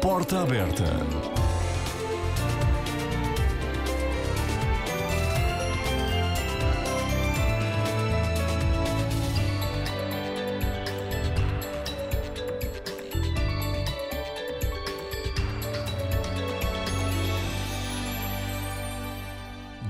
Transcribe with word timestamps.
Porta 0.00 0.42
aberta. 0.42 0.84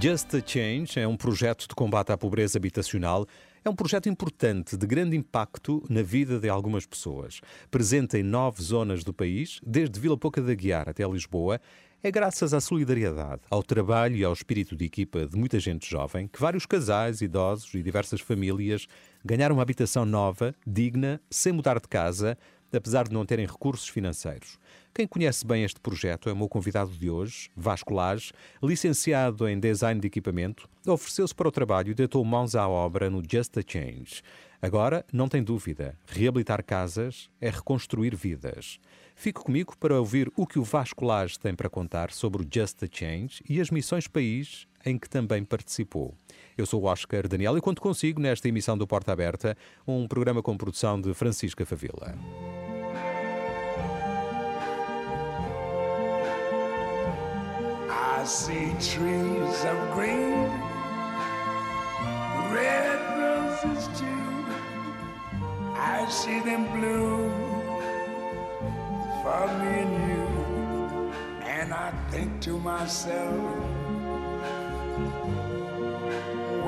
Just 0.03 0.35
a 0.35 0.43
Change 0.45 0.99
é 0.99 1.07
um 1.07 1.17
projeto 1.17 1.69
de 1.69 1.77
combate 1.77 2.11
à 2.11 2.19
pobreza 2.19 2.59
habitacional. 2.59 3.25
É 3.65 3.71
um 3.71 3.77
projeto 3.77 4.09
importante, 4.09 4.77
de 4.77 4.85
grande 4.89 5.17
impacto 5.17 5.85
na 5.89 6.03
vida 6.03 6.41
de 6.41 6.49
algumas 6.49 6.85
pessoas. 6.85 7.41
Presente 7.71 8.17
em 8.17 8.23
nove 8.25 8.61
zonas 8.61 9.05
do 9.05 9.15
país, 9.15 9.61
desde 9.65 10.01
Vila 10.01 10.19
Pouca 10.19 10.43
da 10.43 10.53
Guiar 10.53 10.89
até 10.89 11.07
Lisboa, 11.07 11.61
é 12.03 12.11
graças 12.11 12.53
à 12.53 12.61
solidariedade, 12.61 13.43
ao 13.49 13.63
trabalho 13.63 14.17
e 14.17 14.25
ao 14.25 14.33
espírito 14.33 14.75
de 14.75 14.85
equipa 14.85 15.27
de 15.27 15.39
muita 15.39 15.61
gente 15.61 15.89
jovem 15.89 16.27
que 16.27 16.41
vários 16.41 16.67
casais, 16.67 17.21
idosos 17.21 17.73
e 17.75 17.85
diversas 17.85 18.21
famílias 18.21 18.89
ganharam 19.25 19.55
uma 19.55 19.63
habitação 19.63 20.05
nova, 20.05 20.53
digna, 20.67 21.21
sem 21.31 21.53
mudar 21.53 21.79
de 21.79 21.87
casa, 21.87 22.37
apesar 22.73 23.09
de 23.09 23.15
não 23.15 23.27
terem 23.27 23.47
recursos 23.47 23.89
financeiros. 23.89 24.59
Quem 24.95 25.07
conhece 25.07 25.47
bem 25.47 25.65
este 25.65 25.81
projeto 25.81 26.29
é 26.29 26.33
o 26.33 26.37
meu 26.37 26.49
convidado 26.49 26.91
de 26.91 27.09
hoje, 27.09 27.51
Vasco 27.57 27.95
Lage, 27.95 28.33
licenciado 28.63 29.49
em 29.49 29.59
Design 29.59 30.01
de 30.01 30.07
Equipamento, 30.07 30.69
ofereceu-se 30.87 31.35
para 31.35 31.49
o 31.49 31.53
trabalho 31.53 31.91
e 31.91 31.95
deitou 31.95 32.25
mãos 32.25 32.55
à 32.55 32.69
obra 32.69 33.09
no 33.09 33.23
Just 33.23 33.57
a 33.57 33.63
Change. 33.67 34.23
Agora, 34.61 35.05
não 35.13 35.29
tem 35.29 35.43
dúvida, 35.43 35.99
reabilitar 36.07 36.65
casas 36.65 37.29
é 37.41 37.51
reconstruir 37.51 38.15
vidas. 38.15 38.79
Fique 39.17 39.41
comigo 39.41 39.77
para 39.77 39.99
ouvir 39.99 40.31
o 40.37 40.47
que 40.47 40.59
o 40.59 40.63
Vasco 40.63 41.05
Lage 41.05 41.39
tem 41.39 41.55
para 41.55 41.69
contar 41.69 42.13
sobre 42.13 42.43
o 42.43 42.47
Just 42.49 42.83
a 42.83 42.87
Change 42.91 43.43
e 43.49 43.61
as 43.61 43.71
missões 43.71 44.07
país 44.07 44.67
em 44.85 44.99
que 44.99 45.09
também 45.09 45.45
participou. 45.45 46.15
Eu 46.57 46.67
sou 46.67 46.83
o 46.83 46.87
Oscar 46.87 47.27
Daniel 47.29 47.57
e 47.57 47.61
conto 47.61 47.81
consigo 47.81 48.21
nesta 48.21 48.49
emissão 48.49 48.77
do 48.77 48.87
Porta 48.87 49.13
Aberta, 49.13 49.57
um 49.87 50.07
programa 50.07 50.43
com 50.43 50.57
produção 50.57 51.01
de 51.01 51.15
Francisca 51.15 51.65
Favila. 51.65 52.15
I 58.23 58.25
see 58.25 58.73
trees 58.79 59.65
of 59.65 59.95
green, 59.95 60.47
red 62.53 63.01
roses 63.19 63.89
too. 63.99 64.33
I 65.75 66.07
see 66.09 66.39
them 66.41 66.67
bloom 66.73 67.31
for 69.23 69.47
me 69.59 69.81
and 69.83 69.93
you. 70.09 71.13
And 71.45 71.75
I 71.75 71.91
think 72.11 72.41
to 72.43 72.59
myself, 72.59 73.82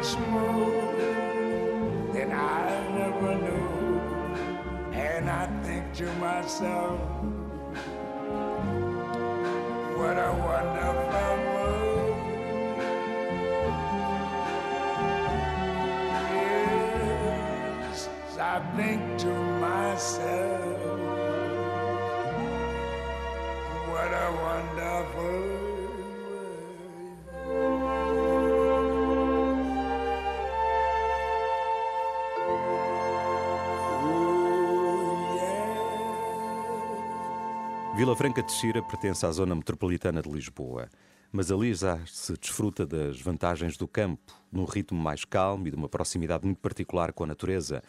much 0.00 0.16
more 0.28 0.94
than 2.14 2.32
I 2.32 2.88
never 2.96 3.34
knew. 3.34 4.00
And 4.94 5.28
I 5.28 5.46
think 5.62 5.92
to 5.96 6.06
myself, 6.14 7.00
what 9.98 10.16
a 10.16 10.32
wonderful 10.48 11.36
world. 11.52 12.16
Yes, 17.90 18.08
I 18.40 18.60
think 18.76 19.00
to 19.18 19.34
myself, 19.60 20.80
what 23.90 24.12
a 24.24 24.28
wonderful 24.46 25.59
Vila 37.96 38.16
Franca 38.16 38.40
de 38.42 38.52
Xira 38.52 38.80
pertence 38.80 39.26
à 39.26 39.32
zona 39.32 39.54
metropolitana 39.54 40.22
de 40.22 40.30
Lisboa, 40.30 40.88
mas 41.32 41.50
ali 41.50 41.74
já 41.74 41.98
se 42.06 42.32
desfruta 42.34 42.86
das 42.86 43.20
vantagens 43.20 43.76
do 43.76 43.86
campo, 43.86 44.32
num 44.50 44.64
ritmo 44.64 44.98
mais 44.98 45.24
calmo 45.24 45.66
e 45.66 45.70
de 45.70 45.76
uma 45.76 45.88
proximidade 45.88 46.46
muito 46.46 46.60
particular 46.60 47.12
com 47.12 47.24
a 47.24 47.26
natureza. 47.26 47.82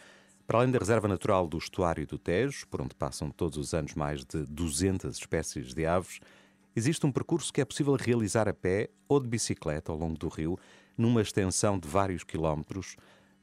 Para 0.48 0.58
além 0.58 0.72
da 0.72 0.80
reserva 0.80 1.08
natural 1.08 1.48
do 1.48 1.58
estuário 1.58 2.06
do 2.08 2.18
Tejo, 2.18 2.68
por 2.68 2.82
onde 2.82 2.96
passam 2.96 3.30
todos 3.30 3.58
os 3.58 3.74
anos 3.74 3.94
mais 3.94 4.26
de 4.26 4.44
200 4.48 5.16
espécies 5.16 5.74
de 5.74 5.86
aves, 5.86 6.20
existe 6.76 7.06
um 7.06 7.12
percurso 7.12 7.54
que 7.54 7.62
é 7.62 7.66
possível 7.66 7.96
realizar 7.96 8.50
a 8.50 8.54
pé 8.54 8.90
ou 9.08 9.20
de 9.20 9.28
bicicleta 9.28 9.92
ao 9.92 9.98
longo 9.98 10.18
do 10.18 10.28
rio, 10.28 10.58
numa 10.98 11.22
extensão 11.22 11.78
de 11.80 11.88
vários 11.88 12.24
quilómetros. 12.24 12.98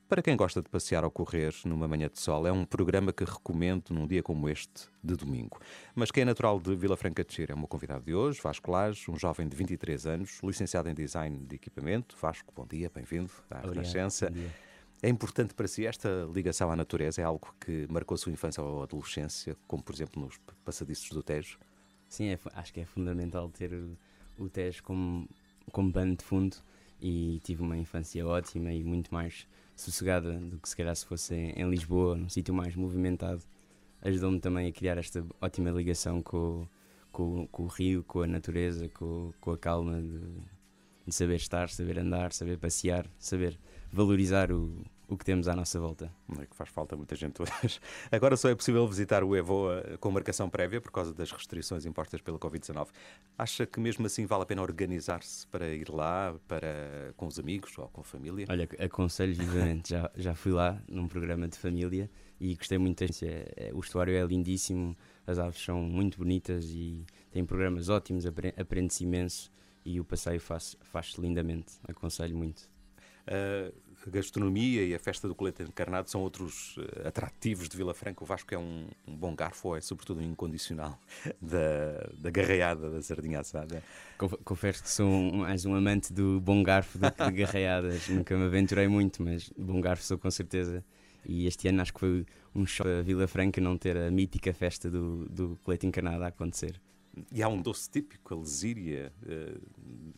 Para 0.08 0.22
quem 0.22 0.34
gosta 0.38 0.62
de 0.62 0.70
passear 0.70 1.04
ou 1.04 1.10
correr 1.10 1.54
numa 1.66 1.86
manhã 1.86 2.08
de 2.08 2.18
sol, 2.18 2.46
é 2.46 2.50
um 2.50 2.64
programa 2.64 3.12
que 3.12 3.24
recomendo 3.24 3.90
num 3.90 4.06
dia 4.06 4.22
como 4.22 4.48
este, 4.48 4.88
de 5.04 5.14
domingo. 5.14 5.60
Mas 5.94 6.10
quem 6.10 6.22
é 6.22 6.24
natural 6.24 6.58
de 6.58 6.74
Vila 6.74 6.96
Franca 6.96 7.22
de 7.22 7.34
Xira 7.34 7.52
é 7.52 7.54
o 7.54 7.58
meu 7.58 7.68
convidado 7.68 8.06
de 8.06 8.14
hoje, 8.14 8.40
Vasco 8.42 8.70
Lage, 8.70 9.10
um 9.10 9.18
jovem 9.18 9.46
de 9.46 9.54
23 9.54 10.06
anos, 10.06 10.40
licenciado 10.42 10.88
em 10.88 10.94
Design 10.94 11.44
de 11.46 11.56
Equipamento. 11.56 12.16
Vasco, 12.18 12.50
bom 12.56 12.66
dia, 12.66 12.90
bem-vindo 12.94 13.30
à 13.50 13.58
Obrigado, 13.58 13.74
Renascença. 13.74 14.30
bom 14.30 14.36
dia. 14.36 14.50
É 15.02 15.10
importante 15.10 15.52
para 15.52 15.68
si 15.68 15.84
esta 15.84 16.26
ligação 16.34 16.72
à 16.72 16.76
natureza? 16.76 17.20
É 17.20 17.24
algo 17.24 17.54
que 17.60 17.86
marcou 17.90 18.14
a 18.14 18.18
sua 18.18 18.32
infância 18.32 18.62
ou 18.62 18.82
adolescência, 18.82 19.58
como 19.66 19.82
por 19.82 19.94
exemplo 19.94 20.22
nos 20.22 20.38
passadiços 20.64 21.10
do 21.10 21.22
Tejo? 21.22 21.58
Sim, 22.08 22.28
é 22.28 22.38
acho 22.54 22.72
que 22.72 22.80
é 22.80 22.86
fundamental 22.86 23.50
ter 23.50 23.74
o, 23.74 23.94
o 24.38 24.48
Tejo 24.48 24.82
como, 24.82 25.28
como 25.70 25.92
bando 25.92 26.16
de 26.16 26.24
fundo 26.24 26.56
e 26.98 27.40
tive 27.44 27.62
uma 27.62 27.76
infância 27.76 28.26
ótima 28.26 28.72
e 28.72 28.82
muito 28.82 29.12
mais 29.12 29.46
sossegada 29.80 30.32
do 30.38 30.58
que 30.58 30.68
se 30.68 30.76
calhar 30.76 30.94
se 30.94 31.06
fosse 31.06 31.34
em, 31.34 31.68
Lisboa, 31.68 32.16
num 32.16 32.28
sítio 32.28 32.52
mais 32.54 32.74
movimentado. 32.74 33.42
Ajudou-me 34.02 34.40
também 34.40 34.68
a 34.68 34.72
criar 34.72 34.98
esta 34.98 35.24
ótima 35.40 35.70
ligação 35.70 36.22
com, 36.22 36.66
com, 37.10 37.46
com 37.48 37.62
o 37.64 37.66
rio, 37.66 38.04
com 38.04 38.22
a 38.22 38.26
natureza, 38.26 38.88
com, 38.88 39.32
com 39.40 39.52
a 39.52 39.58
calma 39.58 40.00
de, 40.00 40.20
de 41.06 41.14
saber 41.14 41.36
estar, 41.36 41.68
saber 41.68 41.98
andar, 41.98 42.32
saber 42.32 42.58
passear, 42.58 43.06
saber 43.18 43.58
valorizar 43.92 44.52
o, 44.52 44.84
o 45.08 45.16
que 45.16 45.24
temos 45.24 45.48
à 45.48 45.56
nossa 45.56 45.80
volta. 45.80 46.12
Não 46.28 46.42
é 46.42 46.46
que 46.46 46.54
faz 46.54 46.68
falta 46.68 46.94
muita 46.94 47.16
gente 47.16 47.40
hoje. 47.40 47.80
Agora 48.12 48.36
só 48.36 48.50
é 48.50 48.54
possível 48.54 48.86
visitar 48.86 49.24
o 49.24 49.34
EVOA 49.34 49.96
com 49.98 50.10
marcação 50.10 50.50
prévia 50.50 50.80
por 50.80 50.92
causa 50.92 51.14
das 51.14 51.32
restrições 51.32 51.86
impostas 51.86 52.20
pela 52.20 52.38
Covid-19. 52.38 52.88
Acha 53.36 53.66
que 53.66 53.80
mesmo 53.80 54.04
assim 54.06 54.26
vale 54.26 54.42
a 54.42 54.46
pena 54.46 54.60
organizar-se 54.60 55.46
para 55.46 55.66
ir 55.68 55.88
lá, 55.88 56.36
para 56.46 57.14
com 57.16 57.26
os 57.26 57.38
amigos 57.38 57.76
ou 57.78 57.88
com 57.88 58.02
a 58.02 58.04
família? 58.04 58.46
Olha, 58.50 58.68
aconselho 58.78 59.34
vivamente, 59.34 59.90
já, 59.90 60.10
já 60.14 60.34
fui 60.34 60.52
lá 60.52 60.80
num 60.86 61.08
programa 61.08 61.48
de 61.48 61.56
família 61.56 62.10
e 62.38 62.54
gostei 62.54 62.76
muito. 62.76 63.02
É, 63.02 63.06
é, 63.22 63.70
o 63.72 63.80
estuário 63.80 64.14
é 64.14 64.22
lindíssimo, 64.26 64.94
as 65.26 65.38
aves 65.38 65.62
são 65.62 65.80
muito 65.80 66.18
bonitas 66.18 66.66
e 66.66 67.06
tem 67.30 67.44
programas 67.46 67.88
ótimos, 67.88 68.24
aprende-se 68.26 69.04
imenso 69.04 69.50
e 69.84 69.98
o 69.98 70.04
passeio 70.04 70.40
faz-se 70.40 70.76
faz 70.82 71.14
lindamente. 71.18 71.74
Aconselho 71.88 72.36
muito. 72.36 72.68
Uh, 73.26 73.72
a 74.08 74.10
gastronomia 74.10 74.82
e 74.84 74.94
a 74.94 74.98
festa 74.98 75.28
do 75.28 75.34
colete 75.34 75.62
encarnado 75.62 76.10
são 76.10 76.22
outros 76.22 76.76
uh, 76.78 77.06
atrativos 77.06 77.68
de 77.68 77.76
Vila 77.76 77.94
Franca. 77.94 78.24
O 78.24 78.26
Vasco 78.26 78.52
é 78.54 78.58
um, 78.58 78.88
um, 79.06 79.14
bom 79.14 79.34
garfo, 79.34 79.76
é 79.76 79.80
sobretudo 79.80 80.20
um 80.20 80.24
incondicional 80.24 80.98
da, 81.40 82.10
da 82.18 82.30
garreada 82.30 82.90
da 82.90 83.02
sardinha 83.02 83.40
assada. 83.40 83.82
Confesso 84.44 84.82
que 84.82 84.90
sou 84.90 85.08
mais 85.32 85.64
um 85.64 85.74
amante 85.74 86.12
do 86.12 86.40
bom 86.40 86.62
garfo 86.62 86.98
do 86.98 87.12
que 87.12 87.24
de 87.24 87.32
garreadas. 87.32 88.08
Nunca 88.08 88.36
me 88.36 88.46
aventurei 88.46 88.88
muito, 88.88 89.22
mas 89.22 89.50
bom 89.56 89.80
garfo 89.80 90.02
sou 90.02 90.18
com 90.18 90.30
certeza. 90.30 90.82
E 91.24 91.46
este 91.46 91.68
ano 91.68 91.82
acho 91.82 91.92
que 91.92 92.00
foi 92.00 92.26
um 92.54 92.66
choque 92.66 92.90
a 92.90 93.02
Vila 93.02 93.28
Franca 93.28 93.60
não 93.60 93.76
ter 93.76 93.96
a 93.96 94.10
mítica 94.10 94.52
festa 94.54 94.90
do, 94.90 95.26
do 95.28 95.58
colete 95.62 95.86
encarnado 95.86 96.24
a 96.24 96.28
acontecer. 96.28 96.80
E 97.32 97.42
há 97.42 97.48
um 97.48 97.60
doce 97.60 97.90
típico, 97.90 98.34
a 98.34 98.38
lesíria. 98.38 99.12
Uh, 99.22 99.60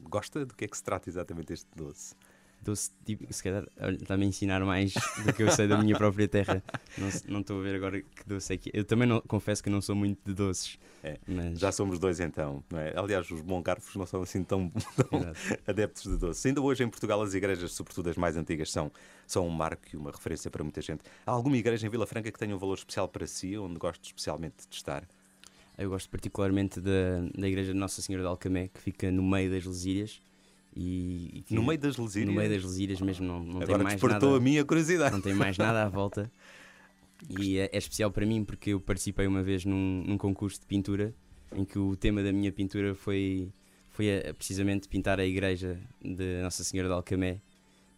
gosta 0.09 0.45
do 0.45 0.55
que 0.55 0.65
é 0.65 0.69
que 0.69 0.77
se 0.77 0.85
trata 0.85 1.09
exatamente 1.09 1.53
este 1.53 1.69
doce? 1.75 2.15
Doce 2.63 2.91
típico, 3.05 3.33
se 3.33 3.43
calhar 3.43 3.65
está-me 4.01 4.25
a 4.25 4.29
ensinar 4.29 4.65
mais 4.65 4.95
do 5.25 5.33
que 5.33 5.43
eu 5.43 5.51
sei 5.51 5.67
da 5.67 5.79
minha 5.79 5.97
própria 5.97 6.29
terra. 6.29 6.63
Não 7.29 7.41
estou 7.41 7.61
a 7.61 7.63
ver 7.63 7.75
agora 7.75 8.01
que 8.01 8.27
doce 8.27 8.55
é 8.55 8.57
que. 8.57 8.71
Eu 8.73 8.85
também 8.85 9.09
não, 9.09 9.21
confesso 9.23 9.63
que 9.63 9.71
não 9.71 9.81
sou 9.81 9.95
muito 9.95 10.19
de 10.25 10.35
doces. 10.35 10.79
É, 11.03 11.19
mas... 11.27 11.59
Já 11.59 11.73
somos 11.73 11.99
dois 11.99 12.21
então, 12.21 12.63
é? 12.75 12.93
Aliás, 12.97 13.31
os 13.31 13.43
moncarfos 13.43 13.97
não 13.97 14.05
são 14.05 14.23
assim 14.23 14.45
tão, 14.45 14.71
tão 14.97 15.33
adeptos 15.67 16.03
de 16.03 16.17
doces. 16.17 16.45
Ainda 16.45 16.61
hoje 16.61 16.85
em 16.85 16.89
Portugal 16.89 17.21
as 17.23 17.33
igrejas, 17.35 17.73
sobretudo 17.73 18.11
as 18.11 18.17
mais 18.17 18.37
antigas, 18.37 18.71
são, 18.71 18.93
são 19.27 19.47
um 19.47 19.51
marco 19.51 19.83
e 19.93 19.97
uma 19.97 20.11
referência 20.11 20.51
para 20.51 20.63
muita 20.63 20.83
gente. 20.83 21.03
Há 21.27 21.31
alguma 21.31 21.57
igreja 21.57 21.87
em 21.87 21.91
Vila 21.91 22.07
Franca 22.07 22.31
que 22.31 22.39
tenha 22.39 22.55
um 22.55 22.59
valor 22.59 22.75
especial 22.75 23.09
para 23.09 23.27
si, 23.27 23.57
onde 23.57 23.79
gosto 23.79 24.05
especialmente 24.05 24.69
de 24.69 24.75
estar? 24.77 25.09
Eu 25.79 25.89
gosto 25.89 26.11
particularmente 26.11 26.79
da, 26.79 27.21
da 27.35 27.49
Igreja 27.49 27.73
de 27.73 27.79
Nossa 27.79 28.03
Senhora 28.03 28.23
de 28.23 28.29
Alcamé, 28.29 28.69
que 28.69 28.81
fica 28.81 29.11
no 29.11 29.23
meio 29.23 29.51
das 29.51 29.65
Lesírias 29.65 30.21
e, 30.75 31.45
e 31.51 31.55
no 31.55 31.63
meio 31.63 31.79
das 31.79 31.97
lesírias? 31.97 32.29
No 32.29 32.41
meio 32.41 32.51
das 32.51 32.63
lesírias 32.63 33.01
mesmo, 33.01 33.27
não, 33.27 33.41
não 33.41 33.63
Agora 33.63 33.67
tem 33.67 33.85
mais 33.85 33.95
despertou 33.95 34.31
nada. 34.31 34.41
a 34.41 34.45
minha 34.45 34.65
curiosidade. 34.65 35.13
Não 35.13 35.21
tem 35.21 35.35
mais 35.35 35.59
nada 35.59 35.85
à 35.85 35.89
volta. 35.89 36.31
E 37.29 37.59
é, 37.59 37.69
é, 37.71 37.77
especial 37.77 38.11
para 38.11 38.25
mim 38.25 38.43
porque 38.43 38.71
eu 38.71 38.81
participei 38.81 39.27
uma 39.27 39.43
vez 39.43 39.67
num, 39.67 40.03
num, 40.07 40.17
concurso 40.17 40.59
de 40.59 40.65
pintura 40.65 41.15
em 41.55 41.67
que 41.67 41.79
o 41.79 41.95
tema 41.95 42.23
da 42.23 42.33
minha 42.33 42.51
pintura 42.51 42.95
foi, 42.95 43.53
foi 43.91 44.21
a, 44.21 44.33
precisamente 44.33 44.89
pintar 44.89 45.21
a 45.21 45.27
igreja 45.27 45.79
de 46.03 46.41
Nossa 46.41 46.65
Senhora 46.65 46.89
de 46.89 46.95
Alcamé. 46.95 47.43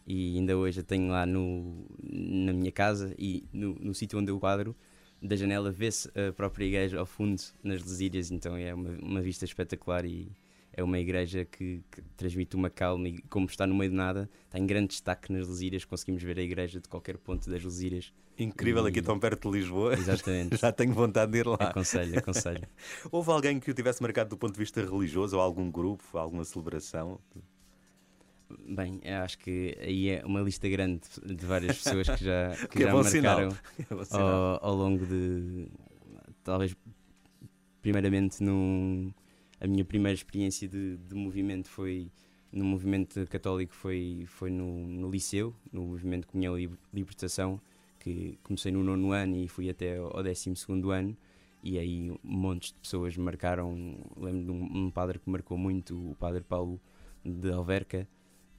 E 0.05 0.35
ainda 0.35 0.57
hoje 0.57 0.81
a 0.81 0.83
tenho 0.83 1.07
lá 1.07 1.25
no, 1.25 1.85
na 2.03 2.51
minha 2.51 2.69
casa 2.69 3.15
e 3.17 3.45
no, 3.53 3.75
no 3.75 3.93
sítio 3.93 4.19
onde 4.19 4.29
eu 4.29 4.37
quadro, 4.41 4.75
da 5.21 5.37
janela 5.37 5.71
vê-se 5.71 6.09
a 6.09 6.33
própria 6.33 6.65
igreja 6.65 6.99
ao 6.99 7.05
fundo 7.05 7.41
nas 7.63 7.81
lesírias, 7.81 8.29
então 8.29 8.57
é 8.57 8.73
uma, 8.73 8.89
uma 9.01 9.21
vista 9.21 9.45
espetacular 9.45 10.03
e 10.03 10.29
é 10.73 10.83
uma 10.83 10.99
igreja 10.99 11.45
que, 11.45 11.83
que, 11.91 12.01
transmite 12.17 12.55
uma 12.55 12.69
calma 12.69 13.07
e, 13.07 13.21
como 13.29 13.45
está 13.45 13.67
no 13.67 13.75
meio 13.75 13.91
de 13.91 13.95
nada, 13.95 14.29
está 14.45 14.57
em 14.57 14.65
grande 14.65 14.87
destaque 14.87 15.31
nas 15.31 15.47
Lesírias. 15.47 15.85
Conseguimos 15.85 16.23
ver 16.23 16.39
a 16.39 16.41
igreja 16.41 16.79
de 16.79 16.89
qualquer 16.89 17.17
ponto 17.17 17.49
das 17.49 17.63
Lesírias. 17.63 18.11
Incrível, 18.37 18.85
e... 18.87 18.89
aqui 18.89 19.01
tão 19.01 19.19
perto 19.19 19.51
de 19.51 19.59
Lisboa. 19.59 19.93
Exatamente. 19.93 20.57
Já 20.59 20.71
tenho 20.71 20.91
vontade 20.93 21.31
de 21.31 21.37
ir 21.39 21.47
lá. 21.47 21.57
Aconselho, 21.59 22.17
aconselho. 22.17 22.67
Houve 23.11 23.31
alguém 23.31 23.59
que 23.59 23.69
o 23.69 23.73
tivesse 23.73 24.01
marcado 24.01 24.31
do 24.31 24.37
ponto 24.37 24.53
de 24.53 24.59
vista 24.59 24.81
religioso, 24.83 25.37
ou 25.37 25.41
algum 25.41 25.69
grupo, 25.69 26.17
alguma 26.17 26.43
celebração? 26.43 27.19
Bem, 28.67 29.01
acho 29.23 29.37
que 29.37 29.77
aí 29.79 30.09
é 30.09 30.25
uma 30.25 30.41
lista 30.41 30.67
grande 30.67 31.01
de 31.23 31.45
várias 31.45 31.77
pessoas 31.77 32.09
que 32.09 32.23
já, 32.23 32.51
que, 32.69 32.77
que 32.77 32.83
é 32.83 32.87
já 32.87 32.93
marcaram 32.93 33.49
é 33.79 34.17
ao, 34.17 34.65
ao 34.65 34.75
longo 34.75 35.05
de. 35.05 35.67
Talvez, 36.43 36.75
primeiramente, 37.81 38.43
num 38.43 39.11
a 39.63 39.67
minha 39.67 39.85
primeira 39.85 40.13
experiência 40.13 40.67
de, 40.67 40.97
de 40.97 41.15
movimento 41.15 41.69
foi 41.69 42.11
no 42.51 42.65
movimento 42.65 43.25
católico 43.27 43.73
foi, 43.73 44.25
foi 44.27 44.51
no, 44.51 44.85
no 44.87 45.09
liceu, 45.09 45.55
no 45.71 45.85
movimento 45.85 46.27
Comunhão 46.27 46.59
e 46.59 46.69
Libertação, 46.93 47.59
que 47.99 48.37
comecei 48.43 48.71
no 48.71 48.83
nono 48.83 49.11
ano 49.11 49.37
e 49.37 49.47
fui 49.47 49.69
até 49.69 49.97
ao 49.97 50.21
décimo 50.21 50.55
segundo 50.55 50.91
ano, 50.91 51.17
e 51.63 51.79
aí 51.79 52.13
montes 52.21 52.73
de 52.73 52.79
pessoas 52.79 53.17
marcaram, 53.17 53.97
lembro 54.17 54.43
de 54.43 54.51
um, 54.51 54.85
um, 54.85 54.91
padre 54.91 55.17
que 55.17 55.29
marcou 55.29 55.57
muito, 55.57 56.11
o 56.11 56.15
padre 56.15 56.43
Paulo 56.43 56.79
de 57.25 57.51
Alverca, 57.51 58.07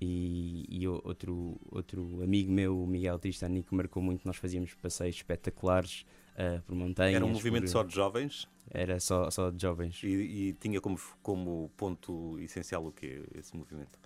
e, 0.00 0.66
e 0.68 0.88
outro, 0.88 1.56
outro 1.70 2.22
amigo 2.22 2.50
meu, 2.50 2.82
o 2.82 2.86
Miguel 2.86 3.18
Tristani, 3.18 3.62
que 3.62 3.74
marcou 3.74 4.02
muito, 4.02 4.26
nós 4.26 4.36
fazíamos 4.36 4.74
passeios 4.74 5.16
espetaculares 5.16 6.04
uh, 6.34 6.62
por 6.62 6.74
montanhas. 6.74 7.16
Era 7.16 7.24
um 7.24 7.30
movimento 7.30 7.64
por... 7.64 7.68
só 7.68 7.82
de 7.82 7.94
jovens? 7.94 8.48
Era 8.70 8.98
só, 9.00 9.30
só 9.30 9.50
de 9.50 9.60
jovens. 9.60 10.02
E, 10.02 10.06
e, 10.06 10.52
tinha 10.54 10.80
como, 10.80 10.98
como 11.22 11.70
ponto 11.76 12.38
essencial 12.40 12.86
o 12.86 12.92
quê, 12.92 13.22
esse 13.34 13.56
movimento? 13.56 13.98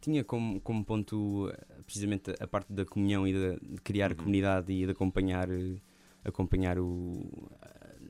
Tinha 0.00 0.24
como, 0.24 0.60
como 0.60 0.84
ponto 0.84 1.52
precisamente 1.84 2.32
a 2.38 2.46
parte 2.46 2.72
da 2.72 2.84
comunhão 2.84 3.26
e 3.26 3.32
de, 3.32 3.58
de 3.60 3.80
criar 3.80 4.10
uhum. 4.10 4.18
comunidade 4.18 4.72
e 4.72 4.84
de 4.84 4.92
acompanhar, 4.92 5.48
acompanhar 6.24 6.78
o, 6.78 7.48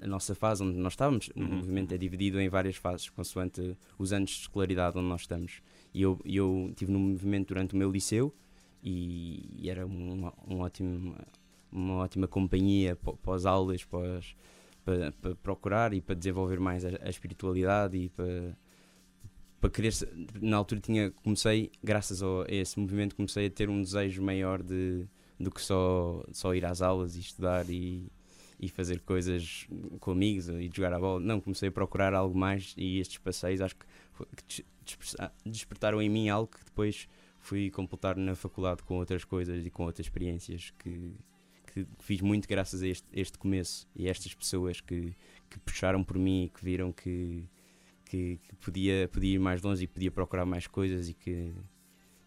a 0.02 0.06
nossa 0.06 0.34
fase 0.34 0.62
onde 0.62 0.78
nós 0.78 0.92
estávamos. 0.92 1.30
Uhum. 1.34 1.44
O 1.44 1.54
movimento 1.56 1.92
é 1.92 1.98
dividido 1.98 2.40
em 2.40 2.48
várias 2.48 2.76
fases, 2.76 3.08
consoante 3.08 3.76
os 3.98 4.12
anos 4.12 4.30
de 4.30 4.40
escolaridade 4.40 4.98
onde 4.98 5.08
nós 5.08 5.22
estamos. 5.22 5.62
E 5.92 6.02
eu, 6.02 6.20
eu 6.24 6.68
estive 6.70 6.92
no 6.92 6.98
movimento 6.98 7.48
durante 7.48 7.74
o 7.74 7.76
meu 7.76 7.90
liceu 7.90 8.34
e, 8.82 9.48
e 9.56 9.70
era 9.70 9.86
um, 9.86 10.30
um 10.48 10.60
ótimo, 10.60 11.16
uma 11.70 11.96
ótima 11.96 12.26
companhia 12.26 12.96
pós-aulas, 13.22 13.84
pós, 13.84 14.36
para, 14.84 15.12
para, 15.12 15.34
procurar 15.36 15.92
e 15.92 16.00
para 16.00 16.14
desenvolver 16.14 16.58
mais 16.58 16.84
a, 16.84 16.90
a 17.02 17.10
espiritualidade 17.10 17.96
e 17.96 18.08
para, 18.08 18.56
para 19.60 19.70
querer. 19.70 19.92
Na 20.40 20.56
altura 20.56 20.80
tinha, 20.80 21.10
comecei, 21.10 21.70
graças 21.82 22.22
a 22.22 22.26
esse 22.48 22.78
movimento, 22.78 23.14
comecei 23.14 23.46
a 23.46 23.50
ter 23.50 23.68
um 23.68 23.82
desejo 23.82 24.22
maior 24.22 24.62
de, 24.62 25.06
do 25.38 25.50
que 25.50 25.60
só, 25.60 26.24
só 26.32 26.54
ir 26.54 26.64
às 26.64 26.80
aulas 26.80 27.16
e 27.16 27.20
estudar 27.20 27.68
e, 27.68 28.10
e 28.58 28.68
fazer 28.68 29.00
coisas 29.00 29.66
com 30.00 30.12
amigos 30.12 30.48
e 30.48 30.70
jogar 30.74 30.92
a 30.92 30.98
bola. 30.98 31.20
Não, 31.20 31.40
comecei 31.40 31.68
a 31.68 31.72
procurar 31.72 32.14
algo 32.14 32.36
mais 32.36 32.74
e 32.76 32.98
estes 32.98 33.18
passeios 33.18 33.60
acho 33.60 33.76
que, 33.76 33.86
que 34.46 34.64
despertaram 35.44 36.00
em 36.00 36.08
mim 36.08 36.28
algo 36.28 36.50
que 36.50 36.64
depois 36.64 37.08
fui 37.40 37.70
completar 37.70 38.16
na 38.16 38.34
faculdade 38.34 38.82
com 38.82 38.96
outras 38.96 39.24
coisas 39.24 39.64
e 39.64 39.70
com 39.70 39.84
outras 39.84 40.06
experiências 40.06 40.72
que, 40.78 41.12
que 41.72 41.86
fiz 41.98 42.20
muito 42.20 42.48
graças 42.48 42.82
a 42.82 42.88
este, 42.88 43.06
este 43.12 43.38
começo 43.38 43.86
e 43.94 44.08
a 44.08 44.10
estas 44.10 44.34
pessoas 44.34 44.80
que, 44.80 45.14
que 45.48 45.58
puxaram 45.60 46.02
por 46.02 46.18
mim 46.18 46.44
e 46.44 46.48
que 46.48 46.64
viram 46.64 46.92
que, 46.92 47.44
que, 48.04 48.38
que, 48.38 48.56
podia, 48.56 49.08
podia 49.08 49.34
ir 49.34 49.38
mais 49.38 49.62
longe 49.62 49.84
e 49.84 49.86
podia 49.86 50.10
procurar 50.10 50.44
mais 50.44 50.66
coisas 50.66 51.08
e 51.08 51.14
que, 51.14 51.52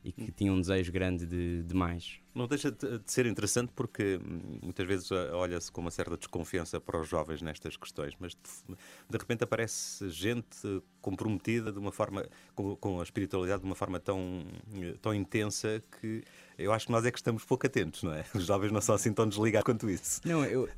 e 0.03 0.11
que 0.11 0.31
tinham 0.31 0.55
um 0.55 0.61
desejo 0.61 0.91
grande 0.91 1.25
de, 1.25 1.63
de 1.63 1.75
mais. 1.75 2.19
Não 2.33 2.47
deixa 2.47 2.71
de 2.71 3.01
ser 3.05 3.25
interessante 3.25 3.71
porque 3.75 4.17
hum, 4.17 4.59
muitas 4.63 4.87
vezes 4.87 5.11
eh, 5.11 5.31
olha-se 5.33 5.71
com 5.71 5.81
uma 5.81 5.91
certa 5.91 6.17
desconfiança 6.17 6.79
para 6.79 6.99
os 6.99 7.07
jovens 7.07 7.41
nestas 7.41 7.75
questões, 7.75 8.13
mas 8.19 8.33
de 8.35 9.17
repente 9.17 9.43
aparece 9.43 10.09
gente 10.09 10.81
comprometida 11.01 11.71
de 11.71 11.77
uma 11.77 11.91
forma 11.91 12.25
com, 12.55 12.75
com 12.77 12.99
a 12.99 13.03
espiritualidade 13.03 13.61
de 13.61 13.67
uma 13.67 13.75
forma 13.75 13.99
tão, 13.99 14.45
eh, 14.75 14.95
tão 15.01 15.13
intensa 15.13 15.83
que 15.99 16.23
eu 16.57 16.71
acho 16.71 16.85
que 16.85 16.91
nós 16.91 17.05
é 17.05 17.11
que 17.11 17.17
estamos 17.17 17.43
pouco 17.43 17.67
atentos, 17.67 18.01
não 18.03 18.13
é? 18.13 18.25
Os 18.33 18.45
jovens 18.45 18.71
não 18.71 18.81
são 18.81 18.95
assim 18.95 19.13
tão 19.13 19.27
desligados 19.27 19.65
quanto 19.65 19.89
isso. 19.89 20.21
Não, 20.23 20.45
eu, 20.45 20.69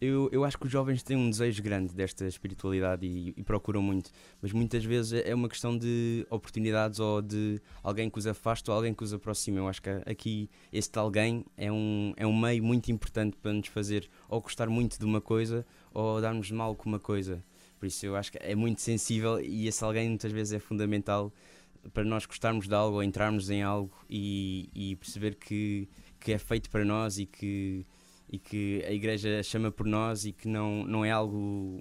eu, 0.00 0.30
eu 0.32 0.44
acho 0.44 0.56
que 0.58 0.66
os 0.66 0.72
jovens 0.72 1.02
têm 1.02 1.16
um 1.16 1.28
desejo 1.28 1.62
grande 1.62 1.94
desta 1.94 2.26
espiritualidade 2.26 3.06
e, 3.06 3.34
e, 3.36 3.42
procuram 3.42 3.82
muito, 3.82 4.10
mas 4.40 4.50
muitas 4.52 4.82
vezes 4.82 5.12
é 5.24 5.34
uma 5.34 5.48
questão 5.48 5.76
de 5.76 6.26
oportunidades 6.30 6.98
ou 6.98 7.20
de 7.20 7.60
alguém 7.82 8.08
que 8.08 8.18
os 8.18 8.26
afasta 8.26 8.70
ou 8.70 8.76
alguém 8.76 8.94
que 8.94 9.04
os 9.04 9.12
aproxima. 9.12 9.58
Eu 9.58 9.68
acho 9.68 9.82
que 9.82 9.90
aqui 10.06 10.48
este 10.72 10.98
alguém 10.98 11.44
é 11.56 11.70
um, 11.70 12.14
é 12.16 12.26
um 12.26 12.36
meio 12.36 12.62
muito 12.64 12.90
importante 12.90 13.36
para 13.36 13.52
nos 13.52 13.68
fazer 13.68 14.08
ou 14.28 14.40
gostar 14.40 14.68
muito 14.68 14.98
de 14.98 15.04
uma 15.04 15.20
coisa 15.20 15.66
ou 15.92 16.20
darmos 16.20 16.50
mal 16.50 16.74
com 16.74 16.88
uma 16.88 17.00
coisa. 17.00 17.44
Por 17.78 17.86
isso 17.86 18.06
eu 18.06 18.16
acho 18.16 18.32
que 18.32 18.38
é 18.40 18.54
muito 18.54 18.80
sensível 18.80 19.38
e 19.40 19.66
esse 19.66 19.84
alguém 19.84 20.08
muitas 20.08 20.32
vezes 20.32 20.54
é 20.54 20.58
fundamental 20.58 21.32
para 21.92 22.04
nós 22.04 22.26
gostarmos 22.26 22.66
de 22.66 22.74
algo 22.74 22.96
ou 22.96 23.02
entrarmos 23.02 23.50
em 23.50 23.62
algo 23.62 23.92
e, 24.08 24.68
e 24.74 24.96
perceber 24.96 25.34
que, 25.34 25.88
que 26.18 26.32
é 26.32 26.38
feito 26.38 26.70
para 26.70 26.84
nós 26.84 27.18
e 27.18 27.26
que 27.26 27.86
e 28.30 28.38
que 28.38 28.84
a 28.86 28.92
igreja 28.92 29.42
chama 29.42 29.72
por 29.72 29.84
nós 29.84 30.24
e 30.24 30.32
que 30.32 30.46
não, 30.46 30.84
não 30.84 31.04
é 31.04 31.10
algo 31.10 31.80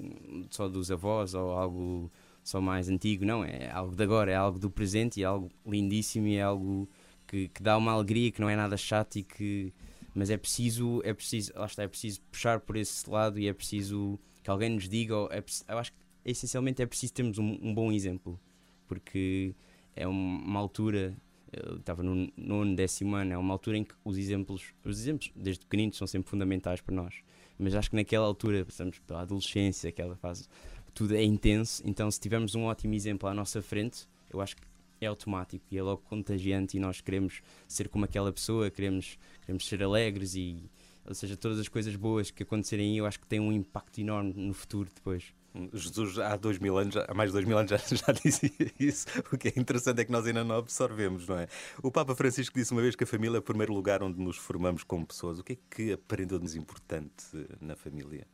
só 0.50 0.68
dos 0.68 0.90
avós 0.90 1.36
ou 1.36 1.52
algo 1.52 2.12
só 2.44 2.60
mais 2.60 2.90
antigo, 2.90 3.24
não, 3.24 3.46
é 3.46 3.70
algo 3.70 3.96
de 3.96 4.04
agora, 4.04 4.32
é 4.32 4.36
algo 4.36 4.58
do 4.58 4.70
presente 4.70 5.20
e 5.20 5.24
é 5.24 5.28
algo 5.28 5.52
lindíssimo 5.64 6.28
e 6.28 6.38
é 6.38 6.42
algo 6.42 6.90
que, 7.28 7.50
que 7.50 7.62
dá 7.62 7.78
uma 7.78 7.92
alegria, 7.92 8.32
que 8.32 8.42
não 8.42 8.50
é 8.50 8.56
nada 8.56 8.76
chato 8.76 9.18
e 9.18 9.24
que 9.24 9.72
mas 10.16 10.32
é 10.32 10.38
preciso, 10.38 11.02
é 11.06 11.14
preciso, 11.14 11.54
lá 11.56 11.68
está, 11.68 11.84
é 11.84 11.88
preciso 11.88 12.20
puxar 12.32 12.60
por 12.60 12.76
esse 12.76 13.08
lado 13.08 13.40
e 13.40 13.48
é 13.48 13.54
preciso 13.54 14.20
que 14.44 14.50
alguém 14.50 14.70
nos 14.70 14.90
diga, 14.90 15.14
é, 15.30 15.44
eu 15.68 15.78
acho 15.78 15.94
que 15.94 16.00
essencialmente 16.26 16.82
é 16.82 16.86
preciso 16.88 17.14
termos 17.14 17.38
um, 17.38 17.58
um 17.62 17.74
bom 17.74 17.92
exemplo, 17.92 18.40
porque 18.88 19.54
é 19.96 20.08
uma 20.08 20.60
altura 20.60 21.16
eu 21.52 21.78
estava 21.78 22.04
no 22.04 22.32
nono, 22.38 22.76
décimo 22.76 23.16
ano, 23.16 23.34
é 23.34 23.38
uma 23.38 23.54
altura 23.54 23.78
em 23.78 23.84
que 23.84 23.94
os 24.04 24.18
exemplos, 24.18 24.74
os 24.84 25.00
exemplos 25.00 25.32
desde 25.36 25.66
pequeninos 25.66 25.98
são 25.98 26.06
sempre 26.06 26.30
fundamentais 26.30 26.82
para 26.82 26.96
nós. 26.96 27.16
Mas 27.58 27.76
acho 27.76 27.90
que 27.90 27.96
naquela 27.96 28.26
altura, 28.26 28.64
passamos 28.64 29.00
pela 29.00 29.22
adolescência, 29.22 29.90
aquela 29.90 30.16
fase, 30.16 30.48
tudo 30.94 31.16
é 31.16 31.24
intenso, 31.24 31.82
então 31.86 32.10
se 32.10 32.20
tivermos 32.20 32.56
um 32.56 32.64
ótimo 32.64 32.94
exemplo 32.94 33.28
à 33.28 33.34
nossa 33.34 33.62
frente, 33.62 34.08
eu 34.32 34.42
acho 34.42 34.56
que 34.56 34.64
é 35.02 35.08
automático 35.08 35.66
e 35.72 35.78
é 35.78 35.84
logo 35.84 36.02
contagiante 36.04 36.78
e 36.78 36.80
nós 36.80 37.02
queremos 37.02 37.42
ser 37.68 37.90
como 37.90 38.06
aquela 38.06 38.32
pessoa, 38.32 38.70
queremos, 38.70 39.18
queremos 39.42 39.68
ser 39.68 39.82
alegres 39.82 40.36
e, 40.36 40.70
ou 41.06 41.16
seja, 41.16 41.38
todas 41.38 41.60
as 41.60 41.68
coisas 41.68 41.96
boas 41.96 42.32
que 42.32 42.44
acontecerem 42.44 42.92
aí 42.92 42.98
eu 42.98 43.06
acho 43.06 43.20
que 43.20 43.28
têm 43.28 43.40
um 43.40 43.52
impacto 43.52 44.00
enorme 44.00 44.34
no 44.36 44.54
futuro 44.54 44.90
depois. 44.94 45.34
Jesus 45.74 46.20
há 46.20 46.36
dois 46.36 46.60
mil 46.60 46.78
anos, 46.78 46.96
há 46.96 47.14
mais 47.14 47.30
de 47.30 47.34
dois 47.34 47.46
mil 47.46 47.58
anos 47.58 47.72
já, 47.72 47.78
já 47.78 48.14
dizia 48.14 48.52
isso. 48.80 49.08
O 49.32 49.38
que 49.38 49.48
é 49.48 49.54
interessante 49.56 50.02
é 50.02 50.06
que 50.06 50.12
nós 50.12 50.26
ainda 50.26 50.44
não 50.44 50.58
absorvemos, 50.58 51.28
não 51.28 51.38
é? 51.38 51.48
O 51.82 51.92
Papa 51.92 52.16
Francisco 52.16 52.58
disse 52.58 52.72
uma 52.72 52.82
vez 52.82 52.96
que 52.96 53.04
a 53.04 53.08
família 53.08 53.38
é 53.38 53.40
o 53.40 53.44
primeiro 53.44 53.74
lugar 53.74 54.04
onde 54.04 54.20
nos 54.20 54.38
formamos 54.38 54.84
como 54.84 55.06
pessoas. 55.06 55.40
O 55.40 55.44
que 55.44 55.54
é 55.54 55.58
que 55.70 55.94
aprendeu-nos 55.94 56.56
importante 56.56 57.26
na 57.60 57.76
família? 57.76 58.28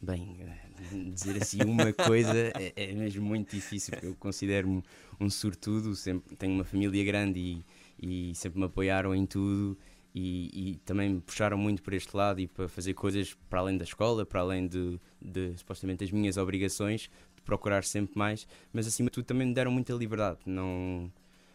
Bem, 0.00 0.36
eh, 0.40 1.10
dizer 1.10 1.42
assim 1.42 1.62
uma 1.64 1.92
coisa 1.92 2.52
é, 2.54 2.72
é 2.76 2.92
mesmo 2.92 3.24
muito 3.26 3.54
difícil. 3.54 3.94
Eu 4.00 4.14
considero-me 4.14 4.82
um 5.18 5.28
sortudo, 5.28 5.96
sempre 5.96 6.36
tenho 6.36 6.54
uma 6.54 6.64
família 6.64 7.04
grande 7.04 7.64
e, 7.98 8.30
e 8.30 8.34
sempre 8.34 8.60
me 8.60 8.66
apoiaram 8.66 9.12
em 9.14 9.26
tudo 9.26 9.76
e, 10.14 10.72
e, 10.72 10.76
também 10.78 11.20
puxaram 11.20 11.56
muito 11.56 11.82
por 11.82 11.92
este 11.92 12.16
lado 12.16 12.40
e 12.40 12.46
para 12.46 12.68
fazer 12.68 12.94
coisas 12.94 13.34
para 13.48 13.60
além 13.60 13.76
da 13.76 13.84
escola, 13.84 14.24
para 14.24 14.40
além 14.40 14.66
de, 14.66 14.98
de 15.20 15.56
supostamente 15.56 16.04
as 16.04 16.10
minhas 16.10 16.36
obrigações, 16.36 17.10
de 17.36 17.42
procurar 17.42 17.84
sempre 17.84 18.18
mais, 18.18 18.46
mas 18.72 18.86
acima 18.86 19.10
de 19.10 19.14
tudo 19.14 19.26
também 19.26 19.46
me 19.46 19.54
deram 19.54 19.70
muita 19.70 19.92
liberdade. 19.92 20.38
Não, 20.46 21.12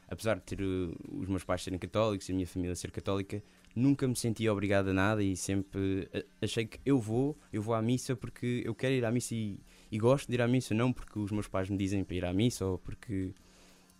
apesar 0.07 0.36
de 0.36 0.43
ter 0.43 0.62
uh, 0.62 0.95
os 1.19 1.27
meus 1.27 1.43
pais 1.43 1.63
serem 1.63 1.79
católicos 1.79 2.29
e 2.29 2.31
a 2.31 2.36
minha 2.36 2.48
família 2.48 2.75
ser 2.75 2.91
católica, 2.91 3.43
nunca 3.75 4.07
me 4.07 4.15
senti 4.15 4.48
obrigado 4.48 4.89
a 4.89 4.93
nada 4.93 5.24
e 5.24 5.36
sempre 5.36 6.07
achei 6.41 6.65
que 6.65 6.79
eu 6.86 7.00
vou, 7.00 7.38
eu 7.51 7.62
vou 7.62 7.74
à 7.74 7.81
missa 7.81 8.15
porque 8.15 8.62
eu 8.65 8.75
quero 8.75 8.93
ir 8.93 9.05
à 9.05 9.12
missa 9.12 9.33
e, 9.36 9.60
e 9.91 9.98
gosto 9.98 10.27
de 10.27 10.36
ir 10.36 10.41
à 10.41 10.48
missa, 10.48 10.74
não 10.74 10.93
porque 10.93 11.19
os 11.19 11.31
meus 11.31 11.48
pais 11.48 11.69
me 11.69 11.77
dizem 11.77 12.03
para 12.03 12.15
ir 12.15 12.25
à 12.25 12.33
missa 12.33 12.65
ou 12.65 12.77
porque. 12.77 13.33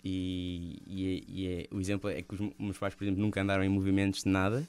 E, 0.04 0.82
e, 0.86 1.24
e 1.28 1.48
é, 1.48 1.68
o 1.72 1.80
exemplo 1.80 2.10
é 2.10 2.22
que 2.22 2.34
os 2.34 2.40
meus 2.60 2.78
pais, 2.78 2.94
por 2.94 3.04
exemplo, 3.04 3.22
nunca 3.22 3.42
andaram 3.42 3.64
em 3.64 3.70
movimentos 3.70 4.24
de 4.24 4.30
nada. 4.30 4.68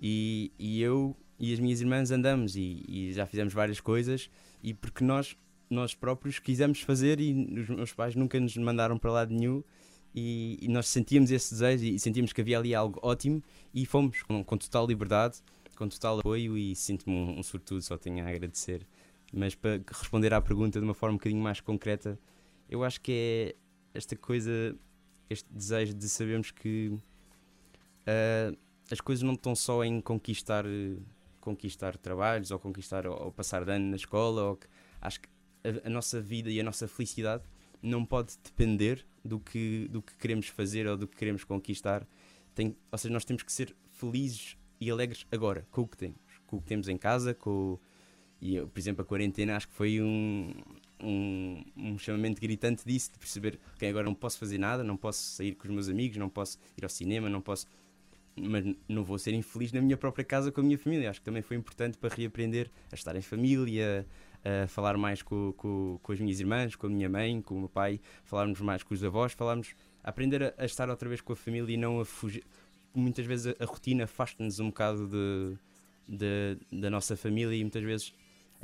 E, 0.00 0.50
e 0.58 0.82
eu 0.82 1.16
e 1.38 1.52
as 1.52 1.60
minhas 1.60 1.80
irmãs 1.80 2.10
andamos 2.10 2.56
e, 2.56 2.84
e 2.88 3.12
já 3.12 3.26
fizemos 3.26 3.52
várias 3.54 3.80
coisas. 3.80 4.28
E 4.62 4.74
porque 4.74 5.04
nós 5.04 5.36
nós 5.72 5.94
próprios 5.94 6.38
quisemos 6.38 6.82
fazer 6.82 7.18
e 7.18 7.32
os 7.60 7.68
meus 7.68 7.92
pais 7.92 8.14
nunca 8.14 8.38
nos 8.38 8.56
mandaram 8.58 8.98
para 8.98 9.10
lado 9.10 9.32
nenhum. 9.32 9.64
E, 10.14 10.58
e, 10.60 10.68
nós 10.68 10.86
sentíamos 10.88 11.30
esse 11.30 11.54
desejo 11.54 11.84
e 11.84 11.98
sentíamos 11.98 12.34
que 12.34 12.40
havia 12.42 12.58
ali 12.58 12.74
algo 12.74 13.00
ótimo. 13.02 13.42
E 13.72 13.86
fomos 13.86 14.22
com, 14.22 14.44
com 14.44 14.58
total 14.58 14.86
liberdade, 14.86 15.38
com 15.74 15.88
total 15.88 16.18
apoio. 16.18 16.58
E 16.58 16.76
sinto-me 16.76 17.16
um, 17.16 17.38
um 17.38 17.42
sortudo, 17.42 17.80
só 17.80 17.96
tenho 17.96 18.22
a 18.24 18.28
agradecer. 18.28 18.86
Mas 19.32 19.54
para 19.54 19.80
responder 19.88 20.34
à 20.34 20.40
pergunta 20.42 20.78
de 20.78 20.84
uma 20.84 20.92
forma 20.92 21.14
um 21.14 21.16
bocadinho 21.16 21.42
mais 21.42 21.60
concreta, 21.60 22.18
eu 22.68 22.84
acho 22.84 23.00
que 23.00 23.12
é 23.12 23.54
esta 23.94 24.16
coisa, 24.16 24.76
este 25.28 25.52
desejo 25.52 25.94
de 25.94 26.08
sabermos 26.08 26.50
que 26.50 26.88
uh, 26.88 28.56
as 28.90 29.00
coisas 29.00 29.22
não 29.22 29.34
estão 29.34 29.54
só 29.54 29.84
em 29.84 30.00
conquistar, 30.00 30.64
conquistar 31.40 31.96
trabalhos 31.96 32.50
ou 32.50 32.58
conquistar 32.58 33.06
ou, 33.06 33.32
passar 33.32 33.64
de 33.64 33.72
ano 33.72 33.90
na 33.90 33.96
escola. 33.96 34.42
Ou 34.42 34.56
que, 34.56 34.66
acho 35.00 35.20
que 35.20 35.28
a, 35.64 35.86
a 35.86 35.90
nossa 35.90 36.20
vida 36.20 36.50
e 36.50 36.60
a 36.60 36.64
nossa 36.64 36.86
felicidade 36.86 37.44
não 37.82 38.04
pode 38.04 38.36
depender 38.42 39.04
do 39.24 39.40
que, 39.40 39.88
do 39.88 40.00
que 40.02 40.14
queremos 40.16 40.46
fazer 40.48 40.86
ou 40.86 40.96
do 40.96 41.06
que 41.06 41.16
queremos 41.16 41.44
conquistar. 41.44 42.06
Tem, 42.54 42.76
ou 42.90 42.98
seja, 42.98 43.12
nós 43.12 43.24
temos 43.24 43.42
que 43.42 43.52
ser 43.52 43.74
felizes 43.90 44.56
e 44.80 44.90
alegres 44.90 45.26
agora, 45.30 45.66
com 45.70 45.82
o 45.82 45.88
que 45.88 45.96
temos. 45.96 46.20
Com 46.46 46.56
o 46.56 46.60
que 46.60 46.66
temos 46.66 46.88
em 46.88 46.96
casa, 46.96 47.34
com. 47.34 47.78
E, 48.40 48.60
por 48.60 48.78
exemplo, 48.78 49.02
a 49.02 49.04
quarentena 49.04 49.56
acho 49.56 49.68
que 49.68 49.74
foi 49.74 50.02
um, 50.02 50.52
um, 51.02 51.64
um 51.76 51.98
chamamento 51.98 52.40
gritante 52.40 52.84
disso, 52.86 53.12
de 53.12 53.18
perceber 53.18 53.58
okay, 53.74 53.88
agora 53.88 54.04
não 54.04 54.14
posso 54.14 54.38
fazer 54.38 54.58
nada, 54.58 54.84
não 54.84 54.96
posso 54.96 55.20
sair 55.22 55.54
com 55.54 55.66
os 55.66 55.74
meus 55.74 55.88
amigos, 55.88 56.16
não 56.16 56.28
posso 56.28 56.58
ir 56.76 56.84
ao 56.84 56.90
cinema, 56.90 57.28
não 57.28 57.40
posso. 57.40 57.66
Mas 58.34 58.64
não 58.88 59.04
vou 59.04 59.18
ser 59.18 59.34
infeliz 59.34 59.72
na 59.72 59.82
minha 59.82 59.96
própria 59.96 60.24
casa 60.24 60.50
com 60.50 60.62
a 60.62 60.64
minha 60.64 60.78
família. 60.78 61.10
Acho 61.10 61.20
que 61.20 61.24
também 61.24 61.42
foi 61.42 61.56
importante 61.56 61.98
para 61.98 62.14
reaprender 62.14 62.70
a 62.90 62.94
estar 62.94 63.14
em 63.14 63.20
família, 63.20 64.06
a 64.42 64.66
falar 64.66 64.96
mais 64.96 65.20
com, 65.20 65.52
com, 65.54 65.98
com, 66.02 66.12
as 66.12 66.18
minhas 66.18 66.40
irmãs, 66.40 66.74
com 66.74 66.86
a 66.86 66.90
minha 66.90 67.08
mãe, 67.08 67.42
com 67.42 67.54
o 67.54 67.58
meu 67.58 67.68
pai, 67.68 68.00
falarmos 68.24 68.60
mais 68.60 68.82
com 68.82 68.94
os 68.94 69.04
avós, 69.04 69.32
falarmos, 69.32 69.74
aprender 70.02 70.42
a, 70.42 70.54
a 70.56 70.64
estar 70.64 70.88
outra 70.88 71.08
vez 71.08 71.20
com 71.20 71.32
a 71.34 71.36
família 71.36 71.74
e 71.74 71.76
não 71.76 72.00
a 72.00 72.04
fugir. 72.04 72.42
Muitas 72.94 73.26
vezes 73.26 73.54
a, 73.58 73.64
a 73.64 73.66
rotina 73.66 74.04
afasta-nos 74.04 74.60
um 74.60 74.68
bocado 74.68 75.06
de, 75.08 75.58
de, 76.08 76.80
da 76.80 76.88
nossa 76.88 77.16
família 77.16 77.54
e 77.54 77.60
muitas 77.62 77.82
vezes 77.82 78.14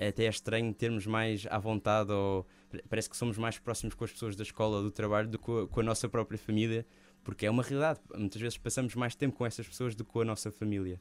até 0.07 0.25
é 0.25 0.29
estranho 0.29 0.73
termos 0.73 1.07
mais 1.07 1.47
à 1.51 1.59
vontade 1.59 2.13
ou 2.13 2.47
parece 2.89 3.11
que 3.11 3.17
somos 3.17 3.37
mais 3.37 3.59
próximos 3.59 3.95
com 3.95 4.05
as 4.05 4.13
pessoas 4.13 4.37
da 4.37 4.43
escola, 4.43 4.83
do 4.83 4.91
trabalho, 4.91 5.29
do 5.29 5.39
que 5.39 5.45
com 5.45 5.81
a, 5.81 5.83
a 5.83 5.83
nossa 5.83 6.09
própria 6.09 6.39
família, 6.39 6.87
porque 7.25 7.47
é 7.47 7.51
uma 7.51 7.63
realidade. 7.63 8.01
Muitas 8.15 8.41
vezes 8.41 8.57
passamos 8.59 8.95
mais 8.95 9.15
tempo 9.15 9.37
com 9.37 9.45
essas 9.45 9.67
pessoas 9.67 9.95
do 9.95 10.05
que 10.05 10.13
com 10.13 10.21
a 10.21 10.25
nossa 10.25 10.51
família. 10.51 11.01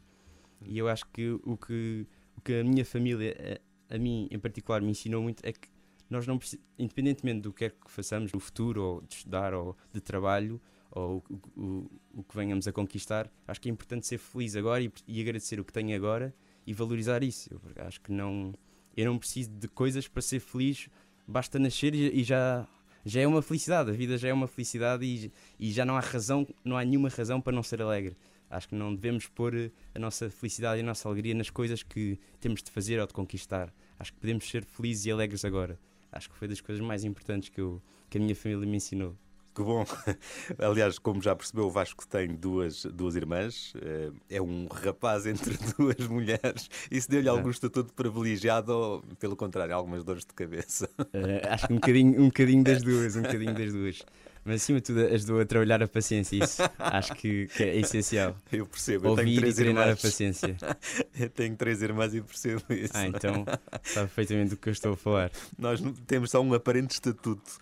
E 0.66 0.78
eu 0.78 0.88
acho 0.88 1.06
que 1.08 1.30
o 1.44 1.56
que, 1.56 2.08
o 2.36 2.42
que 2.42 2.56
a 2.56 2.64
minha 2.64 2.84
família 2.84 3.36
eh, 3.38 3.62
a 3.90 3.98
mim 3.98 4.28
em 4.32 4.40
particular 4.40 4.82
me 4.82 4.90
ensinou 4.90 5.22
muito 5.22 5.46
é 5.46 5.52
que 5.52 5.70
nós 6.10 6.26
não 6.26 6.40
independentemente 6.80 7.42
do 7.42 7.54
que 7.54 7.66
é 7.66 7.70
que 7.70 7.92
façamos 7.92 8.32
no 8.32 8.40
futuro, 8.40 8.82
ou 8.82 9.02
de 9.02 9.16
estudar, 9.16 9.54
ou 9.54 9.78
de 9.94 10.02
trabalho, 10.02 10.60
ou 10.92 11.24
o, 11.30 11.62
o, 11.62 12.02
o 12.16 12.24
que 12.24 12.36
venhamos 12.36 12.68
a 12.68 12.72
conquistar, 12.72 13.30
acho 13.48 13.60
que 13.62 13.70
é 13.70 13.72
importante 13.72 14.08
ser 14.08 14.18
feliz 14.18 14.56
agora 14.56 14.84
e, 14.84 14.92
e 15.06 15.22
agradecer 15.22 15.60
o 15.60 15.66
que 15.66 15.74
tenho 15.74 15.96
agora 15.96 16.34
e 16.66 16.74
valorizar 16.74 17.24
isso. 17.24 17.50
Eu 17.54 17.86
acho 17.86 18.02
que 18.02 18.12
não, 18.12 18.54
eu 18.98 19.06
não 19.06 19.18
preciso 19.18 19.52
de 19.52 19.68
coisas 19.68 20.08
para 20.08 20.22
ser 20.22 20.40
feliz, 20.40 20.90
basta 21.28 21.60
nascer 21.60 21.94
e, 21.94 22.20
e 22.20 22.24
já, 22.24 22.68
já 23.06 23.22
é 23.22 23.28
uma 23.28 23.42
felicidade, 23.44 23.92
a 23.92 23.94
vida 23.94 24.18
já 24.18 24.28
é 24.30 24.34
uma 24.34 24.48
felicidade 24.48 25.06
e, 25.06 25.32
e 25.60 25.72
já 25.72 25.86
não 25.86 25.96
há 25.96 26.00
razão, 26.00 26.48
não 26.66 26.76
há 26.76 26.84
nenhuma 26.84 27.08
razão 27.08 27.40
para 27.40 27.54
não 27.54 27.62
ser 27.62 27.82
alegre. 27.82 28.18
Acho 28.50 28.70
que 28.70 28.76
não 28.76 28.96
devemos 28.96 29.28
pôr 29.28 29.54
eh, 29.56 29.72
a 29.94 30.00
nossa 30.00 30.30
felicidade 30.30 30.80
e 30.80 30.84
a 30.84 30.86
nossa 30.86 31.08
alegria 31.08 31.36
nas 31.36 31.50
coisas 31.50 31.84
que 31.84 32.18
temos 32.40 32.64
de 32.64 32.72
fazer 32.72 33.00
ou 33.00 33.06
de 33.06 33.14
conquistar. 33.14 33.74
Acho 34.00 34.14
que 34.14 34.20
podemos 34.20 34.50
ser 34.50 34.64
felizes 34.64 35.06
e 35.06 35.12
alegres 35.12 35.44
agora. 35.44 35.78
Acho 36.12 36.30
que 36.30 36.36
foi 36.36 36.48
das 36.48 36.62
coisas 36.62 36.84
mais 36.84 37.04
importantes 37.04 37.50
que, 37.50 37.60
eu, 37.60 37.82
que 38.10 38.18
a 38.18 38.22
minha 38.22 38.36
família 38.36 38.66
me 38.66 38.78
ensinou. 38.78 39.18
Que 39.58 39.64
bom! 39.64 39.84
Aliás, 40.60 41.00
como 41.00 41.20
já 41.20 41.36
percebeu, 41.36 41.66
o 41.66 41.72
Vasco 41.72 42.08
tem 42.08 42.28
duas, 42.28 42.86
duas 42.86 43.16
irmãs, 43.16 43.74
eh, 43.82 44.12
é 44.30 44.40
um 44.40 44.68
rapaz 44.68 45.26
entre 45.26 45.58
duas 45.76 46.08
mulheres. 46.08 46.70
Isso 46.92 47.10
deu-lhe 47.10 47.28
algum 47.28 47.50
estatuto 47.50 47.92
privilegiado 47.92 48.72
ou, 48.72 49.02
pelo 49.20 49.36
contrário, 49.36 49.74
algumas 49.74 50.04
dores 50.04 50.24
de 50.24 50.34
cabeça? 50.36 50.88
Uh, 51.00 51.50
acho 51.50 51.66
que 51.66 51.74
um 51.74 51.78
bocadinho, 51.78 52.22
um 52.22 52.26
bocadinho 52.28 52.64
das 52.64 52.84
duas, 52.84 53.16
um 53.16 53.24
bocadinho 53.24 53.56
das 53.56 53.74
duas. 53.74 54.04
Mas 54.48 54.62
acima 54.64 54.80
de 54.80 54.86
tudo 54.86 55.02
ajudou 55.02 55.42
a 55.42 55.46
trabalhar 55.46 55.84
a 55.84 55.88
paciência, 55.90 56.42
isso 56.42 56.64
acho 56.80 57.14
que, 57.16 57.48
que 57.48 57.64
é 57.64 57.76
essencial. 57.76 58.34
Eu 58.50 58.66
percebo, 58.66 59.10
Ouvir 59.10 59.24
eu 59.24 59.26
tenho 59.26 59.40
três 59.42 59.54
e 59.54 59.62
treinar 59.62 59.84
irmãs. 59.84 60.00
a 60.00 60.08
paciência. 60.08 60.58
eu 61.20 61.30
tenho 61.30 61.56
três 61.58 61.82
irmãs 61.82 62.16
e 62.16 62.22
percebo 62.22 62.64
isso. 62.70 62.94
Ah, 62.96 63.08
então 63.08 63.44
sabe 63.84 64.08
perfeitamente 64.08 64.52
do 64.52 64.56
que 64.56 64.70
eu 64.70 64.72
estou 64.72 64.94
a 64.94 64.96
falar. 64.96 65.32
Nós 65.60 65.82
temos 66.08 66.32
só 66.32 66.42
um 66.42 66.54
aparente 66.54 66.94
estatuto 66.94 67.60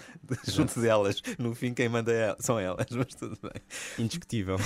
junto 0.48 0.80
delas. 0.80 1.24
No 1.40 1.56
fim, 1.56 1.74
quem 1.74 1.90
manda 1.90 2.14
é, 2.14 2.36
são 2.38 2.60
elas, 2.60 2.86
mas 2.92 3.16
tudo 3.16 3.36
bem. 3.42 3.64
Indiscutível. 3.98 4.58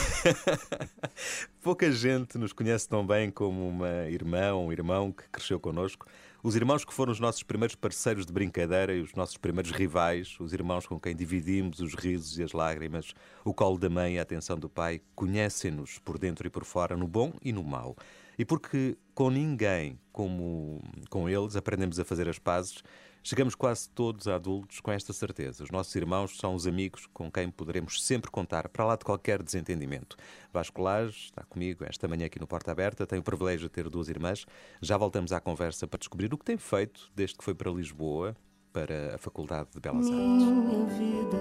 Pouca 1.64 1.90
gente 1.90 2.38
nos 2.38 2.52
conhece 2.52 2.86
tão 2.90 3.08
bem 3.08 3.32
como 3.32 3.66
uma 3.66 4.10
irmã 4.10 4.52
ou 4.56 4.68
um 4.68 4.74
irmão 4.74 5.14
que 5.14 5.24
cresceu 5.32 5.58
connosco. 5.58 6.06
Os 6.42 6.56
irmãos 6.56 6.86
que 6.86 6.94
foram 6.94 7.12
os 7.12 7.20
nossos 7.20 7.44
primeiros 7.44 7.76
parceiros 7.76 8.26
de 8.26 8.32
brincadeira 8.32 8.94
e 8.94 9.02
os 9.02 9.14
nossos 9.14 9.36
primeiros 9.36 9.72
rivais, 9.72 10.38
os 10.40 10.54
irmãos 10.54 10.88
com 10.88 10.98
quem 10.98 11.14
dividimos 11.14 11.82
os 11.82 11.94
risos 11.94 12.40
e 12.40 12.44
as 12.44 12.54
lágrimas, 12.54 13.14
o 13.44 13.54
colo 13.54 13.78
da 13.78 13.90
mãe 13.90 14.16
e 14.16 14.20
a 14.20 14.22
atenção 14.22 14.58
do 14.58 14.70
pai, 14.70 15.02
conhecem-nos 15.14 16.00
por 16.00 16.18
dentro 16.18 16.48
e 16.48 16.50
por 16.50 16.64
fora, 16.64 16.96
no 16.96 17.10
bom 17.10 17.34
e 17.44 17.52
no 17.52 17.62
mau. 17.62 17.94
E 18.38 18.46
porque 18.46 18.96
com 19.14 19.30
ninguém 19.30 20.00
como 20.14 20.82
com 21.10 21.28
eles 21.28 21.58
aprendemos 21.58 22.00
a 22.00 22.06
fazer 22.06 22.30
as 22.30 22.40
pazes, 22.40 22.82
Chegamos 23.24 23.56
quase 23.56 23.90
todos 23.90 24.28
adultos 24.28 24.80
com 24.80 24.92
esta 24.92 25.14
certeza. 25.14 25.64
Os 25.64 25.72
nossos 25.72 25.94
irmãos 25.96 26.38
são 26.38 26.56
os 26.56 26.66
amigos 26.66 27.08
com 27.14 27.32
quem 27.32 27.50
poderemos 27.50 28.04
sempre 28.04 28.32
contar, 28.32 28.70
para 28.70 28.86
lá 28.86 28.96
de 28.96 29.04
qualquer 29.06 29.44
desentendimento. 29.44 30.16
Vasco 30.52 30.82
Lage 30.82 31.26
está 31.26 31.44
comigo 31.44 31.84
esta 31.86 32.08
manhã 32.08 32.26
aqui 32.26 32.40
no 32.40 32.48
Porta 32.48 32.72
Aberta. 32.72 33.06
Tenho 33.06 33.22
o 33.22 33.26
privilégio 33.26 33.68
de 33.68 33.70
ter 33.70 33.90
duas 33.90 34.10
irmãs. 34.10 34.46
Já 34.82 34.98
voltamos 34.98 35.32
à 35.32 35.40
conversa 35.40 35.88
para 35.88 36.00
descobrir 36.00 36.34
o 36.34 36.38
que 36.38 36.46
tem 36.46 36.58
feito 36.58 37.12
desde 37.16 37.38
que 37.38 37.44
foi 37.44 37.54
para 37.54 37.72
Lisboa, 37.72 38.36
para 38.72 39.16
a 39.16 39.18
Faculdade 39.18 39.70
de 39.74 39.80
Belas 39.80 40.06
Artes. 40.06 40.20
Minha 40.20 40.86
vida 40.86 41.38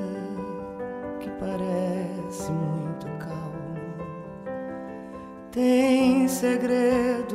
que 1.20 1.30
parece 1.38 2.50
muito 2.52 3.06
calma 3.18 3.58
tem 5.50 6.28
segredos 6.28 7.32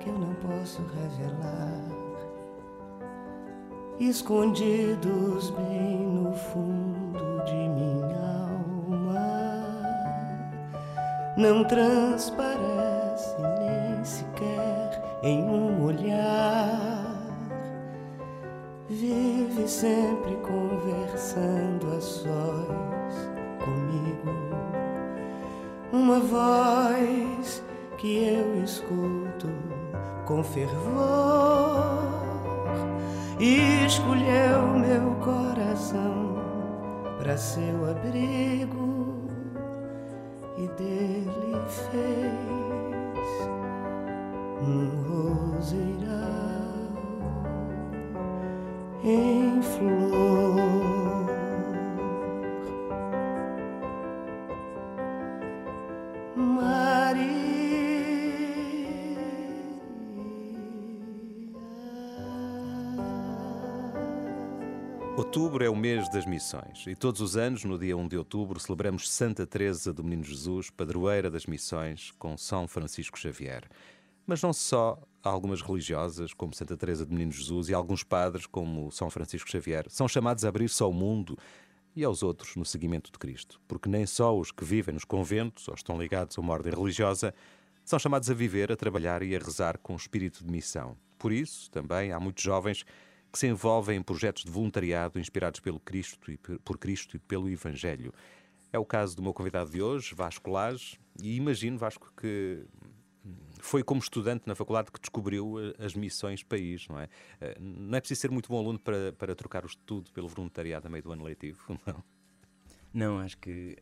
que 0.00 0.08
eu 0.08 0.18
não 0.18 0.34
posso 0.36 0.82
revelar 0.82 1.85
escondidos 3.98 5.50
bem 5.50 5.98
no 5.98 6.32
fundo 6.34 7.42
de 7.46 7.54
minha 7.54 8.50
alma. 8.50 9.64
não 11.36 11.64
transparece 11.64 13.36
nem 13.58 14.04
sequer 14.04 15.02
em 15.22 15.42
um 15.42 15.84
olhar. 15.84 17.16
Vive 18.88 19.66
sempre 19.66 20.36
conversando 20.36 21.92
a 21.96 22.00
sós 22.00 23.30
comigo. 23.64 24.30
Uma 25.92 26.20
voz 26.20 27.62
que 27.96 28.24
eu 28.24 28.62
escuto 28.62 29.48
com 30.26 30.44
fervor 30.44 32.16
e 33.38 33.84
escolheu 33.84 34.78
meu 34.78 35.14
coração 35.16 36.36
para 37.18 37.36
seu 37.36 37.90
abrigo 37.90 39.28
e 40.56 40.66
dele 40.68 41.60
fez 41.68 42.32
um 44.62 44.88
roseiral 45.06 46.16
em 49.04 49.60
flor. 49.62 50.45
Outubro 65.36 65.62
é 65.62 65.68
o 65.68 65.76
mês 65.76 66.08
das 66.08 66.24
missões 66.24 66.86
e 66.86 66.96
todos 66.96 67.20
os 67.20 67.36
anos, 67.36 67.62
no 67.62 67.78
dia 67.78 67.94
1 67.94 68.08
de 68.08 68.16
outubro, 68.16 68.58
celebramos 68.58 69.10
Santa 69.10 69.46
Teresa 69.46 69.92
do 69.92 70.02
Menino 70.02 70.24
Jesus, 70.24 70.70
padroeira 70.70 71.30
das 71.30 71.44
missões, 71.44 72.10
com 72.12 72.38
São 72.38 72.66
Francisco 72.66 73.18
Xavier. 73.18 73.64
Mas 74.26 74.40
não 74.40 74.50
só 74.54 74.98
algumas 75.22 75.60
religiosas, 75.60 76.32
como 76.32 76.54
Santa 76.54 76.74
Teresa 76.74 77.04
do 77.04 77.12
Menino 77.12 77.32
Jesus, 77.32 77.68
e 77.68 77.74
alguns 77.74 78.02
padres, 78.02 78.46
como 78.46 78.90
São 78.90 79.10
Francisco 79.10 79.50
Xavier, 79.50 79.84
são 79.90 80.08
chamados 80.08 80.42
a 80.42 80.48
abrir-se 80.48 80.82
ao 80.82 80.90
mundo 80.90 81.36
e 81.94 82.02
aos 82.02 82.22
outros 82.22 82.56
no 82.56 82.64
seguimento 82.64 83.12
de 83.12 83.18
Cristo, 83.18 83.60
porque 83.68 83.90
nem 83.90 84.06
só 84.06 84.34
os 84.34 84.50
que 84.50 84.64
vivem 84.64 84.94
nos 84.94 85.04
conventos 85.04 85.68
ou 85.68 85.74
estão 85.74 86.00
ligados 86.00 86.38
a 86.38 86.40
uma 86.40 86.54
ordem 86.54 86.72
religiosa 86.72 87.34
são 87.84 87.98
chamados 87.98 88.30
a 88.30 88.34
viver, 88.34 88.72
a 88.72 88.76
trabalhar 88.76 89.22
e 89.22 89.36
a 89.36 89.38
rezar 89.38 89.76
com 89.82 89.94
espírito 89.96 90.42
de 90.42 90.50
missão. 90.50 90.96
Por 91.18 91.30
isso, 91.30 91.70
também 91.70 92.10
há 92.10 92.18
muitos 92.18 92.42
jovens 92.42 92.86
que 93.32 93.38
se 93.38 93.46
envolvem 93.46 93.98
em 93.98 94.02
projetos 94.02 94.44
de 94.44 94.50
voluntariado 94.50 95.18
inspirados 95.18 95.60
pelo 95.60 95.78
Cristo 95.80 96.30
e 96.30 96.36
por 96.36 96.78
Cristo 96.78 97.16
e 97.16 97.18
pelo 97.18 97.48
Evangelho. 97.48 98.12
É 98.72 98.78
o 98.78 98.84
caso 98.84 99.16
do 99.16 99.22
meu 99.22 99.32
convidado 99.32 99.70
de 99.70 99.80
hoje, 99.80 100.14
Vasco 100.14 100.50
Lage, 100.50 100.98
e 101.22 101.36
imagino, 101.36 101.78
Vasco, 101.78 102.12
que 102.16 102.64
foi 103.60 103.82
como 103.82 104.00
estudante 104.00 104.46
na 104.46 104.54
faculdade 104.54 104.90
que 104.90 105.00
descobriu 105.00 105.58
eh, 105.58 105.74
as 105.84 105.94
missões 105.94 106.42
país, 106.42 106.86
não 106.88 107.00
é? 107.00 107.08
Eh, 107.40 107.56
não 107.60 107.96
é 107.96 108.00
preciso 108.00 108.20
ser 108.20 108.30
muito 108.30 108.48
bom 108.48 108.58
aluno 108.58 108.78
para, 108.78 109.12
para 109.12 109.34
trocar 109.34 109.64
o 109.64 109.66
estudo 109.66 110.10
pelo 110.12 110.28
voluntariado 110.28 110.86
a 110.86 110.90
meio 110.90 111.02
do 111.02 111.12
ano 111.12 111.24
letivo, 111.24 111.78
não? 111.86 112.04
Não, 112.92 113.18
acho 113.18 113.36
que 113.36 113.76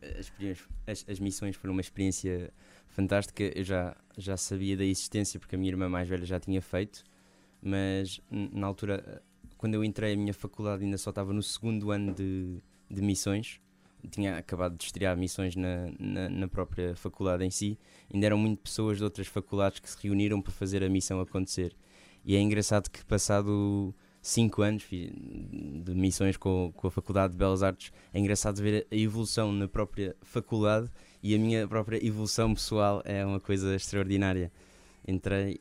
as, 0.85 1.05
as, 1.07 1.19
missões 1.19 1.55
foram 1.55 1.73
uma 1.73 1.79
experiência 1.79 2.51
fantástica. 2.89 3.43
Eu 3.43 3.63
já, 3.63 3.95
já 4.17 4.35
sabia 4.35 4.75
da 4.75 4.83
existência 4.83 5.39
porque 5.39 5.55
a 5.55 5.57
minha 5.57 5.71
irmã 5.71 5.87
mais 5.87 6.09
velha 6.09 6.25
já 6.25 6.37
tinha 6.37 6.61
feito, 6.61 7.01
mas 7.61 8.19
na 8.29 8.67
altura 8.67 9.23
quando 9.65 9.73
eu 9.73 9.83
entrei 9.83 10.13
a 10.13 10.15
minha 10.15 10.31
faculdade 10.31 10.83
ainda 10.83 10.95
só 10.95 11.09
estava 11.09 11.33
no 11.33 11.41
segundo 11.41 11.89
ano 11.89 12.13
de, 12.13 12.61
de 12.87 13.01
missões, 13.01 13.59
tinha 14.11 14.37
acabado 14.37 14.77
de 14.77 14.83
estrear 14.83 15.17
missões 15.17 15.55
na, 15.55 15.91
na, 15.99 16.29
na, 16.29 16.47
própria 16.47 16.95
faculdade 16.95 17.43
em 17.43 17.49
si, 17.49 17.75
ainda 18.13 18.27
eram 18.27 18.37
muito 18.37 18.61
pessoas 18.61 18.99
de 18.99 19.03
outras 19.03 19.25
faculdades 19.25 19.79
que 19.79 19.89
se 19.89 19.97
reuniram 20.03 20.39
para 20.39 20.51
fazer 20.51 20.83
a 20.83 20.87
missão 20.87 21.19
acontecer. 21.19 21.75
E 22.23 22.35
é 22.35 22.39
engraçado 22.39 22.91
que 22.91 23.03
passado 23.05 23.91
cinco 24.21 24.61
anos 24.61 24.85
de 24.87 25.95
missões 25.95 26.37
com, 26.37 26.71
com 26.75 26.85
a 26.85 26.91
Faculdade 26.91 27.33
de 27.33 27.39
Belas 27.39 27.63
Artes, 27.63 27.91
é 28.13 28.19
engraçado 28.19 28.61
ver 28.61 28.85
a 28.91 28.95
evolução 28.95 29.51
na 29.51 29.67
própria 29.67 30.15
faculdade 30.21 30.91
e 31.23 31.33
a 31.33 31.39
minha 31.39 31.67
própria 31.67 32.05
evolução 32.05 32.53
pessoal 32.53 33.01
é 33.03 33.25
uma 33.25 33.39
coisa 33.39 33.75
extraordinária. 33.75 34.51
Entrei 35.07 35.59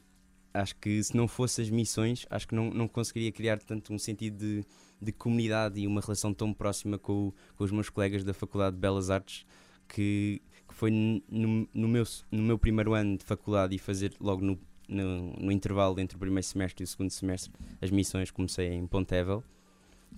acho 0.54 0.76
que 0.76 1.02
se 1.02 1.16
não 1.16 1.26
fosse 1.26 1.60
as 1.60 1.68
missões, 1.68 2.24
acho 2.30 2.46
que 2.46 2.54
não, 2.54 2.70
não 2.70 2.86
conseguiria 2.86 3.32
criar 3.32 3.58
tanto 3.58 3.92
um 3.92 3.98
sentido 3.98 4.38
de, 4.38 4.64
de 5.02 5.12
comunidade 5.12 5.80
e 5.80 5.86
uma 5.86 6.00
relação 6.00 6.32
tão 6.32 6.54
próxima 6.54 6.96
com, 6.96 7.32
com 7.56 7.64
os 7.64 7.72
meus 7.72 7.90
colegas 7.90 8.22
da 8.22 8.32
Faculdade 8.32 8.76
de 8.76 8.80
Belas 8.80 9.10
Artes 9.10 9.44
que, 9.88 10.40
que 10.68 10.74
foi 10.74 10.90
no, 10.90 11.68
no, 11.74 11.88
meu, 11.88 12.04
no 12.30 12.42
meu 12.42 12.58
primeiro 12.58 12.94
ano 12.94 13.18
de 13.18 13.24
faculdade 13.24 13.74
e 13.74 13.78
fazer 13.78 14.14
logo 14.20 14.42
no, 14.42 14.58
no, 14.88 15.32
no, 15.32 15.52
intervalo 15.52 15.98
entre 15.98 16.16
o 16.16 16.20
primeiro 16.20 16.46
semestre 16.46 16.82
e 16.82 16.84
o 16.84 16.86
segundo 16.86 17.10
semestre 17.10 17.52
as 17.82 17.90
missões 17.90 18.30
comecei 18.30 18.68
em 18.68 18.86
Pontevel, 18.86 19.42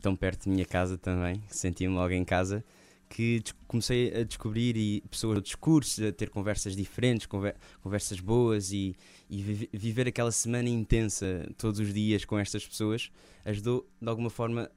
tão 0.02 0.14
perto 0.14 0.46
da 0.46 0.52
minha 0.54 0.66
casa 0.66 0.98
também, 0.98 1.42
senti-me 1.48 1.94
logo 1.94 2.12
em 2.12 2.24
casa 2.24 2.62
que 3.08 3.42
comecei 3.66 4.14
a 4.14 4.24
descobrir 4.24 4.76
e 4.76 5.02
pessoas 5.08 5.42
de 5.42 5.56
cursos, 5.56 6.04
a 6.04 6.12
ter 6.12 6.28
conversas 6.30 6.74
diferentes, 6.74 7.26
conversas 7.82 8.20
boas 8.20 8.72
e, 8.72 8.96
e 9.30 9.42
viver 9.72 10.08
aquela 10.08 10.32
semana 10.32 10.68
intensa 10.68 11.48
todos 11.56 11.80
os 11.80 11.94
dias 11.94 12.24
com 12.24 12.38
estas 12.38 12.66
pessoas 12.66 13.10
ajudou 13.46 13.88
de 14.00 14.08
alguma 14.08 14.28
forma 14.28 14.70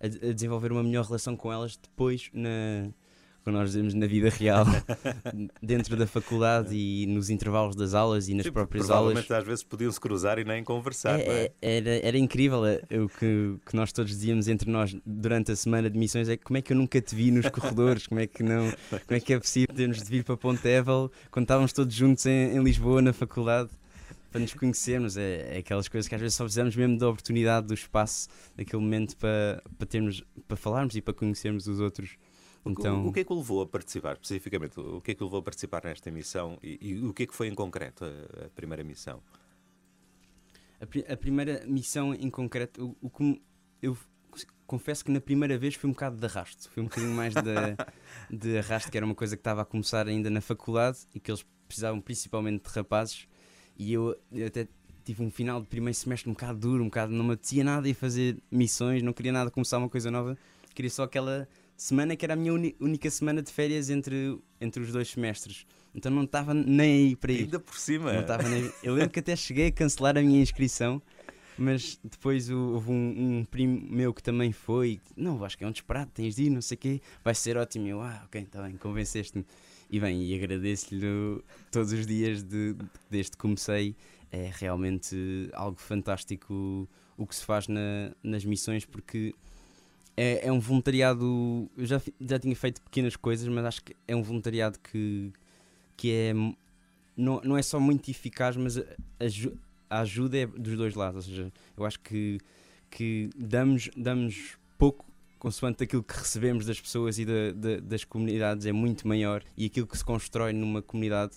a, 0.00 0.06
a 0.06 0.32
desenvolver 0.32 0.72
uma 0.72 0.82
melhor 0.82 1.06
relação 1.06 1.36
com 1.36 1.50
elas 1.50 1.76
depois 1.76 2.28
na, 2.32 2.92
como 3.44 3.58
nós 3.58 3.70
dizemos 3.70 3.92
na 3.92 4.06
vida 4.06 4.30
real, 4.30 4.64
dentro 5.62 5.96
da 5.96 6.06
faculdade 6.06 6.74
e 6.74 7.06
nos 7.06 7.28
intervalos 7.28 7.76
das 7.76 7.92
aulas 7.92 8.28
e 8.28 8.34
nas 8.34 8.46
Sim, 8.46 8.52
próprias 8.52 8.86
provavelmente 8.86 9.30
aulas. 9.30 9.42
às 9.42 9.46
vezes 9.46 9.62
podiam-se 9.62 10.00
cruzar 10.00 10.38
e 10.38 10.44
nem 10.44 10.64
conversar. 10.64 11.20
É, 11.20 11.22
é? 11.22 11.52
é? 11.60 11.76
Era, 11.76 11.90
era 12.08 12.18
incrível 12.18 12.64
é, 12.64 12.80
o 12.98 13.08
que, 13.08 13.56
que 13.66 13.76
nós 13.76 13.92
todos 13.92 14.10
dizíamos 14.10 14.48
entre 14.48 14.70
nós 14.70 14.96
durante 15.04 15.52
a 15.52 15.56
semana 15.56 15.90
de 15.90 15.98
missões 15.98 16.28
é 16.28 16.38
como 16.38 16.56
é 16.56 16.62
que 16.62 16.72
eu 16.72 16.76
nunca 16.76 17.00
te 17.00 17.14
vi 17.14 17.30
nos 17.30 17.48
corredores, 17.50 18.06
como 18.06 18.20
é 18.20 18.26
que 18.26 18.42
não, 18.42 18.70
como 18.88 19.16
é 19.16 19.20
que 19.20 19.34
é 19.34 19.38
possível 19.38 19.74
termos 19.74 20.02
de 20.02 20.08
vir 20.08 20.24
para 20.24 20.36
Pontevel 20.36 21.12
quando 21.30 21.44
estávamos 21.44 21.72
todos 21.72 21.94
juntos 21.94 22.24
em, 22.24 22.56
em 22.56 22.62
Lisboa 22.62 23.02
na 23.02 23.12
faculdade 23.12 23.68
para 24.34 24.40
nos 24.40 24.54
conhecermos. 24.54 25.16
É, 25.16 25.56
é, 25.56 25.58
aquelas 25.58 25.86
coisas 25.86 26.08
que 26.08 26.14
às 26.14 26.20
vezes 26.20 26.34
só 26.34 26.44
precisamos 26.44 26.74
mesmo 26.74 26.96
da 26.96 27.08
oportunidade, 27.08 27.66
do 27.66 27.74
espaço, 27.74 28.28
daquele 28.56 28.82
momento 28.82 29.16
para, 29.16 29.62
para, 29.76 29.86
termos, 29.86 30.24
para 30.48 30.56
falarmos 30.56 30.96
e 30.96 31.02
para 31.02 31.12
conhecermos 31.12 31.66
os 31.66 31.78
outros 31.78 32.16
então... 32.66 33.04
O, 33.04 33.08
o, 33.08 33.12
que 33.12 33.20
é 33.20 33.24
que 33.24 33.32
o 33.32 33.36
levou 33.36 33.62
a 33.62 33.66
participar, 33.66 34.14
especificamente? 34.14 34.78
O 34.80 35.00
que 35.00 35.10
é 35.10 35.14
que 35.14 35.22
o 35.22 35.26
levou 35.26 35.40
a 35.40 35.42
participar 35.42 35.84
nesta 35.84 36.10
missão 36.10 36.58
e, 36.62 36.78
e 36.80 37.04
o 37.04 37.12
que 37.12 37.24
é 37.24 37.26
que 37.26 37.34
foi 37.34 37.48
em 37.48 37.54
concreto 37.54 38.04
a, 38.04 38.46
a 38.46 38.48
primeira 38.50 38.82
missão? 38.82 39.22
A, 40.80 41.12
a, 41.12 41.16
primeira 41.16 41.64
missão 41.66 42.14
em 42.14 42.30
concreto, 42.30 42.96
o, 43.02 43.06
o 43.06 43.38
eu 43.82 43.96
confesso 44.66 45.04
que 45.04 45.10
na 45.10 45.20
primeira 45.20 45.58
vez 45.58 45.74
foi 45.74 45.88
um 45.88 45.92
bocado 45.92 46.16
de 46.16 46.26
arrasto, 46.26 46.70
foi 46.70 46.82
um 46.82 46.86
bocadinho 46.86 47.14
mais 47.14 47.34
de, 47.34 47.42
de 48.30 48.58
arrasto, 48.58 48.90
que 48.90 48.96
era 48.96 49.04
uma 49.04 49.14
coisa 49.14 49.36
que 49.36 49.40
estava 49.40 49.62
a 49.62 49.64
começar 49.64 50.08
ainda 50.08 50.30
na 50.30 50.40
faculdade 50.40 50.98
e 51.14 51.20
que 51.20 51.30
eles 51.30 51.44
precisavam 51.66 52.00
principalmente 52.00 52.62
de 52.62 52.70
rapazes. 52.70 53.28
E 53.76 53.92
eu, 53.92 54.16
eu 54.32 54.46
até 54.46 54.66
tive 55.04 55.22
um 55.22 55.30
final 55.30 55.60
de 55.60 55.66
primeiro 55.66 55.94
semestre 55.94 56.30
um 56.30 56.32
bocado 56.32 56.58
duro, 56.58 56.82
um 56.82 56.86
bocado 56.86 57.12
não 57.12 57.24
me 57.24 57.34
apetecia 57.34 57.62
nada 57.62 57.90
a 57.90 57.94
fazer 57.94 58.38
missões, 58.50 59.02
não 59.02 59.12
queria 59.12 59.32
nada 59.32 59.50
começar 59.50 59.78
uma 59.78 59.88
coisa 59.88 60.10
nova, 60.10 60.36
queria 60.74 60.90
só 60.90 61.02
aquela 61.02 61.46
semana 61.76 62.16
que 62.16 62.24
era 62.24 62.34
a 62.34 62.36
minha 62.36 62.52
única 62.80 63.10
semana 63.10 63.42
de 63.42 63.52
férias 63.52 63.90
entre, 63.90 64.38
entre 64.60 64.82
os 64.82 64.92
dois 64.92 65.08
semestres. 65.08 65.66
Então 65.94 66.10
não 66.10 66.24
estava 66.24 66.52
nem 66.52 67.06
aí 67.06 67.16
para 67.16 67.32
ir. 67.32 67.44
Ainda 67.44 67.60
por 67.60 67.78
cima. 67.78 68.12
Não 68.12 68.48
nem... 68.48 68.70
Eu 68.82 68.94
lembro 68.94 69.10
que 69.10 69.20
até 69.20 69.36
cheguei 69.36 69.68
a 69.68 69.72
cancelar 69.72 70.18
a 70.18 70.22
minha 70.22 70.40
inscrição, 70.40 71.00
mas 71.56 71.98
depois 72.02 72.50
houve 72.50 72.90
um, 72.90 73.38
um 73.38 73.44
primo 73.44 73.80
meu 73.88 74.12
que 74.12 74.22
também 74.22 74.50
foi. 74.50 75.00
Não, 75.16 75.42
acho 75.44 75.56
que 75.56 75.64
é 75.64 75.66
um 75.66 75.72
disparate, 75.72 76.10
tens 76.12 76.34
de 76.34 76.44
ir, 76.44 76.50
não 76.50 76.60
sei 76.60 76.74
o 76.74 76.78
quê, 76.78 77.00
vai 77.22 77.34
ser 77.34 77.56
ótimo. 77.56 77.86
Eu, 77.86 78.00
ah, 78.00 78.22
ok, 78.26 78.42
está 78.42 78.62
bem, 78.62 78.76
convenceste-me. 78.76 79.44
E 79.90 80.00
bem, 80.00 80.24
e 80.24 80.34
agradeço-lhe 80.34 81.42
todos 81.70 81.92
os 81.92 82.06
dias 82.06 82.42
de, 82.42 82.74
desde 83.08 83.32
que 83.32 83.38
comecei. 83.38 83.94
É 84.32 84.50
realmente 84.52 85.16
algo 85.52 85.78
fantástico 85.78 86.88
o 87.16 87.26
que 87.26 87.36
se 87.36 87.44
faz 87.44 87.68
na, 87.68 88.12
nas 88.20 88.44
missões, 88.44 88.84
porque 88.84 89.32
é, 90.16 90.46
é 90.46 90.52
um 90.52 90.60
voluntariado. 90.60 91.70
Eu 91.76 91.86
já, 91.86 92.00
já 92.20 92.38
tinha 92.38 92.54
feito 92.54 92.80
pequenas 92.82 93.16
coisas, 93.16 93.46
mas 93.48 93.64
acho 93.64 93.82
que 93.82 93.94
é 94.06 94.14
um 94.14 94.22
voluntariado 94.22 94.78
que, 94.78 95.32
que 95.96 96.12
é. 96.12 96.34
Não, 97.16 97.40
não 97.44 97.56
é 97.56 97.62
só 97.62 97.78
muito 97.78 98.10
eficaz, 98.10 98.56
mas 98.56 98.78
a, 98.78 98.82
a 99.88 100.00
ajuda 100.00 100.38
é 100.38 100.46
dos 100.46 100.76
dois 100.76 100.94
lados. 100.94 101.28
Ou 101.28 101.34
seja, 101.34 101.52
eu 101.76 101.84
acho 101.84 102.00
que, 102.00 102.38
que 102.90 103.30
damos, 103.36 103.90
damos 103.96 104.56
pouco 104.78 105.04
consoante 105.38 105.84
aquilo 105.84 106.02
que 106.02 106.16
recebemos 106.16 106.64
das 106.64 106.80
pessoas 106.80 107.18
e 107.18 107.26
da, 107.26 107.52
da, 107.54 107.76
das 107.80 108.02
comunidades 108.02 108.64
é 108.64 108.72
muito 108.72 109.06
maior 109.06 109.44
e 109.56 109.66
aquilo 109.66 109.86
que 109.86 109.96
se 109.96 110.04
constrói 110.04 110.54
numa 110.54 110.80
comunidade 110.80 111.36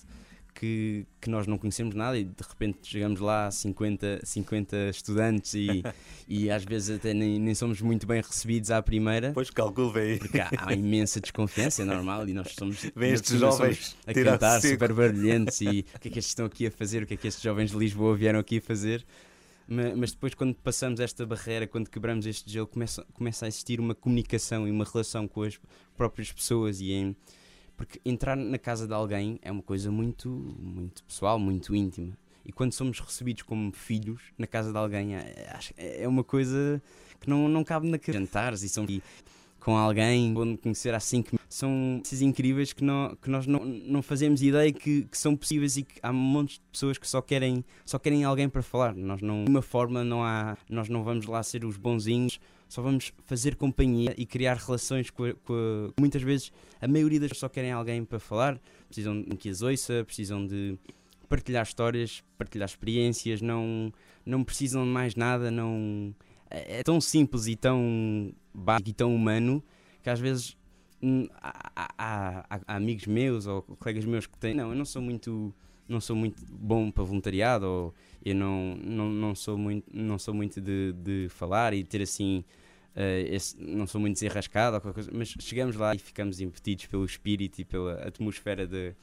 que, 0.60 1.06
que 1.22 1.30
nós 1.30 1.46
não 1.48 1.58
conhecemos 1.58 1.94
nada 1.96 2.18
e 2.18 2.24
de 2.24 2.44
repente 2.48 2.80
chegamos 2.84 3.20
lá 3.20 3.50
50, 3.52 4.22
50 4.24 4.90
estudantes 4.90 5.54
e, 5.54 5.84
e 6.28 6.50
às 6.50 6.64
vezes 6.64 6.98
até 6.98 7.14
nem, 7.14 7.40
nem 7.40 7.54
somos 7.54 7.82
muito 7.82 8.08
bem 8.08 8.22
recebidos 8.22 8.72
à 8.72 8.82
primeira. 8.82 9.32
Pois 9.34 9.50
calculo 9.50 9.92
bem. 9.94 10.18
Porque 10.18 10.40
há, 10.40 10.50
há 10.58 10.74
imensa 10.74 11.20
desconfiança, 11.22 11.82
é 11.82 11.86
normal, 11.86 12.28
e 12.28 12.34
nós 12.34 12.54
somos 12.58 12.90
Vêm 12.96 13.12
estes 13.14 13.40
jovens 13.40 13.96
a 14.06 14.14
cantar 14.14 14.62
super 14.62 14.94
barulhentos 14.94 15.62
e 15.62 15.86
o 15.96 16.00
que 16.00 16.08
é 16.08 16.12
que 16.12 16.20
estes 16.20 16.32
estão 16.32 16.46
aqui 16.46 16.68
a 16.68 16.72
fazer, 16.72 17.04
o 17.04 17.06
que 17.06 17.14
é 17.14 17.18
que 17.18 17.28
estes 17.28 17.44
jovens 17.44 17.72
de 17.72 17.78
Lisboa 17.78 18.16
vieram 18.16 18.40
aqui 18.40 18.58
a 18.58 18.62
fazer. 18.62 19.06
Ma- 19.68 19.96
Mas 19.96 20.12
depois, 20.12 20.34
quando 20.34 20.56
passamos 20.56 21.00
esta 21.00 21.26
barreira, 21.26 21.68
quando 21.68 21.90
quebramos 21.90 22.26
este 22.26 22.50
gelo, 22.52 22.68
começa, 22.68 23.06
começa 23.14 23.46
a 23.46 23.48
existir 23.48 23.80
uma 23.80 23.94
comunicação 23.94 24.68
e 24.68 24.72
uma 24.72 24.86
relação 24.86 25.28
com 25.28 25.44
as 25.44 25.60
próprias 25.96 26.32
pessoas. 26.32 26.80
E 26.80 26.92
em, 26.94 27.16
porque 27.78 28.02
entrar 28.04 28.36
na 28.36 28.58
casa 28.58 28.88
de 28.88 28.94
alguém 28.94 29.40
é 29.42 29.52
uma 29.52 29.62
coisa 29.62 29.90
muito, 29.92 30.28
muito 30.60 31.04
pessoal, 31.04 31.38
muito 31.40 31.74
íntima. 31.76 32.18
E 32.44 32.52
quando 32.52 32.74
somos 32.74 33.00
recebidos 33.00 33.44
como 33.44 33.72
filhos 33.72 34.22
na 34.38 34.48
casa 34.48 34.72
de 34.72 34.78
alguém, 34.78 35.16
é, 35.16 35.52
acho- 35.54 35.74
é 35.78 36.08
uma 36.08 36.24
coisa 36.24 36.82
que 37.20 37.30
não, 37.30 37.48
não 37.48 37.64
cabe 37.64 37.88
na. 37.90 37.98
Jantares 38.08 38.64
e 38.64 38.70
são 38.70 38.86
com 39.60 39.76
alguém, 39.78 40.34
onde 40.38 40.58
conhecer 40.58 40.94
há 40.94 41.00
cinco 41.00 41.30
minutos. 41.34 41.46
São 41.54 42.00
coisas 42.02 42.22
incríveis 42.22 42.72
que, 42.72 42.84
nó- 42.84 43.14
que 43.22 43.30
nós 43.30 43.46
não, 43.46 43.66
não 43.66 44.02
fazemos 44.02 44.42
ideia 44.42 44.72
que, 44.72 45.04
que 45.04 45.18
são 45.18 45.36
possíveis 45.36 45.76
e 45.76 45.84
que 45.84 46.00
há 46.02 46.12
montes 46.14 46.56
de 46.56 46.62
pessoas 46.72 46.98
que 46.98 47.08
só 47.08 47.22
querem, 47.22 47.66
só 47.86 48.00
querem 48.00 48.24
alguém 48.24 48.48
para 48.48 48.62
falar. 48.62 48.96
Nós 48.96 49.22
não, 49.22 49.44
de 49.44 49.50
uma 49.52 49.62
forma, 49.62 50.04
não 50.06 50.24
há, 50.24 50.58
nós 50.70 50.88
não 50.88 51.04
vamos 51.04 51.26
lá 51.26 51.44
ser 51.44 51.66
os 51.66 51.76
bonzinhos, 51.76 52.40
só 52.68 52.82
vamos 52.82 53.12
fazer 53.26 53.56
companhia 53.56 54.14
e 54.18 54.26
criar 54.26 54.56
relações 54.58 55.10
com 55.10 55.24
a, 55.26 55.34
com 55.34 55.54
a- 55.54 55.94
Muitas 56.00 56.22
vezes, 56.22 56.52
a 56.82 56.88
maioria 56.88 57.20
das 57.20 57.30
pessoas 57.30 57.50
só 57.52 57.54
querem 57.54 57.72
alguém 57.72 58.04
para 58.04 58.20
falar, 58.20 58.60
precisam 58.88 59.22
de 59.22 59.36
que 59.38 59.50
as 59.50 59.62
ouça, 59.62 60.04
precisam 60.06 60.46
de 60.46 60.78
partilhar 61.30 61.64
histórias, 61.64 62.24
partilhar 62.38 62.68
experiências, 62.70 63.42
não, 63.42 63.92
não 64.26 64.44
precisam 64.44 64.84
de 64.84 64.90
mais 64.90 65.16
nada, 65.16 65.50
não... 65.52 66.14
É 66.50 66.80
é 66.80 66.84
tão 66.84 67.02
simples 67.02 67.46
e 67.48 67.56
tão 67.58 68.34
básico 68.54 68.90
e 68.90 68.94
tão 68.94 69.14
humano 69.14 69.62
que 70.02 70.10
às 70.10 70.18
vezes 70.20 70.56
hum, 71.04 71.28
há, 71.42 71.72
há- 71.76 72.46
há- 72.50 72.62
há 72.66 72.76
amigos 72.78 73.06
meus 73.06 73.46
ou 73.48 73.62
colegas 73.64 74.06
meus 74.06 74.26
que 74.28 74.38
têm. 74.38 74.54
Não, 74.56 74.70
eu 74.70 74.76
não 74.76 74.86
sou 74.86 75.02
muito, 75.02 75.54
não 75.88 76.00
sou 76.02 76.16
muito 76.16 76.44
bom 76.50 76.92
para 76.92 77.04
voluntariado 77.04 77.66
ou 77.66 77.94
eu 78.26 78.36
não, 78.36 78.76
não, 78.76 79.10
não 79.10 79.36
sou 79.36 79.58
muito, 79.58 79.86
não 79.94 80.18
sou 80.20 80.34
muito 80.34 80.60
de, 80.60 80.94
de 80.94 81.28
falar 81.30 81.74
e 81.74 81.84
ter 81.84 82.02
assim. 82.02 82.44
eh, 82.96 83.28
esse- 83.36 83.56
não 83.62 83.86
sou 83.88 84.02
muito 84.02 84.16
desenrascado 84.16 84.76
ou 84.76 84.82
qualquer 84.82 84.96
coisa, 85.04 85.12
mas 85.14 85.34
chegamos 85.40 85.76
lá 85.76 85.94
e 85.96 86.00
ficamos 86.00 86.42
impedidos 86.42 86.88
pelo 86.88 87.06
espírito 87.06 87.60
e 87.62 87.66
pela 87.66 87.94
atmosfera 88.08 88.66
de- 88.68 88.96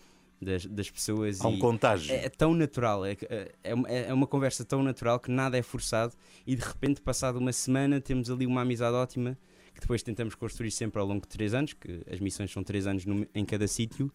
das, 0.42 0.66
das 0.66 0.90
pessoas. 0.90 1.40
Há 1.40 1.48
um 1.48 1.54
e, 1.54 1.58
contágio. 1.58 2.12
é, 2.14 2.24
é 2.26 2.28
tão 2.28 2.52
natural, 2.54 3.04
é, 3.06 3.14
que, 3.14 3.24
é, 3.26 3.52
é 3.62 3.72
uma- 3.74 3.88
é 3.88 4.12
uma 4.12 4.26
conversa 4.26 4.64
tão 4.64 4.82
natural 4.82 5.18
que 5.20 5.30
nada 5.30 5.56
é 5.56 5.62
forçado 5.62 6.12
e 6.46 6.54
de 6.56 6.62
repente, 6.62 7.00
passado 7.00 7.38
uma 7.38 7.52
semana, 7.52 8.00
temos 8.00 8.28
ali 8.30 8.44
uma 8.46 8.62
amizade 8.62 8.94
ótima 8.96 9.38
que 9.72 9.80
depois 9.80 10.02
tentamos 10.02 10.34
construir 10.34 10.70
sempre 10.70 11.00
ao 11.00 11.06
longo 11.06 11.22
de 11.22 11.28
três 11.28 11.54
anos, 11.54 11.72
que 11.72 12.02
as 12.10 12.20
missões 12.20 12.50
são 12.52 12.62
três 12.62 12.86
anos 12.86 13.06
num- 13.06 13.24
em 13.34 13.44
cada 13.44 13.66
sítio. 13.66 14.10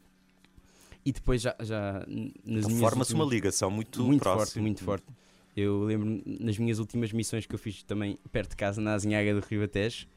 E 1.06 1.12
depois 1.12 1.42
já, 1.42 1.56
já 1.62 2.06
nas 2.46 2.66
Então 2.66 2.78
Forma-se 2.78 3.14
uma 3.14 3.26
ligação 3.26 3.72
muito, 3.72 4.04
muito 4.04 4.22
próxima. 4.22 4.46
forte, 4.46 4.60
muito 4.60 4.84
forte. 4.84 5.06
Eu 5.56 5.84
lembro 5.84 6.22
nas 6.26 6.58
minhas 6.58 6.80
últimas 6.80 7.12
missões 7.12 7.46
que 7.46 7.54
eu 7.54 7.60
fiz 7.60 7.84
também 7.84 8.18
perto 8.32 8.52
de 8.52 8.56
casa, 8.56 8.80
na 8.80 8.94
Azinhaga 8.94 9.34
do 9.34 9.46
Rio 9.46 9.64
Atejo, 9.64 10.08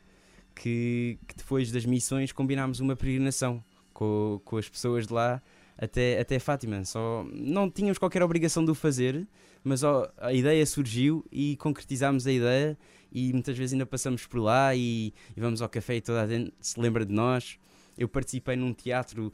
que, 0.55 1.18
que 1.27 1.37
depois 1.37 1.73
das 1.73 1.85
missões 1.85 2.33
combinámos 2.33 2.81
uma 2.81 2.95
peregrinação 2.95 3.62
com, 3.92 4.40
com 4.45 4.57
as 4.57 4.68
pessoas 4.68 5.07
de 5.07 5.12
lá 5.12 5.42
até, 5.77 6.21
até 6.21 6.38
Fátima. 6.38 6.85
Só 6.85 7.27
não 7.33 7.71
tínhamos 7.71 7.99
qualquer 7.99 8.23
obrigação 8.23 8.64
de 8.64 8.71
o 8.71 8.75
fazer, 8.75 9.27
mas 9.64 9.83
ó, 9.83 10.11
a 10.18 10.33
ideia 10.33 10.64
surgiu 10.66 11.25
e 11.31 11.57
concretizámos 11.57 12.27
a 12.27 12.33
ideia 12.33 12.79
e 13.11 13.33
muitas 13.33 13.57
vezes 13.57 13.73
ainda 13.73 13.87
passamos 13.87 14.27
por 14.27 14.38
lá 14.40 14.75
e, 14.75 15.12
e 15.37 15.40
vamos 15.40 15.61
ao 15.61 15.68
café 15.68 15.97
e 15.97 16.01
toda 16.01 16.23
a 16.23 16.27
gente 16.27 16.53
se 16.61 16.79
lembra 16.81 17.05
de 17.05 17.12
nós. 17.12 17.59
Eu 17.97 18.09
participei 18.09 18.57
num 18.57 18.73
teatro 18.73 19.33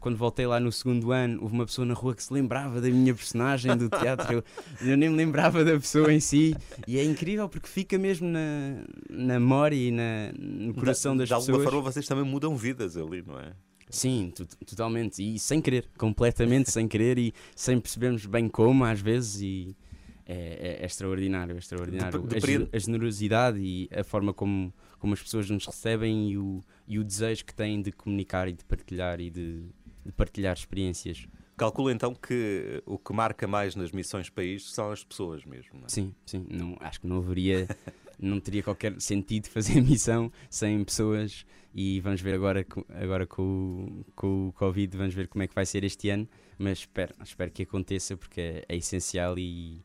quando 0.00 0.16
voltei 0.16 0.46
lá 0.46 0.60
no 0.60 0.70
segundo 0.70 1.10
ano. 1.12 1.40
Houve 1.42 1.54
uma 1.54 1.66
pessoa 1.66 1.84
na 1.84 1.94
rua 1.94 2.14
que 2.14 2.22
se 2.22 2.32
lembrava 2.32 2.80
da 2.80 2.88
minha 2.88 3.14
personagem 3.14 3.76
do 3.76 3.88
teatro. 3.88 4.32
Eu, 4.34 4.44
eu 4.90 4.96
nem 4.96 5.08
me 5.10 5.16
lembrava 5.16 5.64
da 5.64 5.72
pessoa 5.72 6.12
em 6.12 6.20
si. 6.20 6.54
E 6.86 6.98
é 6.98 7.04
incrível 7.04 7.48
porque 7.48 7.66
fica 7.68 7.98
mesmo 7.98 8.28
na, 8.28 8.84
na 9.10 9.38
memória 9.40 9.74
e 9.76 9.90
na, 9.90 10.32
no 10.38 10.74
coração 10.74 11.12
de, 11.14 11.20
das 11.20 11.28
de 11.28 11.34
alguma 11.34 11.58
pessoas. 11.58 11.64
forma 11.74 11.92
vocês 11.92 12.06
também 12.06 12.24
mudam 12.24 12.56
vidas 12.56 12.96
ali, 12.96 13.22
não 13.26 13.38
é? 13.38 13.52
Sim, 13.90 14.32
to- 14.34 14.46
totalmente. 14.64 15.22
E 15.22 15.38
sem 15.38 15.60
querer, 15.60 15.86
completamente 15.98 16.70
sem 16.70 16.88
querer 16.88 17.18
e 17.18 17.34
sem 17.54 17.78
percebermos 17.78 18.24
bem 18.24 18.48
como, 18.48 18.84
às 18.84 19.00
vezes. 19.00 19.42
E 19.42 19.76
é, 20.24 20.78
é- 20.78 20.82
é 20.82 20.86
extraordinário, 20.86 21.54
é 21.54 21.58
extraordinário. 21.58 22.20
Dep- 22.22 22.32
A 22.32 22.40
ge- 22.40 22.46
depende- 22.58 22.70
a, 22.72 22.78
generosidade 22.78 23.58
e 23.60 23.88
a 23.94 24.02
forma 24.02 24.32
como, 24.32 24.72
como 25.02 25.14
as 25.14 25.20
pessoas 25.20 25.50
nos 25.50 25.66
recebem 25.66 26.30
e 26.30 26.38
o, 26.38 26.62
e 26.86 26.96
o 26.96 27.02
desejo 27.02 27.44
que 27.44 27.52
têm 27.52 27.82
de 27.82 27.90
comunicar 27.90 28.46
e 28.46 28.52
de 28.52 28.64
partilhar 28.64 29.20
e 29.20 29.30
de, 29.30 29.64
de 30.06 30.12
partilhar 30.12 30.56
experiências. 30.56 31.26
Calculo 31.56 31.90
então 31.90 32.14
que 32.14 32.80
o 32.86 32.96
que 32.96 33.12
marca 33.12 33.48
mais 33.48 33.74
nas 33.74 33.90
missões 33.90 34.30
país 34.30 34.72
são 34.72 34.92
as 34.92 35.02
pessoas 35.02 35.44
mesmo. 35.44 35.70
Não 35.74 35.86
é? 35.86 35.88
Sim, 35.88 36.14
sim. 36.24 36.46
Não, 36.48 36.76
acho 36.78 37.00
que 37.00 37.08
não 37.08 37.16
haveria, 37.16 37.66
não 38.16 38.38
teria 38.38 38.62
qualquer 38.62 38.94
sentido 39.00 39.48
fazer 39.48 39.80
missão 39.82 40.30
sem 40.48 40.84
pessoas. 40.84 41.44
E 41.74 41.98
vamos 42.00 42.20
ver 42.20 42.34
agora, 42.34 42.64
agora 42.90 43.26
com, 43.26 43.42
o, 43.42 44.12
com 44.14 44.48
o 44.50 44.52
Covid, 44.52 44.96
vamos 44.96 45.14
ver 45.14 45.26
como 45.26 45.42
é 45.42 45.48
que 45.48 45.54
vai 45.54 45.66
ser 45.66 45.82
este 45.82 46.10
ano. 46.10 46.28
Mas 46.56 46.78
espero, 46.78 47.12
espero 47.20 47.50
que 47.50 47.64
aconteça 47.64 48.16
porque 48.16 48.40
é, 48.40 48.64
é 48.68 48.76
essencial 48.76 49.36
e, 49.36 49.82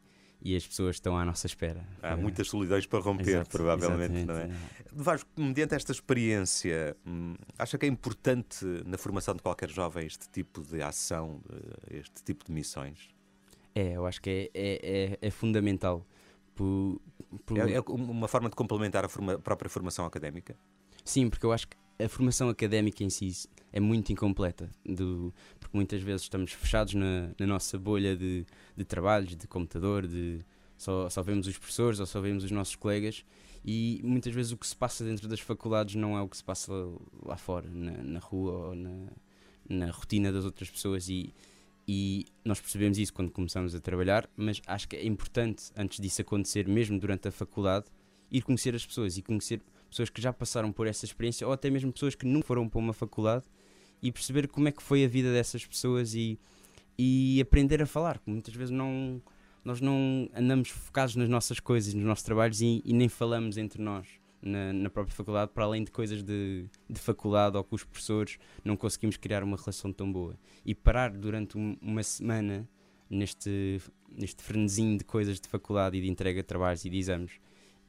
e 0.47 0.55
as 0.55 0.65
pessoas 0.65 0.95
estão 0.95 1.17
à 1.17 1.25
nossa 1.25 1.45
espera. 1.45 1.85
Há 2.01 2.15
muitas 2.15 2.47
solidões 2.47 2.85
para 2.85 2.99
romper, 2.99 3.27
Exato, 3.27 3.49
provavelmente, 3.49 4.25
não 4.25 4.35
é? 4.37 4.49
Vasco, 4.93 5.29
mediante 5.35 5.75
esta 5.75 5.91
experiência, 5.91 6.95
hum, 7.05 7.35
acha 7.59 7.77
que 7.77 7.85
é 7.85 7.89
importante 7.89 8.63
na 8.85 8.97
formação 8.97 9.35
de 9.35 9.41
qualquer 9.41 9.69
jovem 9.69 10.05
este 10.07 10.29
tipo 10.29 10.61
de 10.61 10.81
ação, 10.81 11.41
de- 11.89 11.97
este 11.97 12.23
tipo 12.23 12.45
de 12.45 12.51
missões? 12.53 13.09
É, 13.75 13.91
eu 13.97 14.05
acho 14.05 14.21
que 14.21 14.29
é, 14.29 14.49
é, 14.53 15.17
é, 15.21 15.27
é 15.27 15.29
fundamental. 15.31 16.05
Por, 16.55 17.01
por- 17.45 17.57
É, 17.57 17.73
é 17.73 17.81
uma 17.81 18.27
forma 18.29 18.49
de 18.49 18.55
complementar 18.55 19.03
a 19.03 19.09
forma- 19.09 19.33
a 19.33 19.39
própria 19.39 19.69
formação 19.69 20.05
académica? 20.05 20.57
Sim, 21.03 21.29
porque 21.29 21.45
eu 21.45 21.51
acho 21.51 21.67
que 21.67 21.75
a 21.99 22.07
formação 22.07 22.49
académica 22.49 23.03
em 23.03 23.09
si 23.09 23.47
é 23.73 23.79
muito 23.79 24.11
incompleta, 24.11 24.69
do, 24.85 25.33
porque 25.59 25.75
muitas 25.75 26.01
vezes 26.01 26.23
estamos 26.23 26.51
fechados 26.51 26.93
na, 26.93 27.31
na 27.37 27.47
nossa 27.47 27.77
bolha 27.77 28.15
de, 28.15 28.45
de 28.75 28.85
trabalhos, 28.85 29.35
de 29.35 29.47
computador, 29.47 30.07
de 30.07 30.39
só, 30.77 31.09
só 31.09 31.23
vemos 31.23 31.47
os 31.47 31.57
professores 31.57 31.99
ou 31.99 32.05
só 32.05 32.21
vemos 32.21 32.43
os 32.43 32.51
nossos 32.51 32.75
colegas 32.75 33.25
e 33.65 33.99
muitas 34.03 34.33
vezes 34.33 34.51
o 34.51 34.57
que 34.57 34.67
se 34.67 34.75
passa 34.75 35.03
dentro 35.03 35.27
das 35.27 35.39
faculdades 35.39 35.95
não 35.95 36.15
é 36.15 36.21
o 36.21 36.29
que 36.29 36.37
se 36.37 36.43
passa 36.43 36.71
lá 37.23 37.35
fora, 37.35 37.67
na, 37.69 37.91
na 38.03 38.19
rua 38.19 38.67
ou 38.69 38.75
na, 38.75 39.07
na 39.67 39.91
rotina 39.91 40.31
das 40.31 40.45
outras 40.45 40.69
pessoas 40.69 41.09
e, 41.09 41.33
e 41.87 42.25
nós 42.45 42.61
percebemos 42.61 42.97
isso 42.99 43.13
quando 43.13 43.31
começamos 43.31 43.73
a 43.73 43.79
trabalhar, 43.79 44.29
mas 44.37 44.61
acho 44.67 44.87
que 44.87 44.95
é 44.95 45.05
importante, 45.05 45.71
antes 45.75 45.99
disso 45.99 46.21
acontecer, 46.21 46.67
mesmo 46.67 46.99
durante 46.99 47.27
a 47.27 47.31
faculdade, 47.31 47.87
ir 48.31 48.43
conhecer 48.43 48.75
as 48.75 48.85
pessoas 48.85 49.17
e 49.17 49.21
conhecer 49.21 49.61
pessoas 49.97 50.09
que 50.11 50.21
já 50.21 50.31
passaram 50.31 50.71
por 50.71 50.85
essa 50.85 51.05
experiência 51.05 51.47
ou 51.47 51.51
até 51.53 51.69
mesmo 51.71 51.91
pessoas 51.91 52.13
que 52.13 52.25
nunca 52.25 52.45
foram 52.45 52.69
para 52.69 52.77
uma 52.79 52.93
faculdade 52.93 53.45
e 54.01 54.11
perceber 54.11 54.47
como 54.47 54.67
é 54.67 54.71
que 54.71 54.83
foi 54.83 55.03
a 55.03 55.07
vida 55.07 55.33
dessas 55.33 55.65
pessoas 55.65 56.13
e, 56.13 56.39
e 56.97 57.41
aprender 57.41 57.81
a 57.81 57.85
falar. 57.87 58.19
que 58.19 58.29
Muitas 58.29 58.53
vezes 58.53 58.69
não, 58.71 59.19
nós 59.65 59.81
não 59.81 60.29
andamos 60.35 60.69
focados 60.69 61.15
nas 61.15 61.27
nossas 61.27 61.59
coisas, 61.59 61.95
nos 61.95 62.03
nossos 62.03 62.23
trabalhos 62.23 62.61
e, 62.61 62.81
e 62.85 62.93
nem 62.93 63.09
falamos 63.09 63.57
entre 63.57 63.81
nós 63.81 64.07
na, 64.39 64.71
na 64.71 64.89
própria 64.89 65.15
faculdade, 65.15 65.51
para 65.51 65.63
além 65.63 65.83
de 65.83 65.89
coisas 65.89 66.21
de, 66.21 66.69
de 66.87 66.99
faculdade 66.99 67.57
ou 67.57 67.63
com 67.63 67.75
os 67.75 67.83
professores, 67.83 68.37
não 68.63 68.77
conseguimos 68.77 69.17
criar 69.17 69.43
uma 69.43 69.57
relação 69.57 69.91
tão 69.91 70.11
boa. 70.11 70.37
E 70.63 70.75
parar 70.75 71.09
durante 71.11 71.57
um- 71.57 71.75
uma 71.81 72.03
semana 72.03 72.69
neste, 73.09 73.81
neste 74.11 74.43
frenesinho 74.43 74.95
de 74.95 75.03
coisas 75.03 75.39
de 75.39 75.49
faculdade 75.49 75.97
e 75.97 76.01
de 76.01 76.07
entrega 76.07 76.41
de 76.41 76.47
trabalhos 76.47 76.85
e 76.85 76.89
de 76.91 76.97
exames 76.97 77.31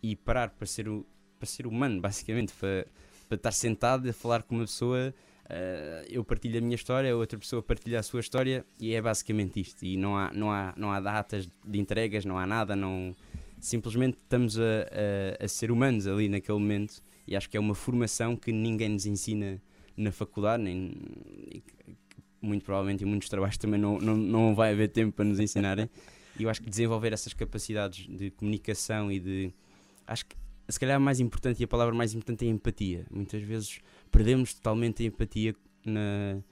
e 0.03 0.17
parar 0.17 0.51
para 0.51 0.67
ser, 0.67 0.89
o, 0.89 1.05
para 1.39 1.47
ser 1.47 1.67
humano, 1.67 2.01
basicamente, 2.01 2.53
para, 2.55 2.87
para 3.29 3.37
estar 3.37 3.53
sentado 3.53 4.09
a 4.09 4.13
falar 4.13 4.43
com 4.43 4.57
uma 4.57 4.65
pessoa. 4.65 5.15
eh, 5.49 6.07
eu 6.11 6.25
partilho 6.25 6.59
a 6.59 6.61
minha 6.61 6.75
história, 6.75 7.17
outra 7.17 7.39
pessoa 7.39 7.63
partilha 7.63 8.01
a 8.01 8.03
sua 8.03 8.21
história 8.21 8.65
e 8.79 8.95
é 8.95 9.01
basicamente 9.01 9.61
isto. 9.61 9.85
E 9.85 9.97
não 9.97 10.17
há, 10.17 10.31
não 10.33 10.51
há, 10.51 10.75
não 10.77 10.93
há 10.93 11.01
datas 11.01 11.49
de 11.65 11.79
entregas, 11.79 12.25
não 12.25 12.39
há 12.39 12.47
nada, 12.47 12.77
não, 12.77 13.15
simplesmente 13.61 14.19
estamos 14.23 14.59
a, 14.59 14.63
a, 15.41 15.45
a 15.45 15.49
ser 15.49 15.71
humanos 15.71 16.07
ali 16.07 16.29
naquele 16.29 16.59
momento. 16.59 17.03
E 17.27 17.37
acho 17.37 17.49
que 17.49 17.57
é 17.57 17.61
uma 17.61 17.75
formação 17.75 18.37
que 18.37 18.53
ninguém 18.53 18.89
nos 18.89 19.05
ensina 19.07 19.61
na 19.97 20.11
faculdade, 20.13 20.63
nem, 20.63 20.93
e 21.53 21.63
muito 22.41 22.65
provavelmente 22.65 23.05
em 23.05 23.07
muitos 23.07 23.29
trabalhos 23.29 23.59
também 23.59 23.81
não, 23.81 23.99
não, 23.99 24.17
não 24.17 24.55
vai 24.55 24.73
haver 24.73 24.89
tempo 24.89 25.13
para 25.13 25.25
nos 25.25 25.41
ensinarem. 25.41 25.91
E 26.39 26.45
eu 26.45 26.51
acho 26.51 26.63
que 26.63 26.71
desenvolver 26.71 27.13
essas 27.13 27.33
capacidades 27.33 28.07
de 28.07 28.31
comunicação 28.31 29.11
e 29.11 29.19
de. 29.19 29.53
Acho 30.07 30.25
que 30.25 30.37
se 30.69 30.79
calhar 30.79 30.97
a 30.97 31.01
mais 31.01 31.21
importante 31.21 31.61
e 31.61 31.65
a 31.65 31.69
palavra 31.69 31.95
mais 31.95 32.15
importante 32.15 32.45
é 32.47 32.49
empatia. 32.49 33.07
Muitas 33.11 33.43
vezes 33.43 33.81
perdemos 34.11 34.55
totalmente 34.55 35.03
a 35.03 35.07
empatia 35.07 35.55
na, 35.85 36.43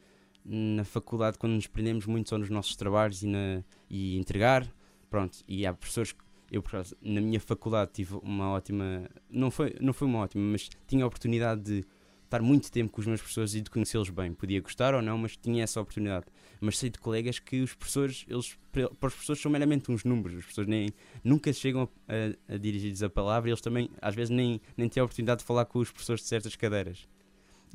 na 0.45 0.85
faculdade, 0.85 1.39
quando 1.39 1.55
nos 1.55 1.67
prendemos 1.67 2.07
muito 2.07 2.29
só 2.29 2.39
nos 2.39 2.49
nossos 2.49 2.77
trabalhos 2.77 3.23
e, 3.23 3.27
na, 3.27 3.63
e 3.91 4.17
entregar, 4.19 4.67
pronto, 5.11 5.39
e 5.47 5.67
há 5.67 5.75
professores 5.75 6.13
que 6.13 6.27
eu, 6.51 6.63
por 6.63 6.77
acaso, 6.77 6.97
na 7.03 7.21
minha 7.21 7.41
faculdade 7.41 7.91
tive 7.93 8.17
uma 8.23 8.51
ótima, 8.51 9.09
não 9.29 9.51
foi, 9.51 9.75
não 9.81 9.93
foi 9.93 10.07
uma 10.07 10.21
ótima, 10.21 10.43
mas 10.45 10.69
tinha 10.87 11.05
a 11.05 11.07
oportunidade 11.07 11.63
de 11.63 11.85
estar 12.25 12.41
muito 12.41 12.71
tempo 12.71 12.93
com 12.93 13.01
os 13.01 13.07
meus 13.07 13.21
professores 13.21 13.55
e 13.55 13.61
de 13.61 13.71
conhecê-los 13.71 14.11
bem. 14.11 14.33
Podia 14.33 14.61
gostar 14.61 14.95
ou 14.95 15.03
não, 15.03 15.19
mas 15.19 15.37
tinha 15.37 15.65
essa 15.65 15.81
oportunidade. 15.81 16.27
Mas 16.61 16.79
sei 16.79 16.91
de 16.91 16.99
colegas 16.99 17.39
que 17.39 17.61
os 17.61 17.75
professores, 17.75 18.25
eles, 18.29 18.59
para 18.73 18.87
os 18.87 18.99
professores 18.99 19.43
são 19.43 19.51
meramente 19.51 19.91
uns 19.91 20.05
números. 20.05 20.39
Os 20.39 20.45
professores 20.45 20.69
nem, 20.69 20.91
nunca 21.23 21.53
chegam 21.53 21.89
a, 22.09 22.55
a, 22.55 22.57
dirigir-lhes 22.57 23.03
a 23.03 23.11
palavra 23.11 23.51
e 23.51 23.53
eles 23.53 23.61
também, 23.61 23.91
às 24.01 24.15
vezes, 24.15 24.31
nem, 24.31 24.61
nem 24.77 24.89
têm 24.89 25.01
a 25.01 25.05
oportunidade 25.05 25.41
de 25.41 25.47
falar 25.47 25.65
com 25.67 25.79
os 25.79 25.91
professores 25.91 26.23
de 26.23 26.29
certas 26.29 26.57
cadeiras. 26.57 27.07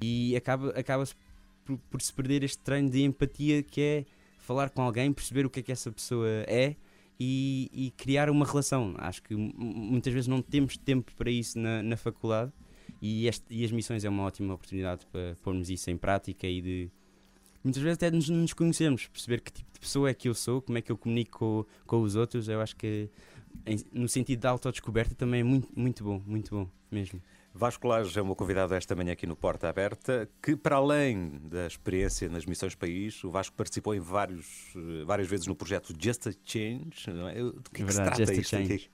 E 0.02 0.36
acaba, 0.36 0.70
acaba-se 0.72 1.16
por, 1.64 1.78
por 1.90 2.02
se 2.02 2.12
perder 2.14 2.44
este 2.44 2.58
treino 2.60 2.90
de 2.90 3.04
empatia 3.04 3.62
que 3.62 3.82
é 3.82 4.06
falar 4.40 4.70
com 4.70 4.82
alguém, 4.82 5.14
perceber 5.14 5.46
o 5.46 5.50
que 5.50 5.60
é 5.60 5.64
que 5.64 5.72
essa 5.72 5.92
pessoa 5.92 6.28
é 6.48 6.76
e, 7.20 7.70
e, 7.72 7.92
criar 7.92 8.30
uma 8.30 8.46
relação. 8.46 8.96
Acho 8.98 9.22
que 9.22 9.36
muitas 9.36 10.12
vezes 10.12 10.28
não 10.28 10.42
temos 10.42 10.76
tempo 10.76 11.12
para 11.16 11.30
isso 11.30 11.60
na, 11.60 11.84
na 11.84 11.96
faculdade 11.96 12.52
e, 13.02 13.28
este, 13.28 13.46
e, 13.50 13.64
as 13.64 13.72
missões 13.72 14.04
é 14.04 14.10
uma 14.10 14.24
ótima 14.24 14.54
oportunidade 14.54 15.06
para 15.12 15.36
pormos 15.42 15.70
isso 15.70 15.90
em 15.92 15.98
prática 15.98 16.48
e 16.48 16.62
de 16.62 16.92
muitas 17.64 17.82
vezes 17.82 17.98
até 17.98 18.12
nos, 18.12 18.30
nos 18.30 18.54
conhecermos, 18.54 19.08
perceber 19.08 19.42
que 19.42 19.52
tipo 19.52 19.72
de 19.74 19.80
pessoa 19.80 20.10
é 20.10 20.14
que 20.14 20.30
eu 20.30 20.34
sou, 20.34 20.62
como 20.62 20.78
é 20.78 20.82
que 20.82 20.92
eu 20.92 20.98
comunico 20.98 21.40
com, 21.40 21.66
com 21.86 22.02
os 22.02 22.16
outros. 22.16 22.48
Eu 22.48 22.62
acho 22.62 22.76
que 22.76 23.10
em, 23.66 23.80
no 23.92 24.08
sentido 24.08 24.40
da 24.40 24.50
autodescoberta 24.50 25.16
também 25.16 25.42
é 25.42 25.44
muito, 25.44 25.68
muito 25.76 26.04
bom, 26.04 26.22
muito 26.26 26.56
bom 26.56 26.70
mesmo. 26.90 27.22
Vasco 27.54 27.86
Lages 27.86 28.16
é 28.16 28.22
o 28.22 28.26
meu 28.26 28.36
convidado 28.36 28.74
esta 28.74 28.96
manhã 28.96 29.12
aqui 29.12 29.28
no 29.28 29.36
Porta 29.36 29.68
Aberta, 29.68 30.30
que 30.42 30.56
para 30.56 30.78
além 30.78 31.38
da 31.44 31.68
experiência 31.68 32.30
nas 32.30 32.46
missões 32.46 32.76
país, 32.76 33.22
o 33.26 33.30
Vasco 33.30 33.56
participou 33.56 33.94
em 33.94 34.00
vários, 34.00 34.74
eh, 34.76 35.04
várias 35.06 35.28
vezes 35.28 35.48
no 35.48 35.56
projeto 35.56 35.94
Just 36.00 36.28
a 36.28 36.32
Change. 36.46 37.08
Não 37.08 37.28
é? 37.28 37.36
Do 37.36 37.62
que, 37.74 37.84
é 37.84 37.86
que 37.86 37.92
se 37.92 38.02
trata 38.02 38.26
Just 38.26 38.54
isto? 38.54 38.90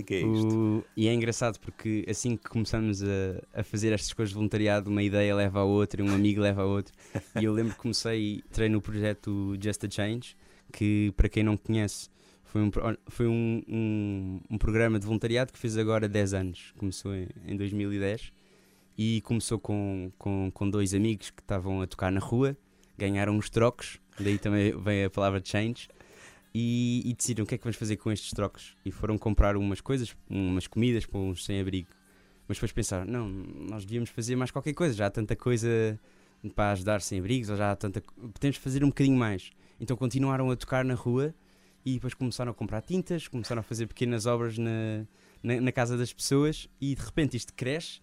O 0.00 0.04
que, 0.04 0.14
é, 0.14 0.20
que 0.20 0.24
é 0.24 0.28
isto? 0.28 0.54
O... 0.54 0.84
E 0.96 1.08
é 1.08 1.14
engraçado 1.14 1.58
porque 1.60 2.04
assim 2.08 2.36
que 2.36 2.48
começamos 2.48 3.02
a, 3.02 3.60
a 3.60 3.62
fazer 3.62 3.92
estas 3.92 4.12
coisas 4.12 4.30
de 4.30 4.36
voluntariado, 4.36 4.90
uma 4.90 5.02
ideia 5.02 5.34
leva 5.34 5.60
a 5.60 5.64
outra, 5.64 6.02
um 6.02 6.14
amigo 6.14 6.40
leva 6.40 6.62
a 6.62 6.66
outro. 6.66 6.94
e 7.40 7.44
eu 7.44 7.52
lembro 7.52 7.74
que 7.74 7.80
comecei, 7.80 8.42
treino 8.52 8.74
no 8.74 8.80
projeto 8.82 9.56
Just 9.60 9.84
a 9.84 9.90
Change, 9.90 10.36
que 10.72 11.12
para 11.16 11.28
quem 11.28 11.42
não 11.42 11.56
conhece, 11.56 12.08
foi 12.44 12.62
um, 12.62 12.70
foi 13.08 13.26
um, 13.26 13.62
um, 13.68 14.40
um, 14.50 14.58
programa 14.58 14.98
de 14.98 15.06
voluntariado 15.06 15.52
que 15.52 15.58
fez 15.58 15.76
agora 15.76 16.08
10 16.08 16.34
anos. 16.34 16.72
Começou 16.76 17.14
em, 17.14 17.28
em 17.46 17.56
2010 17.56 18.32
e 18.96 19.20
começou 19.22 19.58
com, 19.58 20.10
com, 20.18 20.50
com 20.52 20.70
dois 20.70 20.94
amigos 20.94 21.30
que 21.30 21.42
estavam 21.42 21.82
a 21.82 21.86
tocar 21.86 22.10
na 22.10 22.20
rua, 22.20 22.56
ganharam 22.96 23.36
uns 23.36 23.50
trocos, 23.50 24.00
daí 24.18 24.38
também 24.38 24.72
vem 24.78 25.04
a 25.04 25.10
palavra 25.10 25.40
change, 25.44 25.88
e, 26.58 27.02
e 27.04 27.12
decidiram 27.12 27.44
o 27.44 27.46
que 27.46 27.54
é 27.54 27.58
que 27.58 27.64
vamos 27.64 27.76
fazer 27.76 27.98
com 27.98 28.10
estes 28.10 28.30
trocos. 28.30 28.74
E 28.82 28.90
foram 28.90 29.18
comprar 29.18 29.58
umas 29.58 29.82
coisas, 29.82 30.16
umas 30.26 30.66
comidas 30.66 31.04
para 31.04 31.20
uns 31.20 31.44
sem-abrigo. 31.44 31.90
Mas 32.48 32.56
depois 32.56 32.72
pensaram, 32.72 33.04
não, 33.04 33.28
nós 33.28 33.84
devíamos 33.84 34.08
fazer 34.08 34.36
mais 34.36 34.50
qualquer 34.50 34.72
coisa, 34.72 34.94
já 34.94 35.04
há 35.04 35.10
tanta 35.10 35.36
coisa 35.36 36.00
para 36.54 36.72
ajudar 36.72 37.02
sem-abrigos, 37.02 37.50
ou 37.50 37.56
já 37.58 37.72
há 37.72 37.76
tanta. 37.76 38.02
De 38.40 38.52
fazer 38.58 38.82
um 38.82 38.88
bocadinho 38.88 39.18
mais. 39.18 39.50
Então 39.78 39.98
continuaram 39.98 40.50
a 40.50 40.56
tocar 40.56 40.82
na 40.82 40.94
rua 40.94 41.34
e 41.84 41.94
depois 41.94 42.14
começaram 42.14 42.52
a 42.52 42.54
comprar 42.54 42.80
tintas, 42.80 43.28
começaram 43.28 43.60
a 43.60 43.62
fazer 43.62 43.86
pequenas 43.86 44.24
obras 44.24 44.56
na, 44.56 45.06
na, 45.42 45.60
na 45.60 45.72
casa 45.72 45.98
das 45.98 46.10
pessoas 46.10 46.70
e 46.80 46.94
de 46.94 47.02
repente 47.02 47.36
isto 47.36 47.52
cresce 47.52 48.00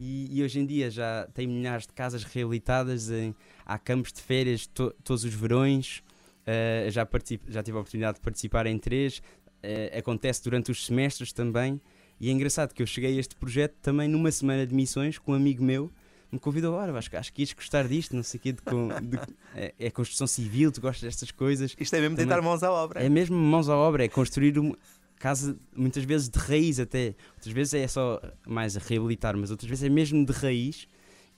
e, 0.00 0.26
e, 0.36 0.42
hoje 0.42 0.58
em 0.58 0.66
dia 0.66 0.90
já 0.90 1.28
tem 1.32 1.46
milhares 1.46 1.86
de 1.86 1.92
casas 1.92 2.24
reabilitadas, 2.24 3.08
em, 3.08 3.32
há 3.64 3.78
campos 3.78 4.12
de 4.12 4.20
férias 4.20 4.66
to, 4.66 4.92
todos 5.04 5.22
os 5.22 5.32
verões, 5.32 6.02
uh, 6.46 6.90
já, 6.90 7.08
já 7.48 7.62
tive 7.62 7.76
a 7.76 7.80
oportunidade 7.80 8.16
de 8.16 8.20
participar 8.20 8.66
em 8.66 8.78
três, 8.78 9.18
uh, 9.18 9.98
acontece 9.98 10.42
durante 10.42 10.70
os 10.70 10.86
semestres 10.86 11.32
também. 11.32 11.80
E 12.20 12.28
é 12.28 12.32
engraçado 12.32 12.72
que 12.72 12.82
eu 12.82 12.86
cheguei 12.86 13.16
a 13.16 13.20
este 13.20 13.34
projeto 13.34 13.74
também 13.82 14.08
numa 14.08 14.30
semana 14.30 14.66
de 14.66 14.74
missões 14.74 15.18
com 15.18 15.32
um 15.32 15.34
amigo 15.34 15.62
meu 15.62 15.90
me 16.32 16.38
convidou, 16.38 16.74
olha, 16.74 16.94
acho, 16.94 17.14
acho 17.14 17.32
que 17.32 17.42
ias 17.42 17.52
gostar 17.52 17.86
disto, 17.86 18.16
não 18.16 18.22
sei 18.22 18.38
o 18.38 18.42
quê, 18.42 18.52
de, 18.52 18.60
de, 19.06 19.18
é, 19.54 19.74
é, 19.78 19.90
construção 19.90 20.26
civil, 20.26 20.72
tu 20.72 20.80
gostas 20.80 21.02
destas 21.02 21.30
coisas. 21.30 21.76
Isto 21.78 21.94
é 21.94 22.00
mesmo 22.00 22.16
Também, 22.16 22.26
tentar 22.26 22.40
mãos 22.40 22.62
à 22.62 22.72
obra. 22.72 23.04
É 23.04 23.08
mesmo 23.10 23.36
mãos 23.36 23.68
à 23.68 23.76
obra, 23.76 24.02
é 24.02 24.08
construir 24.08 24.58
uma 24.58 24.74
casa, 25.18 25.54
muitas 25.76 26.02
vezes 26.04 26.30
de 26.30 26.38
raiz 26.38 26.80
até. 26.80 27.14
Outras 27.34 27.52
vezes 27.52 27.74
é 27.74 27.86
só 27.86 28.18
mais 28.46 28.78
a 28.78 28.80
reabilitar, 28.80 29.36
mas 29.36 29.50
outras 29.50 29.68
vezes 29.68 29.84
é 29.84 29.90
mesmo 29.90 30.24
de 30.24 30.32
raiz 30.32 30.88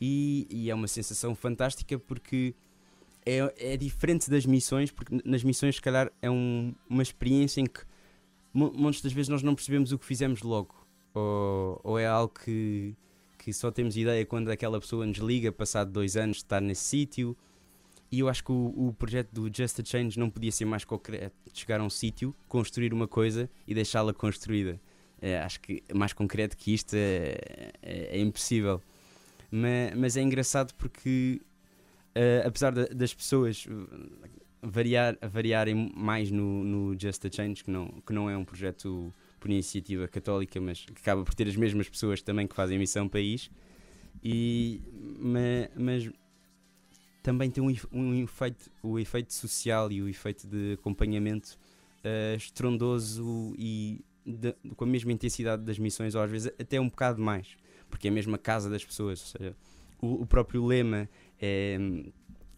e, 0.00 0.46
e 0.48 0.70
é 0.70 0.74
uma 0.74 0.86
sensação 0.86 1.34
fantástica 1.34 1.98
porque 1.98 2.54
é, 3.26 3.72
é 3.74 3.76
diferente 3.76 4.30
das 4.30 4.46
missões, 4.46 4.90
porque 4.90 5.20
nas 5.24 5.42
missões, 5.42 5.76
se 5.76 5.82
calhar, 5.82 6.10
é 6.20 6.30
um, 6.30 6.74
uma 6.88 7.02
experiência 7.02 7.60
em 7.60 7.66
que 7.66 7.80
muitas 8.52 9.00
das 9.00 9.12
vezes 9.12 9.28
nós 9.28 9.42
não 9.42 9.54
percebemos 9.54 9.92
o 9.92 9.98
que 9.98 10.04
fizemos 10.04 10.42
logo. 10.42 10.74
Ou, 11.14 11.80
ou 11.84 11.98
é 11.98 12.06
algo 12.06 12.32
que 12.44 12.96
que 13.44 13.52
só 13.52 13.70
temos 13.70 13.94
ideia 13.94 14.24
quando 14.24 14.50
aquela 14.50 14.80
pessoa 14.80 15.04
nos 15.04 15.18
liga, 15.18 15.52
passado 15.52 15.92
dois 15.92 16.16
anos, 16.16 16.38
estar 16.38 16.62
nesse 16.62 16.82
sítio. 16.82 17.36
E 18.10 18.20
eu 18.20 18.28
acho 18.30 18.42
que 18.42 18.50
o, 18.50 18.72
o, 18.74 18.94
projeto 18.94 19.32
do 19.32 19.54
Just 19.54 19.78
a 19.80 19.84
Change 19.84 20.18
não 20.18 20.30
podia 20.30 20.50
ser 20.50 20.64
mais 20.64 20.82
concreto. 20.82 21.36
Chegar 21.52 21.78
a 21.78 21.84
um 21.84 21.90
sítio, 21.90 22.34
construir 22.48 22.94
uma 22.94 23.06
coisa 23.06 23.50
e 23.68 23.74
deixá-la 23.74 24.14
construída. 24.14 24.80
É, 25.20 25.38
acho 25.40 25.60
que 25.60 25.82
mais 25.94 26.14
concreto 26.14 26.56
que 26.56 26.72
isto 26.72 26.94
é, 26.94 27.36
é, 27.82 28.16
é 28.16 28.18
impossível. 28.18 28.80
Mas, 29.50 29.94
mas, 29.94 30.16
é 30.16 30.22
engraçado 30.22 30.72
porque, 30.74 31.42
uh, 32.16 32.46
apesar 32.46 32.72
de, 32.72 32.86
das 32.94 33.12
pessoas 33.12 33.66
variar, 34.62 35.18
variarem 35.30 35.92
mais 35.94 36.30
no, 36.30 36.64
no 36.64 36.98
Just 36.98 37.24
a 37.26 37.30
Change, 37.30 37.62
que 37.62 37.70
não, 37.70 37.88
que 38.06 38.12
não 38.12 38.28
é 38.28 38.36
um 38.36 38.44
projeto 38.44 39.12
por 39.38 39.50
iniciativa 39.50 40.08
católica, 40.08 40.60
mas 40.60 40.84
que 40.84 40.92
acaba 40.92 41.22
por 41.22 41.34
ter 41.34 41.46
as 41.46 41.56
mesmas 41.56 41.88
pessoas 41.88 42.22
também 42.22 42.46
que 42.46 42.54
fazem 42.54 42.78
missão 42.78 43.08
país, 43.08 43.50
e, 44.22 44.80
mas, 45.18 45.68
mas 45.76 46.10
também 47.22 47.50
tem 47.50 47.62
um, 47.62 47.74
um, 47.92 48.22
efeito, 48.22 48.70
o 48.82 48.98
efeito 48.98 49.34
social 49.34 49.92
e 49.92 50.00
o 50.00 50.08
efeito 50.08 50.46
de 50.46 50.74
acompanhamento 50.74 51.58
uh, 52.00 52.36
estrondoso 52.36 53.54
e 53.58 54.02
de, 54.24 54.54
com 54.76 54.84
a 54.84 54.86
mesma 54.86 55.12
intensidade 55.12 55.62
das 55.62 55.78
missões, 55.78 56.14
ou 56.14 56.22
às 56.22 56.30
vezes 56.30 56.50
até 56.58 56.80
um 56.80 56.88
bocado 56.88 57.20
mais, 57.20 57.56
porque 57.90 58.08
é 58.08 58.10
a 58.10 58.38
casa 58.38 58.70
das 58.70 58.82
pessoas, 58.82 59.20
ou 59.20 59.26
seja, 59.26 59.56
o, 60.00 60.22
o 60.22 60.26
próprio 60.26 60.64
lema 60.64 61.08
é 61.40 61.78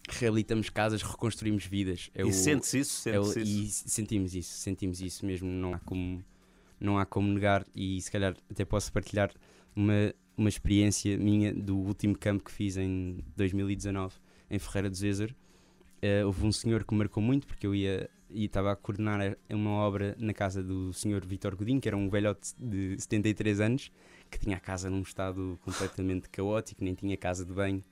reabilitamos 0.08 0.70
casas, 0.70 1.02
reconstruímos 1.02 1.66
vidas. 1.66 2.10
É 2.14 2.22
e 2.22 2.32
sente-se 2.32 2.80
isso? 2.80 3.00
Sente 3.00 3.16
é 3.16 3.20
o, 3.20 3.24
isso? 3.24 3.40
E 3.40 3.68
sentimos 3.68 4.34
isso, 4.34 4.58
sentimos 4.58 5.00
isso 5.00 5.26
mesmo, 5.26 5.48
não 5.50 5.74
há 5.74 5.78
como 5.80 6.24
não 6.78 6.98
há 6.98 7.06
como 7.06 7.32
negar 7.32 7.64
e 7.74 8.00
se 8.02 8.10
calhar 8.10 8.36
até 8.50 8.62
posso 8.62 8.92
partilhar 8.92 9.32
uma, 9.74 10.14
uma 10.36 10.48
experiência 10.48 11.16
minha 11.16 11.54
do 11.54 11.74
último 11.74 12.16
campo 12.16 12.44
que 12.44 12.52
fiz 12.52 12.76
em 12.76 13.24
2019 13.34 14.14
em 14.50 14.58
Ferreira 14.58 14.90
do 14.90 14.96
Zezer. 14.96 15.34
Uh, 16.02 16.26
houve 16.26 16.46
um 16.46 16.52
senhor 16.52 16.84
que 16.84 16.92
me 16.92 16.98
marcou 16.98 17.22
muito 17.22 17.46
porque 17.46 17.66
eu 17.66 17.74
ia 17.74 18.10
e 18.28 18.44
estava 18.44 18.72
a 18.72 18.76
coordenar 18.76 19.38
uma 19.48 19.70
obra 19.70 20.14
na 20.18 20.34
casa 20.34 20.62
do 20.62 20.92
senhor 20.92 21.24
Vitor 21.24 21.56
Godinho, 21.56 21.80
que 21.80 21.88
era 21.88 21.96
um 21.96 22.10
velhote 22.10 22.54
de 22.58 22.96
73 22.98 23.60
anos, 23.60 23.90
que 24.30 24.38
tinha 24.38 24.56
a 24.56 24.60
casa 24.60 24.90
num 24.90 25.00
estado 25.00 25.58
completamente 25.62 26.28
caótico, 26.28 26.84
nem 26.84 26.92
tinha 26.92 27.16
casa 27.16 27.44
de 27.44 27.52
banho, 27.52 27.82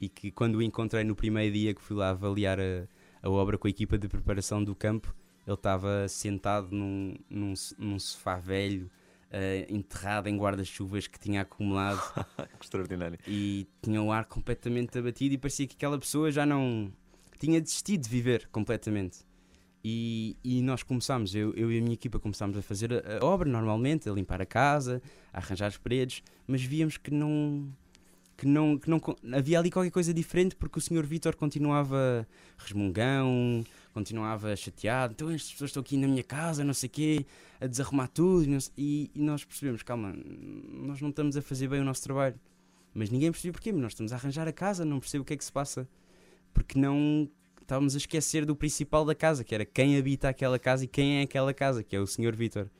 e 0.00 0.08
que 0.08 0.30
quando 0.30 0.56
o 0.56 0.62
encontrei 0.62 1.04
no 1.04 1.14
primeiro 1.14 1.52
dia 1.52 1.74
que 1.74 1.80
fui 1.82 1.96
lá 1.96 2.10
avaliar 2.10 2.58
a, 2.58 2.86
a 3.22 3.28
obra 3.28 3.58
com 3.58 3.66
a 3.66 3.70
equipa 3.70 3.98
de 3.98 4.08
preparação 4.08 4.64
do 4.64 4.74
campo, 4.74 5.14
ele 5.46 5.54
estava 5.54 6.08
sentado 6.08 6.68
num, 6.70 7.14
num, 7.28 7.52
num 7.78 7.98
sofá 7.98 8.36
velho, 8.36 8.90
uh, 9.30 9.72
enterrado 9.74 10.28
em 10.28 10.36
guarda-chuvas 10.36 11.06
que 11.06 11.18
tinha 11.18 11.42
acumulado. 11.42 12.00
Extraordinário. 12.60 13.18
E 13.26 13.66
tinha 13.82 14.00
o 14.02 14.10
ar 14.10 14.24
completamente 14.24 14.98
abatido 14.98 15.34
e 15.34 15.38
parecia 15.38 15.66
que 15.66 15.74
aquela 15.74 15.98
pessoa 15.98 16.30
já 16.30 16.46
não. 16.46 16.92
tinha 17.38 17.60
desistido 17.60 18.02
de 18.02 18.08
viver 18.08 18.48
completamente. 18.50 19.18
E, 19.82 20.36
e 20.44 20.60
nós 20.60 20.82
começámos, 20.82 21.34
eu, 21.34 21.54
eu 21.54 21.72
e 21.72 21.78
a 21.78 21.80
minha 21.80 21.94
equipa 21.94 22.18
começámos 22.18 22.56
a 22.56 22.62
fazer 22.62 22.92
a, 22.92 23.18
a 23.18 23.24
obra 23.24 23.48
normalmente, 23.48 24.08
a 24.08 24.12
limpar 24.12 24.40
a 24.42 24.46
casa, 24.46 25.02
a 25.32 25.38
arranjar 25.38 25.68
as 25.68 25.78
paredes, 25.78 26.22
mas 26.46 26.62
víamos 26.62 26.98
que 26.98 27.10
não 27.10 27.72
que 28.40 28.46
não, 28.46 28.78
que 28.78 28.88
não 28.88 28.98
havia 29.34 29.58
ali 29.58 29.70
qualquer 29.70 29.90
coisa 29.90 30.14
diferente 30.14 30.56
porque 30.56 30.78
o 30.78 30.80
senhor 30.80 31.04
Vitor 31.04 31.36
continuava 31.36 32.26
resmungão, 32.56 33.62
continuava 33.92 34.56
chateado, 34.56 35.12
então 35.12 35.30
estas 35.30 35.52
pessoas 35.52 35.68
estão 35.68 35.82
aqui 35.82 35.98
na 35.98 36.08
minha 36.08 36.22
casa, 36.24 36.64
não 36.64 36.72
sei 36.72 36.88
quê, 36.88 37.26
a 37.60 37.66
desarrumar 37.66 38.08
tudo, 38.08 38.46
e, 38.78 39.10
e, 39.14 39.20
nós 39.20 39.44
percebemos, 39.44 39.82
calma, 39.82 40.16
nós 40.16 41.02
não 41.02 41.10
estamos 41.10 41.36
a 41.36 41.42
fazer 41.42 41.68
bem 41.68 41.80
o 41.80 41.84
nosso 41.84 42.02
trabalho. 42.02 42.40
Mas 42.94 43.10
ninguém 43.10 43.30
percebeu 43.30 43.52
porquê, 43.52 43.72
nós 43.72 43.92
estamos 43.92 44.10
a 44.10 44.16
arranjar 44.16 44.48
a 44.48 44.52
casa, 44.52 44.86
não 44.86 45.00
percebo 45.00 45.20
o 45.20 45.24
que 45.26 45.34
é 45.34 45.36
que 45.36 45.44
se 45.44 45.52
passa. 45.52 45.86
Porque 46.54 46.78
não 46.78 47.30
estávamos 47.60 47.94
a 47.94 47.98
esquecer 47.98 48.46
do 48.46 48.56
principal 48.56 49.04
da 49.04 49.14
casa, 49.14 49.44
que 49.44 49.54
era 49.54 49.66
quem 49.66 49.98
habita 49.98 50.30
aquela 50.30 50.58
casa 50.58 50.84
e 50.84 50.88
quem 50.88 51.18
é 51.18 51.22
aquela 51.22 51.52
casa, 51.52 51.84
que 51.84 51.94
é 51.94 52.00
o 52.00 52.06
Sr. 52.06 52.34
Vitor. 52.34 52.70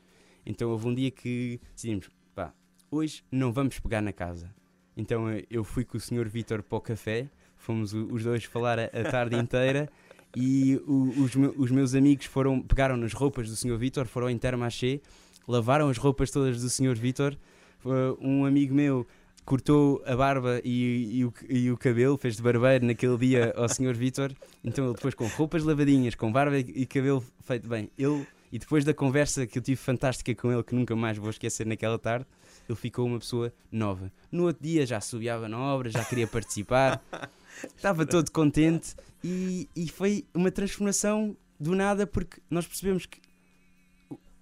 Então 0.43 0.71
houve 0.71 0.87
um 0.87 0.93
dia 0.95 1.11
que 1.11 1.61
decidimos, 1.75 2.09
pá, 2.33 2.51
hoje 2.89 3.23
não 3.31 3.53
vamos 3.53 3.79
pegar 3.79 4.01
na 4.01 4.11
casa. 4.11 4.51
Então 4.95 5.25
eu 5.49 5.63
fui 5.63 5.83
com 5.85 5.97
o 5.97 5.99
Sr. 6.01 6.27
Vitor 6.27 6.61
para 6.61 6.77
o 6.77 6.81
café, 6.81 7.27
fomos 7.57 7.93
os 7.93 8.23
dois 8.23 8.43
falar 8.43 8.77
a, 8.79 8.85
a 8.85 9.03
tarde 9.09 9.35
inteira 9.37 9.89
e 10.35 10.75
o- 10.87 11.13
os, 11.23 11.35
meu- 11.35 11.53
os 11.57 11.71
meus 11.71 11.93
amigos 11.95 12.25
foram, 12.25 12.61
pegaram 12.61 12.97
nas 12.97 13.13
roupas 13.13 13.49
do 13.49 13.55
Sr. 13.55 13.77
Vítor, 13.77 14.05
foram 14.07 14.27
ao 14.27 14.31
Intermarché, 14.31 14.99
lavaram 15.47 15.89
as 15.89 15.97
roupas 15.97 16.29
todas 16.31 16.61
do. 16.61 16.95
Vítor. 16.95 17.37
Uh, 17.83 18.17
Um 18.21 18.45
amigo 18.45 18.73
meu 18.75 19.07
cortou 19.43 20.03
a 20.05 20.15
barba 20.15 20.61
e, 20.63 21.19
e 21.19 21.25
o, 21.25 21.33
e 21.49 21.71
o 21.71 21.77
cabelo, 21.77 22.15
fez 22.17 22.35
de 22.35 22.43
barbeiro 22.43 22.85
naquele 22.85 23.17
dia 23.17 23.53
ao 23.57 23.67
Sr. 23.67 23.93
Vítor. 23.95 24.31
Então 24.63 24.85
ele 24.85 24.93
depois 24.93 25.15
com 25.15 25.25
roupas 25.27 25.63
lavadinhas, 25.63 26.13
com 26.15 26.31
barba 26.31 26.57
e 26.59 26.85
cabelo 26.85 27.23
feito 27.41 27.67
bem. 27.67 27.89
Ele, 27.97 28.25
e 28.51 28.59
depois 28.59 28.83
da 28.85 28.93
conversa 28.93 29.47
que 29.47 29.57
eu 29.57 29.61
tive 29.63 29.77
fantástica 29.77 30.33
com 30.35 30.51
ele, 30.51 30.61
que 30.63 30.75
nunca 30.75 30.95
mais 30.95 31.17
vou 31.17 31.29
esquecer 31.29 31.65
naquela 31.65 31.97
tarde, 31.97 32.25
ele 32.67 32.77
ficou 32.77 33.05
uma 33.05 33.19
pessoa 33.19 33.53
nova. 33.71 34.11
No 34.31 34.45
outro 34.45 34.63
dia 34.63 34.85
já 34.85 35.01
subiava 35.01 35.47
na 35.47 35.59
obra, 35.59 35.89
já 35.89 36.03
queria 36.03 36.27
participar, 36.27 37.01
estava 37.75 38.05
todo 38.05 38.31
contente 38.31 38.95
e, 39.23 39.69
e 39.75 39.89
foi 39.89 40.25
uma 40.33 40.51
transformação 40.51 41.35
do 41.59 41.75
nada 41.75 42.07
porque 42.07 42.41
nós 42.49 42.65
percebemos 42.65 43.05
que 43.05 43.19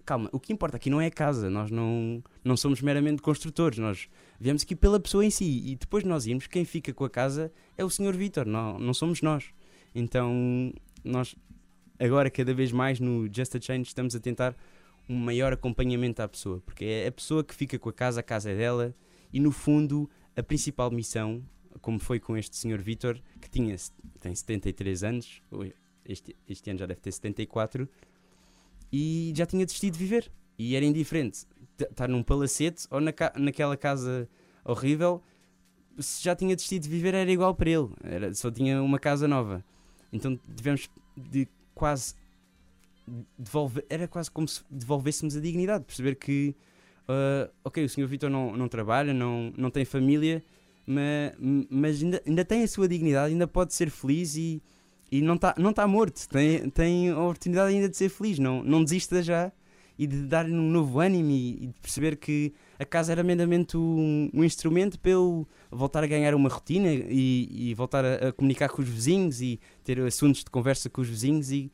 calma, 0.10 0.28
o 0.32 0.40
que 0.40 0.52
importa 0.52 0.78
aqui 0.78 0.90
não 0.90 1.00
é 1.00 1.06
a 1.06 1.12
casa, 1.12 1.52
nós 1.52 1.70
não, 1.70 2.24
não 2.44 2.58
somos 2.58 2.82
meramente 2.82 3.22
construtores, 3.22 3.78
nós 3.78 4.10
viemos 4.40 4.64
aqui 4.64 4.76
pela 4.76 5.00
pessoa 5.00 5.24
em 5.24 5.30
si 5.30 5.62
e 5.68 5.76
depois 5.76 6.04
nós 6.04 6.26
irmos, 6.26 6.48
quem 6.48 6.66
fica 6.66 6.92
com 6.92 7.06
a 7.06 7.10
casa 7.10 7.52
é 7.78 7.86
o 7.86 7.90
Sr. 7.92 8.18
Vítor, 8.18 8.48
não, 8.48 8.80
não 8.80 8.92
somos 8.92 9.22
nós. 9.22 9.46
Então 9.94 10.74
nós 11.04 11.36
agora 12.00 12.30
cada 12.32 12.54
vez 12.56 12.72
mais 12.72 13.00
no 13.00 13.32
Just 13.32 13.56
a 13.56 13.62
Change 13.62 13.84
estamos 13.84 14.16
a 14.16 14.20
tentar 14.20 14.56
um 15.10 15.16
maior 15.16 15.52
acompanhamento 15.52 16.22
à 16.22 16.28
pessoa, 16.28 16.62
porque 16.64 16.86
é 16.86 17.08
a 17.08 17.12
pessoa 17.12 17.44
que 17.44 17.56
fica 17.56 17.80
com 17.80 17.90
a 17.90 17.94
casa, 17.94 18.20
a 18.20 18.24
casa 18.24 18.52
é 18.52 18.56
dela, 18.56 18.96
e 19.34 19.40
no 19.40 19.52
fundo 19.52 20.08
a 20.38 20.44
principal 20.44 20.92
missão, 20.92 21.44
como 21.82 22.00
foi 22.00 22.20
com 22.20 22.38
este 22.38 22.56
Sr. 22.56 22.80
Vítor, 22.80 23.20
que 23.42 23.50
tinha, 23.50 23.76
tem 24.20 24.36
73 24.36 25.04
anos, 25.04 25.42
este, 26.06 26.36
este 26.48 26.70
ano 26.70 26.80
já 26.80 26.86
deve 26.86 27.02
ter 27.02 27.12
74, 27.12 27.90
e 28.92 29.34
já 29.36 29.46
tinha 29.48 29.66
desistido 29.66 29.94
de 29.94 30.00
viver, 30.00 30.32
e 30.58 30.76
era 30.76 30.86
indiferente 30.86 31.46
estar 31.80 32.08
num 32.08 32.22
palacete 32.22 32.86
ou 32.92 33.02
na 33.02 33.14
naquela 33.38 33.76
casa 33.76 34.30
horrível, 34.64 35.24
se 35.98 36.24
já 36.24 36.36
tinha 36.36 36.56
desistido 36.56 36.84
de 36.84 36.90
viver 36.90 37.16
era 37.16 37.32
igual 37.32 37.56
para 37.56 37.70
ele, 37.70 37.90
era, 38.04 38.34
só 38.34 38.52
tinha 38.52 38.82
uma 38.82 39.00
casa 39.00 39.28
nova. 39.28 39.64
Então 40.12 40.40
tivemos 40.56 40.90
de 41.18 41.48
quase 41.74 42.16
devolver, 43.38 43.86
era 43.90 44.08
quase 44.08 44.30
como 44.32 44.48
se 44.48 44.62
devolvêssemos 44.70 45.36
a 45.36 45.40
dignidade, 45.40 45.84
perceber 45.86 46.16
que 46.16 46.56
ah, 47.10 47.50
ok, 47.64 47.84
o 47.84 47.90
Sr. 47.90 48.06
Vitor 48.06 48.30
não, 48.30 48.56
não 48.56 48.68
trabalha, 48.68 49.12
não, 49.14 49.52
não 49.58 49.72
tem 49.72 49.84
família, 49.84 50.44
mas, 50.86 51.34
mas 51.70 52.04
ainda, 52.04 52.22
ainda 52.26 52.46
tem 52.46 52.64
a 52.64 52.68
sua 52.68 52.88
dignidade, 52.88 53.34
ainda 53.34 53.48
pode 53.48 53.74
ser 53.74 53.90
feliz 53.90 54.36
e, 54.36 54.62
e 55.12 55.20
não 55.22 55.34
está 55.34 55.56
não 55.58 55.74
tá 55.74 55.88
morto, 55.88 56.28
tem, 56.30 56.70
tem 56.70 57.10
a 57.10 57.20
oportunidade 57.20 57.74
ainda 57.74 57.90
de 57.90 57.98
ser 57.98 58.10
feliz, 58.10 58.38
não, 58.38 58.64
não 58.64 58.84
desista 58.84 59.24
já 59.24 59.52
e 59.98 60.06
de 60.08 60.22
dar-lhe 60.22 60.54
um 60.54 60.70
novo 60.70 61.00
ânimo 61.00 61.32
e, 61.32 61.64
e 61.64 61.68
de 61.68 61.80
perceber 61.82 62.16
que 62.16 62.54
a 62.78 62.86
casa 62.86 63.12
era 63.12 63.24
meramente 63.24 63.76
um, 63.76 64.30
um 64.32 64.44
instrumento 64.44 65.00
para 65.00 65.12
voltar 65.72 66.04
a 66.04 66.08
ganhar 66.08 66.36
uma 66.36 66.48
rotina 66.48 66.90
e, 66.94 67.70
e 67.72 67.74
voltar 67.74 68.06
a, 68.06 68.30
a 68.30 68.32
comunicar 68.32 68.70
com 68.70 68.84
os 68.84 68.88
vizinhos 68.88 69.42
e 69.42 69.60
ter 69.84 70.00
assuntos 70.02 70.44
de 70.44 70.50
conversa 70.50 70.90
com 70.90 71.02
os 71.02 71.10
vizinhos 71.10 71.52
e, 71.52 71.72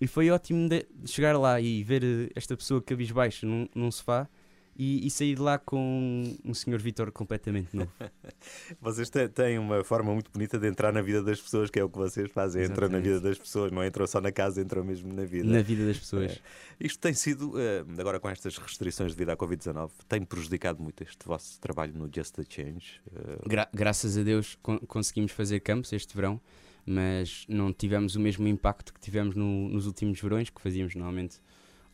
e 0.00 0.06
foi 0.06 0.30
ótimo 0.30 0.68
chegar 1.04 1.36
lá 1.38 1.60
e 1.60 1.82
ver 1.84 2.02
eh, 2.02 2.30
esta 2.34 2.56
pessoa 2.56 2.80
cabisbaixo 2.82 3.46
num, 3.46 3.68
num 3.74 3.90
sofá 3.90 4.28
e, 4.76 5.06
e 5.06 5.10
sair 5.10 5.34
de 5.34 5.42
lá 5.42 5.58
com 5.58 6.22
um 6.42 6.54
senhor 6.54 6.80
Vitor 6.80 7.12
completamente 7.12 7.76
novo. 7.76 7.92
Vocês 8.80 9.10
têm 9.34 9.58
uma 9.58 9.84
forma 9.84 10.12
muito 10.14 10.30
bonita 10.30 10.58
de 10.58 10.66
entrar 10.68 10.90
na 10.92 11.02
vida 11.02 11.22
das 11.22 11.38
pessoas, 11.40 11.68
que 11.70 11.78
é 11.78 11.84
o 11.84 11.90
que 11.90 11.98
vocês 11.98 12.30
fazem. 12.30 12.64
Entram 12.64 12.88
na 12.88 12.98
vida 12.98 13.20
das 13.20 13.36
pessoas, 13.38 13.70
não 13.70 13.84
entram 13.84 14.06
só 14.06 14.20
na 14.22 14.32
casa, 14.32 14.60
entram 14.62 14.82
mesmo 14.82 15.12
na 15.12 15.24
vida. 15.24 15.44
na 15.46 15.60
vida 15.60 15.84
das 15.86 15.98
pessoas. 15.98 16.32
É. 16.32 16.38
Isto 16.86 16.98
tem 16.98 17.12
sido, 17.12 17.52
eh, 17.60 17.84
agora 17.98 18.18
com 18.18 18.28
estas 18.30 18.56
restrições 18.56 19.14
devido 19.14 19.30
à 19.30 19.36
Covid-19, 19.36 19.90
tem 20.08 20.22
prejudicado 20.22 20.82
muito 20.82 21.02
este 21.02 21.26
vosso 21.26 21.60
trabalho 21.60 21.92
no 21.94 22.08
Just 22.14 22.38
a 22.38 22.44
Change. 22.48 23.00
Eh, 23.14 23.38
Gra- 23.46 23.68
graças 23.74 24.16
a 24.16 24.22
Deus 24.22 24.56
con- 24.62 24.78
conseguimos 24.86 25.32
fazer 25.32 25.60
campos 25.60 25.92
este 25.92 26.14
verão, 26.16 26.40
mas 26.90 27.44
não 27.48 27.72
tivemos 27.72 28.16
o 28.16 28.20
mesmo 28.20 28.48
impacto 28.48 28.92
que 28.92 28.98
tivemos 28.98 29.36
no- 29.36 29.68
nos 29.68 29.86
últimos 29.86 30.20
verões, 30.20 30.50
que 30.50 30.60
fazíamos 30.60 30.96
normalmente 30.96 31.38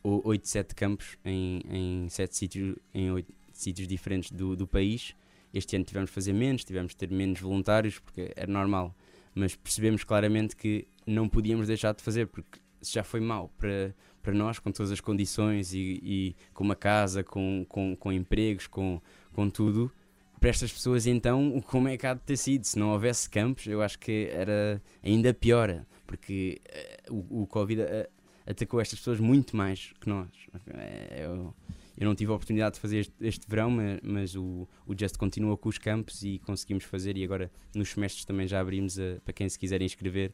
8, 0.03 0.47
7 0.47 0.73
campos 0.73 1.17
em, 1.23 1.61
em 1.69 2.09
7 2.09 2.35
sítios, 2.35 2.75
em 2.91 3.11
8 3.11 3.31
sítios 3.53 3.87
diferentes 3.87 4.31
do, 4.31 4.55
do 4.55 4.65
país. 4.65 5.13
Este 5.53 5.75
ano 5.75 5.85
tivemos 5.85 6.09
de 6.09 6.15
fazer 6.15 6.33
menos, 6.33 6.63
tivemos 6.63 6.93
de 6.93 6.97
ter 6.97 7.11
menos 7.11 7.39
voluntários, 7.39 7.99
porque 7.99 8.31
era 8.35 8.51
normal, 8.51 8.95
mas 9.35 9.55
percebemos 9.55 10.03
claramente 10.03 10.55
que 10.55 10.87
não 11.05 11.29
podíamos 11.29 11.67
deixar 11.67 11.93
de 11.93 12.01
fazer, 12.01 12.25
porque 12.25 12.59
já 12.81 13.03
foi 13.03 13.19
mau 13.19 13.49
para, 13.55 13.93
para 14.23 14.33
nós, 14.33 14.57
com 14.57 14.71
todas 14.71 14.91
as 14.91 14.99
condições 14.99 15.75
e, 15.75 15.99
e 16.01 16.35
com 16.55 16.63
uma 16.63 16.75
casa, 16.75 17.23
com, 17.23 17.63
com, 17.69 17.95
com 17.95 18.11
empregos, 18.11 18.65
com, 18.65 18.99
com 19.31 19.47
tudo, 19.47 19.91
para 20.39 20.49
estas 20.49 20.71
pessoas 20.71 21.05
então, 21.07 21.59
como 21.61 21.87
é 21.87 21.97
que 21.97 22.05
há 22.05 22.13
de 22.13 22.21
ter 22.21 22.37
sido? 22.37 22.63
Se 22.65 22.77
não 22.77 22.89
houvesse 22.91 23.29
campos, 23.29 23.65
eu 23.67 23.81
acho 23.81 23.97
que 23.99 24.29
era 24.31 24.81
ainda 25.03 25.33
pior, 25.33 25.83
porque 26.05 26.61
eh, 26.69 26.99
o, 27.09 27.43
o 27.43 27.47
Covid 27.47 27.81
eh, 27.81 28.09
atacou 28.45 28.79
estas 28.79 28.99
pessoas 28.99 29.19
muito 29.19 29.55
mais 29.57 29.93
que 29.99 30.07
nós. 30.09 30.29
Eh, 30.73 31.23
Eu, 31.25 31.53
eu 31.99 32.05
não 32.05 32.13
tive 32.13 32.31
a 32.31 32.35
oportunidade 32.35 32.75
de 32.75 32.79
fazer 32.81 32.99
este, 32.99 33.13
este 33.21 33.49
verão, 33.49 33.71
mas, 33.71 33.99
mas 34.03 34.35
o, 34.35 34.67
o 34.85 34.93
Just 34.97 35.17
continua 35.17 35.57
com 35.57 35.67
os 35.69 35.79
campos 35.79 36.21
e 36.23 36.37
conseguimos 36.45 36.83
fazer. 36.83 37.17
E 37.17 37.23
agora 37.23 37.51
nos 37.73 37.89
semestres 37.89 38.23
também 38.23 38.47
já 38.47 38.59
abrimos 38.59 38.99
a- 38.99 39.19
para 39.25 39.33
quem 39.33 39.49
se 39.49 39.57
quiser 39.57 39.81
inscrever. 39.81 40.31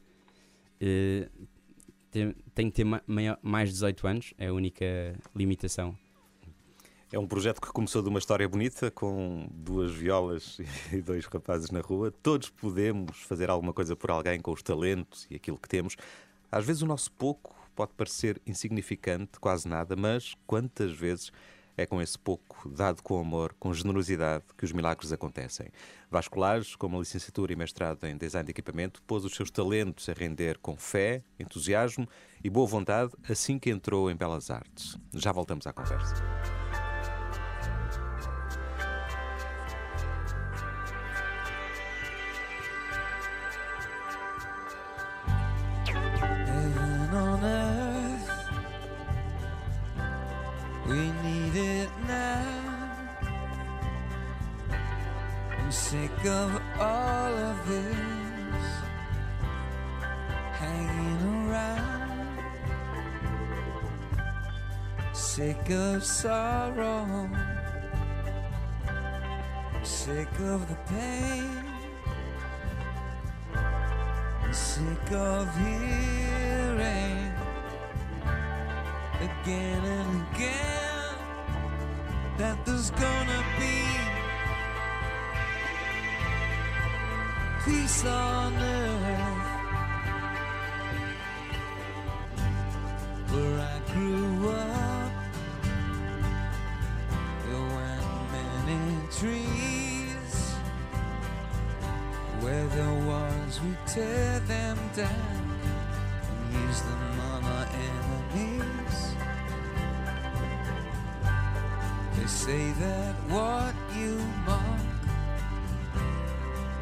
Eh, 0.80 1.28
tem, 2.10 2.34
tem 2.54 2.70
que 2.70 2.76
ter 2.76 2.84
ma- 2.84 3.02
maior- 3.06 3.38
mais 3.42 3.70
de 3.70 3.74
18 3.76 4.06
anos, 4.06 4.34
é 4.36 4.48
a 4.48 4.52
única 4.52 4.84
limitação. 5.34 5.96
É 7.14 7.18
um 7.18 7.28
projeto 7.28 7.60
que 7.60 7.68
começou 7.68 8.02
de 8.02 8.08
uma 8.08 8.18
história 8.18 8.48
bonita, 8.48 8.90
com 8.90 9.46
duas 9.52 9.92
violas 9.92 10.58
e 10.92 11.00
dois 11.00 11.24
rapazes 11.26 11.70
na 11.70 11.80
rua. 11.80 12.10
Todos 12.10 12.50
podemos 12.50 13.22
fazer 13.22 13.48
alguma 13.48 13.72
coisa 13.72 13.94
por 13.94 14.10
alguém 14.10 14.40
com 14.40 14.50
os 14.50 14.64
talentos 14.64 15.24
e 15.30 15.36
aquilo 15.36 15.56
que 15.56 15.68
temos. 15.68 15.94
Às 16.50 16.66
vezes 16.66 16.82
o 16.82 16.86
nosso 16.86 17.12
pouco 17.12 17.54
pode 17.76 17.92
parecer 17.92 18.42
insignificante, 18.44 19.38
quase 19.38 19.68
nada, 19.68 19.94
mas 19.94 20.34
quantas 20.44 20.90
vezes 20.90 21.30
é 21.76 21.86
com 21.86 22.02
esse 22.02 22.18
pouco, 22.18 22.68
dado 22.68 23.00
com 23.00 23.20
amor, 23.20 23.54
com 23.60 23.72
generosidade, 23.72 24.42
que 24.58 24.64
os 24.64 24.72
milagres 24.72 25.12
acontecem. 25.12 25.68
Vasco 26.10 26.40
Lages, 26.40 26.74
com 26.74 26.88
uma 26.88 26.98
licenciatura 26.98 27.52
e 27.52 27.56
mestrado 27.56 28.04
em 28.08 28.16
design 28.16 28.44
de 28.44 28.50
equipamento, 28.50 29.00
pôs 29.02 29.24
os 29.24 29.36
seus 29.36 29.52
talentos 29.52 30.08
a 30.08 30.12
render 30.12 30.58
com 30.58 30.76
fé, 30.76 31.22
entusiasmo 31.38 32.08
e 32.42 32.50
boa 32.50 32.66
vontade 32.66 33.12
assim 33.28 33.56
que 33.56 33.70
entrou 33.70 34.10
em 34.10 34.16
Belas 34.16 34.50
Artes. 34.50 34.98
Já 35.12 35.30
voltamos 35.30 35.64
à 35.64 35.72
conversa. 35.72 36.12
Peace 87.84 88.04
on 88.06 88.54
earth 88.54 89.46
where 93.30 93.60
I 93.60 93.78
grew 93.92 94.48
up 94.48 95.12
there 97.44 97.64
weren't 97.74 98.32
many 98.32 98.84
trees 99.18 100.34
where 102.40 102.66
there 102.68 102.98
was, 103.10 103.60
we 103.60 103.76
tear 103.86 104.40
them 104.40 104.78
down 104.96 105.58
and 106.30 106.66
use 106.66 106.80
them 106.80 107.20
on 107.32 107.44
our 107.44 107.66
enemies. 107.90 108.98
They 112.16 112.26
say 112.26 112.64
that 112.80 113.14
what 113.28 113.74
you 113.94 114.16
mock, 114.46 114.93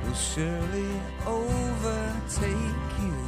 will 0.04 0.14
surely 0.14 1.00
overtake 1.26 2.92
you. 3.00 3.18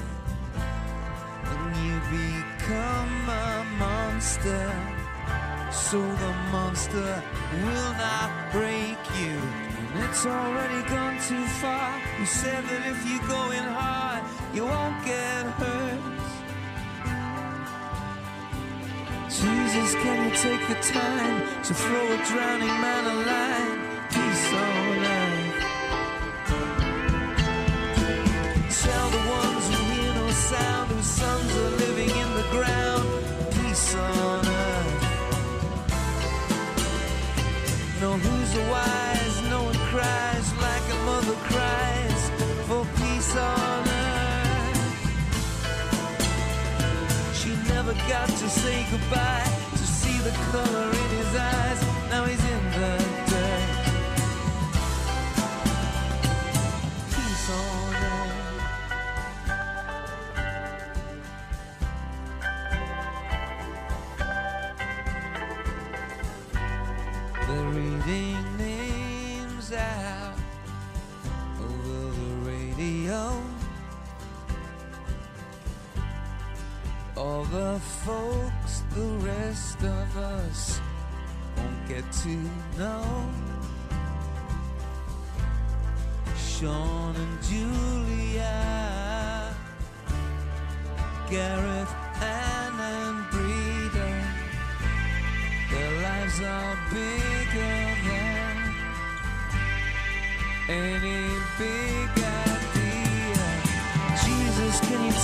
And 1.52 1.76
you 1.84 1.94
become 2.10 3.28
a 3.28 3.64
monster. 3.78 4.66
So 5.70 6.00
the 6.00 6.32
monster 6.50 7.22
will 7.52 7.92
not 8.06 8.30
break 8.52 8.98
you. 9.18 9.36
And 9.94 10.04
it's 10.04 10.26
already 10.26 10.82
gone 10.88 11.18
too 11.28 11.44
far. 11.60 12.00
You 12.18 12.26
said 12.26 12.64
that 12.64 12.86
if 12.86 13.06
you 13.08 13.18
go 13.28 13.50
in 13.50 13.64
hard, 13.64 14.22
you 14.54 14.64
won't 14.64 15.04
get 15.04 15.44
hurt. 15.60 16.00
Jesus, 19.28 19.94
can 20.02 20.24
you 20.24 20.36
take 20.36 20.68
the 20.68 20.78
time 20.92 21.62
to 21.64 21.74
throw 21.74 22.12
a 22.12 22.18
drowning 22.26 22.68
man 22.68 23.04
a 23.04 23.14
line? 23.26 23.73
Wise? 38.74 39.36
No 39.54 39.60
one 39.70 39.80
cries 39.92 40.46
like 40.66 40.86
a 40.96 40.98
mother 41.10 41.36
cries 41.50 42.22
for 42.68 42.82
peace 42.98 43.32
on 43.36 43.82
earth. 44.02 44.82
She 47.40 47.50
never 47.74 47.94
got 48.14 48.28
to 48.42 48.48
say 48.62 48.76
goodbye 48.92 49.50
to 49.80 49.84
see 50.00 50.18
the 50.28 50.34
color 50.50 50.88
in 51.02 51.08
his 51.20 51.32
eyes. 51.52 51.80
Now 52.10 52.22
he's 52.30 52.43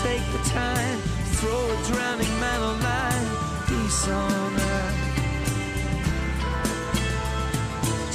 take 0.03 0.25
the 0.33 0.43
time 0.49 0.99
to 0.99 1.31
throw 1.41 1.61
a 1.77 1.79
drowning 1.89 2.35
man 2.41 2.61
a 2.63 2.73
line? 2.89 3.27
Peace 3.69 4.09
on 4.09 4.55
earth. 4.75 4.99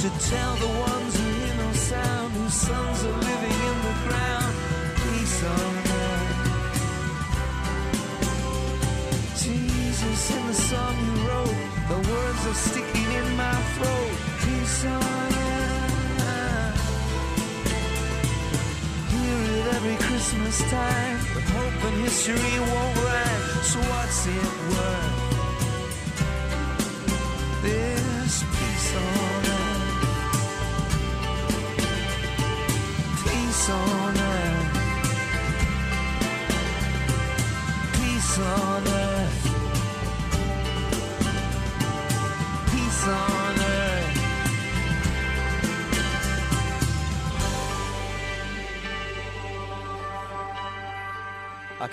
To 0.02 0.08
tell 0.30 0.54
the 0.64 0.72
ones 0.90 1.12
who 1.16 1.26
hear 1.38 1.54
no 1.54 1.72
sound, 1.72 2.32
whose 2.34 2.54
sons 2.54 3.04
are 3.04 3.18
living 3.30 3.58
in 3.70 3.76
the 3.86 3.94
ground. 4.04 4.52
Peace 5.02 5.38
on 5.44 5.74
earth. 6.02 6.34
Jesus, 9.44 10.30
in 10.36 10.42
the 10.46 10.54
song 10.54 10.94
you 11.06 11.12
wrote, 11.28 11.58
the 11.92 12.00
words 12.10 12.42
are 12.50 12.60
sticking 12.68 13.10
in 13.20 13.36
my 13.36 13.56
throat. 13.74 14.12
Peace 14.42 14.84
on 14.86 15.02
earth. 15.02 15.35
Every 19.86 20.06
Christmas 20.06 20.58
time, 20.70 21.18
but 21.34 21.42
hope 21.42 21.84
and 21.84 22.02
history 22.02 22.58
won't 22.58 22.96
rhyme. 22.96 23.62
So 23.62 23.78
what's 23.78 24.26
it 24.26 24.52
worth? 24.70 25.14
This 27.62 28.42
peace 28.42 28.96
on 28.96 29.35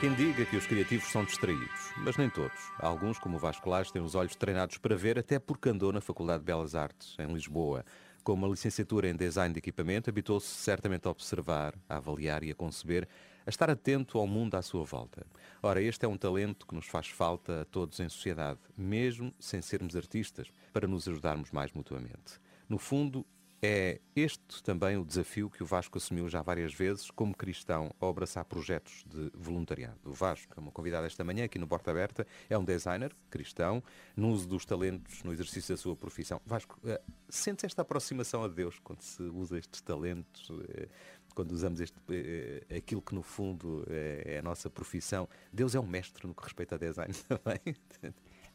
quem 0.04 0.14
diga 0.16 0.46
que 0.46 0.58
os 0.58 0.68
criativos 0.68 1.10
são 1.10 1.24
distraídos, 1.24 1.94
mas 1.96 2.18
nem 2.18 2.30
todos. 2.30 2.60
Alguns, 2.78 3.18
como 3.18 3.38
o 3.38 3.40
Vasco 3.40 3.70
Lage, 3.70 3.94
têm 3.94 4.02
os 4.02 4.16
olhos 4.16 4.36
treinados 4.36 4.78
para 4.78 4.98
ver, 4.98 5.18
até 5.18 5.40
porque 5.40 5.70
andou 5.70 5.94
na 5.94 6.02
Faculdade 6.02 6.40
de 6.40 6.46
Belas 6.46 6.76
Artes, 6.76 7.16
em 7.18 7.34
Lisboa. 7.34 7.86
Com 8.22 8.34
uma 8.34 8.50
licenciatura 8.50 9.08
em 9.08 9.16
Design 9.16 9.54
de 9.54 9.60
Equipamento, 9.60 10.10
habitou-se 10.10 10.48
certamente 10.48 11.08
a 11.08 11.12
observar, 11.12 11.74
a 11.88 11.96
avaliar 11.96 12.44
e 12.44 12.52
a 12.52 12.54
conceber, 12.54 13.08
a 13.46 13.50
estar 13.50 13.70
atento 13.70 14.20
ao 14.20 14.28
mundo 14.28 14.56
à 14.56 14.62
sua 14.62 14.84
volta. 14.84 15.26
Ora, 15.62 15.82
este 15.82 16.04
é 16.04 16.08
um 16.10 16.18
talento 16.18 16.68
que 16.68 16.76
nos 16.76 16.88
faz 16.88 17.08
falta 17.08 17.62
a 17.62 17.66
todos 17.66 17.98
em 18.02 18.10
sociedade, 18.10 18.60
mesmo 18.78 19.34
sem 19.40 19.62
sermos 19.62 19.96
artistas, 19.96 20.52
para 20.74 20.86
nos 20.86 21.08
ajudarmos 21.08 21.50
mais 21.50 21.72
mutuamente. 21.72 22.42
No 22.68 22.78
fundo, 22.78 23.26
é 23.66 24.02
este 24.14 24.62
também 24.62 24.98
o 24.98 25.06
desafio 25.06 25.50
que 25.50 25.64
o 25.64 25.66
Vasco 25.66 25.98
assumiu 25.98 26.28
já 26.28 26.42
várias 26.42 26.74
vezes 26.74 27.10
como 27.10 27.34
cristão 27.34 27.96
ao 27.98 28.10
abraçar 28.10 28.44
projetos 28.44 29.06
de 29.08 29.32
voluntariado. 29.34 29.98
O 30.04 30.12
Vasco, 30.12 30.54
como 30.54 30.70
convidado 30.70 31.08
esta 31.08 31.24
manhã 31.24 31.46
aqui 31.46 31.58
no 31.58 31.66
Porta 31.66 31.90
Aberta, 31.90 32.28
é 32.50 32.58
um 32.58 32.66
designer 32.66 33.16
cristão, 33.30 33.82
no 34.18 34.32
uso 34.32 34.50
dos 34.50 34.66
talentos, 34.66 35.24
no 35.24 35.32
exercício 35.32 35.74
da 35.74 35.82
sua 35.82 35.96
profissão. 35.96 36.42
Vasco, 36.46 36.78
eh, 36.84 37.02
sentes 37.30 37.64
esta 37.64 37.84
aproximação 37.84 38.44
a 38.44 38.50
Deus 38.50 38.80
quando 38.84 39.02
se 39.02 39.24
usa 39.24 39.58
estes 39.58 39.80
talentos, 39.80 40.52
eh, 40.68 40.90
quando 41.34 41.54
usamos 41.54 41.80
este, 41.80 41.98
eh, 42.10 42.66
aquilo 42.76 43.02
que 43.02 43.16
no 43.16 43.24
fundo 43.24 43.86
é 43.90 44.40
a 44.40 44.42
nossa 44.42 44.70
profissão? 44.70 45.30
Deus 45.54 45.74
é 45.74 45.80
um 45.80 45.88
mestre 45.88 46.28
no 46.28 46.36
que 46.36 46.44
respeita 46.44 46.76
a 46.76 46.78
design 46.78 47.14
também. 47.30 47.78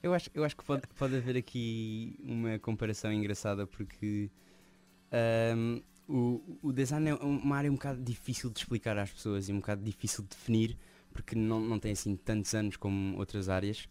Eu 0.02 0.12
acho, 0.12 0.28
eu 0.34 0.44
acho 0.44 0.54
que 0.54 0.64
pode, 0.64 0.82
pode 0.98 1.16
haver 1.16 1.38
aqui 1.38 2.14
uma 2.22 2.59
comparação 2.59 3.11
engraçada 3.11 3.66
porque 3.66 4.30
ahm, 5.12 5.80
o, 6.09 6.59
o 6.62 6.72
design 6.72 7.11
é 7.11 7.14
uma 7.14 7.56
área 7.56 7.70
um 7.70 7.74
bocado 7.74 8.02
difícil 8.02 8.50
de 8.50 8.61
explicar 8.61 8.96
às 8.96 9.11
pessoas 9.11 9.48
e 9.48 9.52
um 9.52 9.56
bocado 9.56 9.82
difícil 9.82 10.22
de 10.22 10.30
definir 10.30 10.76
porque 11.12 11.34
não, 11.34 11.61
não 11.61 11.78
tem 11.78 11.92
assim 11.92 12.14
tantos 12.16 12.54
anos 12.54 12.76
como 12.76 13.18
outras 13.18 13.48
áreas. 13.48 13.88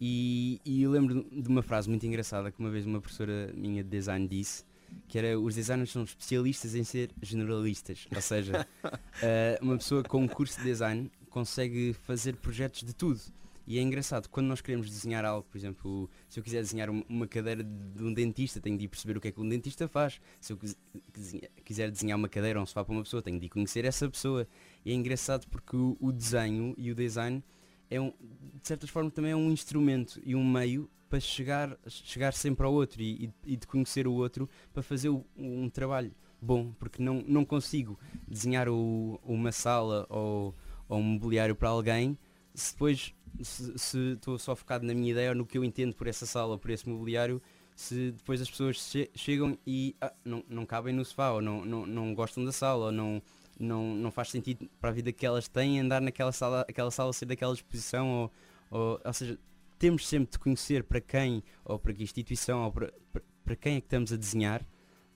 E, 0.00 0.60
e 0.64 0.82
eu 0.82 0.90
lembro 0.90 1.24
de 1.30 1.48
uma 1.48 1.62
frase 1.62 1.88
muito 1.88 2.04
engraçada 2.04 2.50
que 2.50 2.58
uma 2.58 2.70
vez 2.70 2.84
uma 2.84 3.00
professora 3.00 3.52
minha 3.54 3.82
de 3.82 3.88
design 3.88 4.26
disse 4.26 4.64
que 5.08 5.18
era 5.18 5.38
os 5.38 5.54
designers 5.54 5.90
são 5.90 6.04
especialistas 6.04 6.74
em 6.74 6.84
ser 6.84 7.10
generalistas, 7.22 8.06
ou 8.14 8.20
seja, 8.20 8.66
ah, 8.84 9.58
uma 9.60 9.76
pessoa 9.76 10.02
com 10.02 10.22
um 10.22 10.28
curso 10.28 10.58
de 10.58 10.64
design 10.64 11.10
consegue 11.30 11.92
fazer 12.04 12.36
projetos 12.36 12.82
de 12.82 12.94
tudo. 12.94 13.20
E 13.66 13.78
é 13.78 13.82
engraçado, 13.82 14.28
quando 14.28 14.46
nós 14.46 14.60
queremos 14.60 14.90
desenhar 14.90 15.24
algo, 15.24 15.46
por 15.50 15.56
exemplo, 15.56 16.10
se 16.28 16.38
eu 16.38 16.44
quiser 16.44 16.60
desenhar 16.60 16.90
um- 16.90 17.02
uma 17.08 17.26
cadeira 17.26 17.64
de 17.64 18.02
um 18.04 18.12
dentista, 18.12 18.60
tenho 18.60 18.76
de 18.76 18.84
ir 18.84 18.88
perceber 18.88 19.16
o 19.16 19.20
que 19.20 19.28
é 19.28 19.32
que 19.32 19.40
um 19.40 19.48
dentista 19.48 19.88
faz. 19.88 20.20
Se 20.40 20.52
eu 20.52 20.56
quis- 20.58 20.76
quis- 21.12 21.40
quiser 21.64 21.90
desenhar 21.90 22.18
uma 22.18 22.28
cadeira 22.28 22.58
ou 22.58 22.62
um 22.62 22.66
sofá 22.66 22.84
para 22.84 22.92
uma 22.92 23.02
pessoa, 23.02 23.22
tenho 23.22 23.38
de 23.40 23.46
ir 23.46 23.48
conhecer 23.48 23.84
essa 23.86 24.08
pessoa. 24.08 24.46
E 24.84 24.90
é 24.90 24.94
engraçado 24.94 25.46
porque 25.48 25.76
o, 25.76 26.12
desenho 26.12 26.74
e 26.76 26.90
o 26.90 26.94
design 26.94 27.42
é 27.90 27.98
um, 28.00 28.08
de 28.10 28.68
certas 28.68 28.90
formas 28.90 29.12
também 29.14 29.30
é 29.32 29.36
um 29.36 29.50
instrumento 29.50 30.20
e 30.24 30.34
um 30.34 30.44
meio 30.46 30.90
para 31.08 31.20
chegar, 31.20 31.78
chegar 31.86 32.32
sempre 32.34 32.66
ao 32.66 32.72
outro 32.72 33.00
e, 33.00 33.30
e- 33.46 33.56
de 33.56 33.66
conhecer 33.66 34.06
o 34.06 34.12
outro 34.12 34.48
para 34.74 34.82
fazer 34.82 35.08
um 35.36 35.70
trabalho 35.70 36.12
bom, 36.40 36.72
porque 36.78 37.02
não, 37.02 37.24
não 37.26 37.44
consigo 37.46 37.98
desenhar 38.28 38.68
o- 38.68 39.18
uma 39.24 39.52
sala 39.52 40.06
ou, 40.10 40.54
ou 40.86 40.98
um 40.98 41.02
mobiliário 41.02 41.54
para 41.56 41.70
alguém 41.70 42.18
se 42.54 42.72
depois 42.72 43.14
se 43.42 44.12
estou 44.12 44.38
só 44.38 44.54
focado 44.54 44.86
na 44.86 44.94
minha 44.94 45.10
ideia 45.10 45.30
ou 45.30 45.34
no 45.34 45.46
que 45.46 45.58
eu 45.58 45.64
entendo 45.64 45.94
por 45.94 46.06
essa 46.06 46.26
sala 46.26 46.58
por 46.58 46.70
esse 46.70 46.88
mobiliário, 46.88 47.40
se 47.74 48.12
depois 48.12 48.40
as 48.40 48.50
pessoas 48.50 48.76
che- 48.76 49.10
chegam 49.14 49.58
e 49.66 49.96
ah, 50.00 50.12
não, 50.24 50.44
não 50.48 50.66
cabem 50.66 50.94
no 50.94 51.04
sofá 51.04 51.32
ou 51.32 51.42
não, 51.42 51.64
não, 51.64 51.86
não 51.86 52.14
gostam 52.14 52.44
da 52.44 52.52
sala 52.52 52.86
ou 52.86 52.92
não, 52.92 53.22
não, 53.58 53.94
não 53.94 54.10
faz 54.10 54.30
sentido 54.30 54.68
para 54.80 54.90
a 54.90 54.92
vida 54.92 55.12
que 55.12 55.26
elas 55.26 55.48
têm 55.48 55.80
andar 55.80 56.00
naquela 56.00 56.32
sala, 56.32 56.64
aquela 56.68 56.90
sala 56.90 57.12
ser 57.12 57.26
daquela 57.26 57.52
exposição 57.52 58.08
ou, 58.10 58.32
ou, 58.70 59.00
ou 59.04 59.12
seja, 59.12 59.38
temos 59.78 60.06
sempre 60.06 60.30
de 60.32 60.38
conhecer 60.38 60.84
para 60.84 61.00
quem 61.00 61.42
ou 61.64 61.78
para 61.78 61.92
que 61.92 62.02
instituição 62.02 62.64
ou 62.64 62.72
para, 62.72 62.92
para, 63.12 63.22
para 63.44 63.56
quem 63.56 63.76
é 63.76 63.80
que 63.80 63.86
estamos 63.86 64.12
a 64.12 64.16
desenhar 64.16 64.64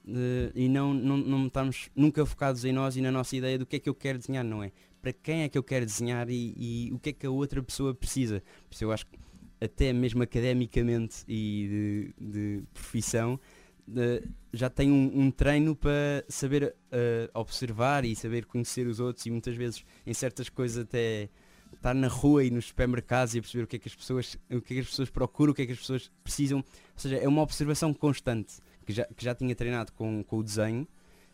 eh, 0.07 0.53
e 0.55 0.69
não, 0.69 0.93
não, 0.95 1.17
não 1.17 1.47
estamos 1.47 1.91
nunca 1.95 2.25
focados 2.27 2.65
em 2.65 2.73
nós 2.73 2.97
e 2.97 3.01
na 3.01 3.11
nossa 3.11 3.37
ideia 3.37 3.59
do 3.59 3.67
que 3.67 3.77
é 3.77 3.79
que 3.79 3.89
eu 3.89 3.95
quero 3.95 4.19
desenhar, 4.19 4.45
não 4.45 4.63
é? 4.63 4.73
Para 5.01 5.13
quem 5.13 5.43
é 5.43 5.49
que 5.49 5.57
eu 5.57 5.63
quero 5.63 5.87
desenhar 5.87 6.29
e, 6.29 6.55
e 6.57 6.93
o 6.93 6.99
que 6.99 7.11
é 7.11 7.13
que 7.13 7.27
a 7.27 7.31
outra 7.31 7.63
pessoa 7.63 7.95
precisa. 7.95 8.43
Por 8.69 8.75
isso 8.75 8.85
eu 8.85 8.93
acho 8.93 9.07
que 9.07 9.19
até 9.61 9.93
mesmo 9.93 10.23
academicamente 10.23 11.25
e 11.27 12.13
de, 12.19 12.31
de 12.31 12.63
profissão, 12.73 13.39
de, 13.87 14.23
já 14.53 14.69
tenho 14.69 14.95
um, 14.95 15.23
um, 15.23 15.31
treino 15.31 15.75
para 15.75 16.25
saber 16.29 16.75
uh, 16.93 17.39
observar 17.39 18.05
e 18.05 18.15
saber 18.15 18.45
conhecer 18.45 18.87
os 18.87 19.01
outros 19.01 19.25
e 19.27 19.31
muitas 19.31 19.57
vezes 19.57 19.85
em 20.07 20.15
certas 20.15 20.49
coisas 20.49 20.85
até 20.85 21.29
estar 21.75 21.95
na 21.95 22.09
rua 22.09 22.45
e 22.45 22.51
nos 22.51 22.67
supermercados 22.67 23.35
e 23.35 23.41
perceber 23.41 23.65
o 23.65 23.67
que 23.67 23.77
é 23.77 23.79
que 23.79 23.89
as 23.89 23.95
pessoas, 23.95 24.37
o 24.51 24.61
que 24.61 24.75
é 24.75 24.77
que 24.77 24.81
as 24.81 24.89
pessoas 24.89 25.11
procuram, 25.11 25.53
o 25.53 25.55
que 25.55 25.63
é 25.63 25.67
que 25.67 25.73
as 25.73 25.79
pessoas 25.79 26.11
precisam. 26.23 26.59
Ou 26.59 26.65
seja, 26.97 27.17
é 27.17 27.29
uma 27.29 27.43
observação 27.43 27.93
constante 27.95 28.57
que 28.85 28.93
já, 28.93 29.05
que 29.05 29.25
já 29.25 29.35
tinha 29.35 29.55
treinado 29.55 29.93
com, 29.93 30.23
com 30.25 30.39
o 30.39 30.43
desenho, 30.43 30.87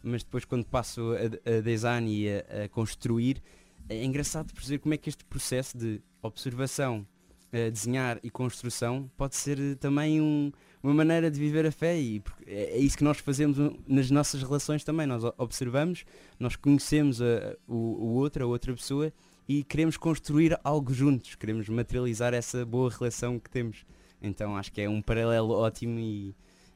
mas 0.05 0.23
depois 0.23 0.45
quando 0.45 0.65
passo 0.65 1.13
a, 1.13 1.57
a 1.57 1.61
design 1.61 2.11
e 2.11 2.29
a, 2.29 2.65
a, 2.65 2.69
construir, 2.69 3.43
é 3.89 4.05
engraçado 4.05 4.53
perceber 4.53 4.79
como 4.79 4.95
é 4.95 4.97
que 4.97 5.09
este 5.09 5.25
processo 5.25 5.77
de 5.77 6.01
observação, 6.23 7.07
uh, 7.49 7.71
desenhar 7.71 8.19
e 8.23 8.31
construção 8.31 9.11
pode 9.17 9.37
ser 9.37 9.77
também 9.77 10.21
um, 10.21 10.53
uma 10.83 10.95
maneira 10.95 11.31
de 11.31 11.39
viver 11.39 11.67
a 11.67 11.73
fé 11.73 11.99
e 11.99 12.23
é, 12.47 12.77
é 12.77 12.79
isso 12.79 12.97
que 12.97 13.05
nós 13.05 13.19
fazemos 13.19 13.57
nas 13.87 14.11
nossas 14.11 14.43
relações 14.43 14.85
também. 14.85 15.07
Nós 15.07 15.25
observamos, 15.39 16.05
nós 16.39 16.57
conhecemos 16.57 17.23
a, 17.23 17.57
o, 17.67 17.75
o 17.75 18.15
outro, 18.15 18.45
a 18.45 18.47
outra 18.47 18.73
pessoa 18.75 19.13
e 19.49 19.65
queremos 19.65 19.97
construir 19.97 20.59
algo 20.65 20.93
juntos, 20.93 21.35
queremos 21.35 21.69
materializar 21.69 22.35
essa 22.35 22.65
boa 22.65 22.91
relação 22.91 23.39
que 23.39 23.51
temos. 23.51 23.85
Então 24.21 24.57
acho 24.57 24.73
que 24.73 24.81
é 24.81 24.89
um 24.89 25.03
paralelo 25.03 25.51
ótimo 25.51 25.99
e, 25.99 26.35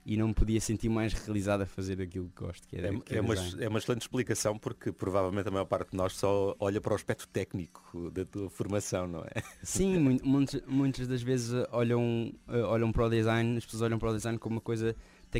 e 0.08 0.16
não 0.16 0.28
me 0.28 0.34
podia 0.34 0.60
sentir 0.60 0.88
mais 0.88 1.12
realizado 1.12 1.60
a 1.60 1.66
fazer 1.66 2.00
aquilo 2.00 2.30
que 2.30 2.42
gosto. 2.42 2.66
Que 2.66 2.78
era, 2.78 2.88
é, 2.88 2.98
que 2.98 3.14
é, 3.14 3.20
uma, 3.20 3.34
é 3.34 3.68
uma 3.68 3.78
excelente 3.78 4.02
explicação 4.02 4.58
porque 4.58 4.90
provavelmente 4.90 5.48
a 5.48 5.50
maior 5.50 5.66
parte 5.66 5.90
de 5.90 5.96
nós 5.98 6.14
só 6.14 6.56
olha 6.58 6.80
para 6.80 6.92
o 6.92 6.96
aspecto 6.96 7.28
técnico 7.28 8.10
da 8.10 8.24
tua 8.24 8.48
formação, 8.48 9.06
não 9.06 9.20
é? 9.20 9.42
Sim, 9.62 9.98
muitas, 10.22 10.62
muitas 10.66 11.06
das 11.06 11.20
vezes 11.22 11.52
olham, 11.70 12.32
eh, 12.48 12.62
olham 12.62 12.90
para 12.90 13.04
o 13.04 13.10
design, 13.10 13.58
as 13.58 13.66
pessoas 13.66 13.82
olham 13.82 13.98
para 13.98 14.10
o 14.10 14.14
design 14.14 14.38
como 14.38 14.56
uma 14.56 14.60
coisa, 14.62 14.96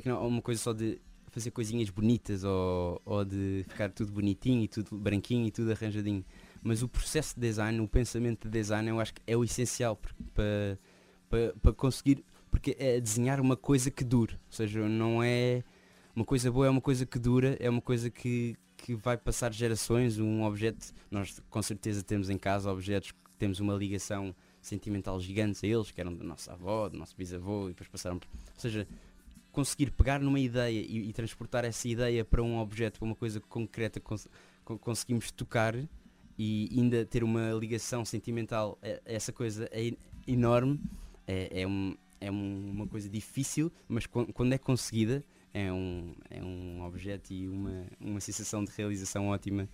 uma 0.07 0.43
coisa 0.43 0.61
só 0.61 0.75
de 0.75 1.01
fazer 1.31 1.51
coisinhas 1.51 1.89
bonitas 1.89 2.45
ou, 2.45 3.01
ou 3.07 3.25
de 3.25 3.65
ficar 3.69 3.91
tudo 3.91 4.13
bonitinho 4.13 4.65
e 4.65 4.69
tudo 4.69 4.99
branquinho 4.99 5.47
e 5.47 5.51
tudo 5.51 5.73
arranjadinho 5.73 6.25
mas 6.63 6.83
o 6.83 6.89
processo 6.89 7.35
de 7.35 7.41
design, 7.41 7.81
o 7.81 7.89
pensamento 7.89 8.49
de 8.49 8.51
design, 8.51 8.89
eu 8.89 9.01
acho 9.01 9.15
que 9.15 9.23
é 9.27 9.37
o 9.37 9.45
essencial 9.45 9.97
para, 10.35 10.79
para, 11.29 11.55
para 11.61 11.73
conseguir, 11.73 12.25
porque 12.59 12.77
é 12.77 13.01
desenhar 13.01 13.41
uma 13.41 13.57
coisa 13.57 13.89
que 13.89 14.03
dure, 14.03 14.35
ou 14.35 14.53
seja, 14.53 14.89
não 14.89 15.23
é 15.23 15.63
uma 16.15 16.25
coisa 16.25 16.51
boa, 16.51 16.67
é 16.67 16.71
uma 16.71 16.81
coisa 16.81 17.07
que 17.07 17.17
dura, 17.17 17.57
é 17.61 17.71
uma 17.71 17.81
coisa 17.81 18.11
que, 18.11 18.57
que 18.77 18.97
vai 18.97 19.17
passar 19.17 19.53
gerações, 19.53 20.19
um 20.19 20.43
objeto, 20.43 20.93
nós 21.09 21.41
com 21.49 21.63
certeza 21.63 22.03
temos 22.03 22.29
em 22.29 22.37
casa 22.37 22.69
objetos 22.69 23.13
que 23.13 23.19
temos 23.39 23.61
uma 23.61 23.75
ligação 23.75 24.35
sentimental 24.61 25.21
gigante 25.21 25.65
a 25.65 25.69
eles, 25.69 25.93
que 25.93 26.01
eram 26.01 26.13
da 26.13 26.25
nossa 26.25 26.53
avó, 26.53 26.89
do 26.89 26.99
nosso 26.99 27.15
bisavô, 27.17 27.67
e 27.67 27.69
depois 27.69 27.89
passaram, 27.89 28.17
ou 28.17 28.61
seja, 28.61 28.89
conseguir 29.53 29.93
pegar 29.93 30.19
numa 30.19 30.41
ideia 30.41 30.81
e, 30.81 31.09
e 31.09 31.13
transportar 31.13 31.65
essa 31.65 31.87
ideia 31.87 32.25
para 32.25 32.43
um 32.43 32.59
objeto, 32.59 32.99
para 32.99 33.07
uma 33.07 33.15
coisa 33.15 33.41
concreta, 33.41 34.01
cons 34.01 34.27
conseguimos 34.65 35.31
tocar 35.31 35.77
e 36.37 36.69
ainda 36.77 37.07
ter 37.07 37.23
uma 37.23 37.53
ligação 37.53 38.05
sentimental 38.05 38.77
essa 39.07 39.33
coisa 39.33 39.67
é 39.73 39.93
enorme, 40.27 40.79
é, 41.27 41.63
é, 41.63 41.67
um, 41.67 41.97
é 42.21 42.31
uma 42.31 42.87
coisa 42.87 43.09
difícil, 43.09 43.73
mas 43.89 44.07
quando 44.07 44.53
é 44.53 44.59
conseguida 44.59 45.25
é 45.53 45.73
um, 45.73 46.15
é 46.31 46.43
um 46.43 46.83
objeto 46.85 47.33
e 47.33 47.49
uma, 47.49 47.87
uma 48.01 48.21
sensação 48.21 48.65
de 48.65 48.71
realização 48.77 49.29
ótima. 49.29 49.69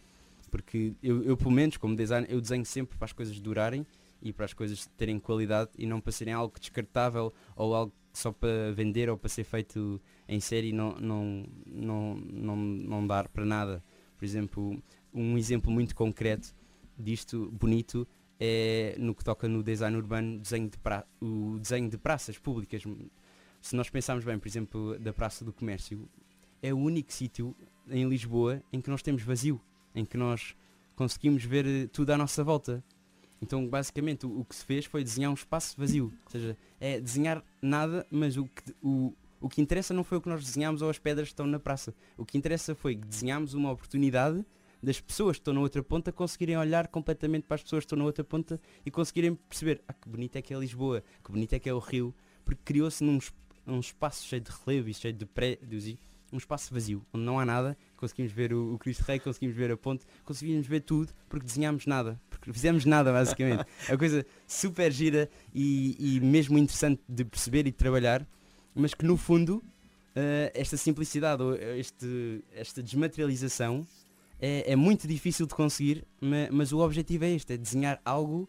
Porque 0.50 0.94
eu, 1.02 1.22
eu, 1.24 1.36
pelo 1.36 1.50
menos, 1.50 1.76
como 1.76 1.96
designer, 1.96 2.30
eu 2.30 2.40
desenho 2.40 2.64
sempre 2.64 2.96
para 2.96 3.06
as 3.06 3.12
coisas 3.12 3.40
durarem 3.40 3.84
e 4.22 4.32
para 4.32 4.44
as 4.44 4.52
coisas 4.52 4.86
terem 4.96 5.18
qualidade 5.18 5.70
e 5.76 5.86
não 5.86 6.00
para 6.00 6.12
serem 6.12 6.32
algo 6.32 6.58
descartável 6.58 7.32
ou 7.56 7.74
algo 7.74 7.92
só 8.12 8.30
para 8.30 8.72
vender 8.72 9.10
ou 9.10 9.18
para 9.18 9.28
ser 9.28 9.42
feito 9.42 10.00
em 10.28 10.38
série 10.38 10.72
não, 10.72 10.94
não, 10.94 11.44
não, 11.66 12.14
não, 12.14 12.56
não 12.56 13.06
dar 13.06 13.28
para 13.28 13.44
nada. 13.44 13.82
Por 14.16 14.24
exemplo, 14.24 14.80
um 15.12 15.36
exemplo 15.36 15.70
muito 15.72 15.94
concreto 15.94 16.54
disto, 16.96 17.50
bonito, 17.50 18.06
é 18.38 18.96
no 18.98 19.14
que 19.14 19.24
toca 19.24 19.48
no 19.48 19.62
design 19.62 19.96
urbano, 19.96 20.38
desenho 20.38 20.68
de 20.68 20.78
pra, 20.78 21.04
o 21.20 21.58
desenho 21.58 21.88
de 21.88 21.96
praças 21.96 22.38
públicas. 22.38 22.82
Se 23.60 23.76
nós 23.76 23.88
pensarmos 23.88 24.24
bem, 24.24 24.38
por 24.38 24.48
exemplo, 24.48 24.98
da 24.98 25.12
Praça 25.12 25.44
do 25.44 25.52
Comércio, 25.52 26.08
é 26.62 26.72
o 26.72 26.78
único 26.78 27.12
sítio 27.12 27.54
em 27.88 28.08
Lisboa 28.08 28.62
em 28.72 28.80
que 28.80 28.90
nós 28.90 29.02
temos 29.02 29.22
vazio, 29.22 29.60
em 29.94 30.04
que 30.04 30.16
nós 30.16 30.54
conseguimos 30.96 31.44
ver 31.44 31.66
eh, 31.66 31.86
tudo 31.86 32.10
à 32.10 32.16
nossa 32.16 32.42
volta. 32.42 32.82
Então, 33.40 33.66
basicamente, 33.66 34.26
o, 34.26 34.40
o 34.40 34.44
que 34.44 34.54
se 34.54 34.64
fez 34.64 34.84
foi 34.84 35.04
desenhar 35.04 35.30
um 35.30 35.34
espaço 35.34 35.74
vazio. 35.76 36.12
Ou 36.24 36.30
seja, 36.30 36.56
é 36.80 37.00
desenhar 37.00 37.44
nada, 37.60 38.06
mas 38.10 38.36
o 38.36 38.46
que, 38.46 38.74
o, 38.82 39.12
o 39.40 39.48
que 39.48 39.60
interessa 39.60 39.92
não 39.92 40.02
foi 40.04 40.18
o 40.18 40.20
que 40.20 40.28
nós 40.28 40.44
desenhámos 40.44 40.80
ou 40.82 40.88
as 40.88 40.98
pedras 40.98 41.28
que 41.28 41.32
estão 41.32 41.46
na 41.46 41.58
praça. 41.58 41.94
O 42.16 42.24
que 42.24 42.38
interessa 42.38 42.74
foi 42.74 42.96
que 42.96 43.06
desenhámos 43.06 43.54
uma 43.54 43.70
oportunidade 43.70 44.44
das 44.84 45.00
pessoas 45.00 45.36
que 45.36 45.40
estão 45.40 45.54
na 45.54 45.60
outra 45.60 45.82
ponta 45.82 46.12
conseguirem 46.12 46.56
olhar 46.56 46.88
completamente 46.88 47.44
para 47.44 47.56
as 47.56 47.62
pessoas 47.62 47.82
que 47.82 47.86
estão 47.86 47.98
na 47.98 48.04
outra 48.04 48.22
ponta 48.22 48.60
e 48.84 48.90
conseguirem 48.90 49.34
perceber 49.34 49.82
ah, 49.88 49.92
que 49.92 50.08
bonito 50.08 50.36
é 50.36 50.42
que 50.42 50.54
é 50.54 50.58
Lisboa, 50.58 51.02
que 51.24 51.32
bonito 51.32 51.52
é 51.54 51.58
que 51.58 51.68
é 51.68 51.74
o 51.74 51.78
Rio, 51.78 52.14
porque 52.44 52.60
criou-se 52.64 53.02
num 53.02 53.18
um 53.66 53.80
espaço 53.80 54.26
cheio 54.26 54.42
de 54.42 54.50
relevo 54.50 54.90
e 54.90 54.94
cheio 54.94 55.14
de 55.14 55.24
prédios 55.24 55.96
um 56.34 56.38
espaço 56.38 56.74
vazio, 56.74 57.04
onde 57.12 57.24
não 57.24 57.38
há 57.38 57.44
nada, 57.44 57.76
conseguimos 57.96 58.32
ver 58.32 58.52
o, 58.52 58.74
o 58.74 58.78
Cristo 58.78 59.02
Rei, 59.02 59.20
conseguimos 59.20 59.56
ver 59.56 59.70
a 59.70 59.76
ponte, 59.76 60.04
conseguimos 60.24 60.66
ver 60.66 60.80
tudo, 60.80 61.12
porque 61.28 61.46
desenhámos 61.46 61.86
nada, 61.86 62.20
porque 62.28 62.52
fizemos 62.52 62.84
nada 62.84 63.12
basicamente. 63.12 63.64
é 63.88 63.92
uma 63.92 63.98
coisa 63.98 64.26
super 64.46 64.90
gira 64.90 65.30
e, 65.54 66.16
e 66.16 66.20
mesmo 66.20 66.58
interessante 66.58 67.00
de 67.08 67.24
perceber 67.24 67.60
e 67.60 67.70
de 67.70 67.72
trabalhar, 67.72 68.26
mas 68.74 68.94
que 68.94 69.04
no 69.04 69.16
fundo 69.16 69.58
uh, 69.58 70.50
esta 70.54 70.76
simplicidade 70.76 71.42
ou 71.42 71.54
este, 71.54 72.44
esta 72.52 72.82
desmaterialização 72.82 73.86
é, 74.44 74.72
é 74.72 74.76
muito 74.76 75.08
difícil 75.08 75.46
de 75.46 75.54
conseguir, 75.54 76.04
mas, 76.20 76.50
mas, 76.50 76.72
o 76.72 76.78
objetivo 76.80 77.24
é 77.24 77.30
este, 77.30 77.54
é 77.54 77.56
desenhar 77.56 77.98
algo 78.04 78.46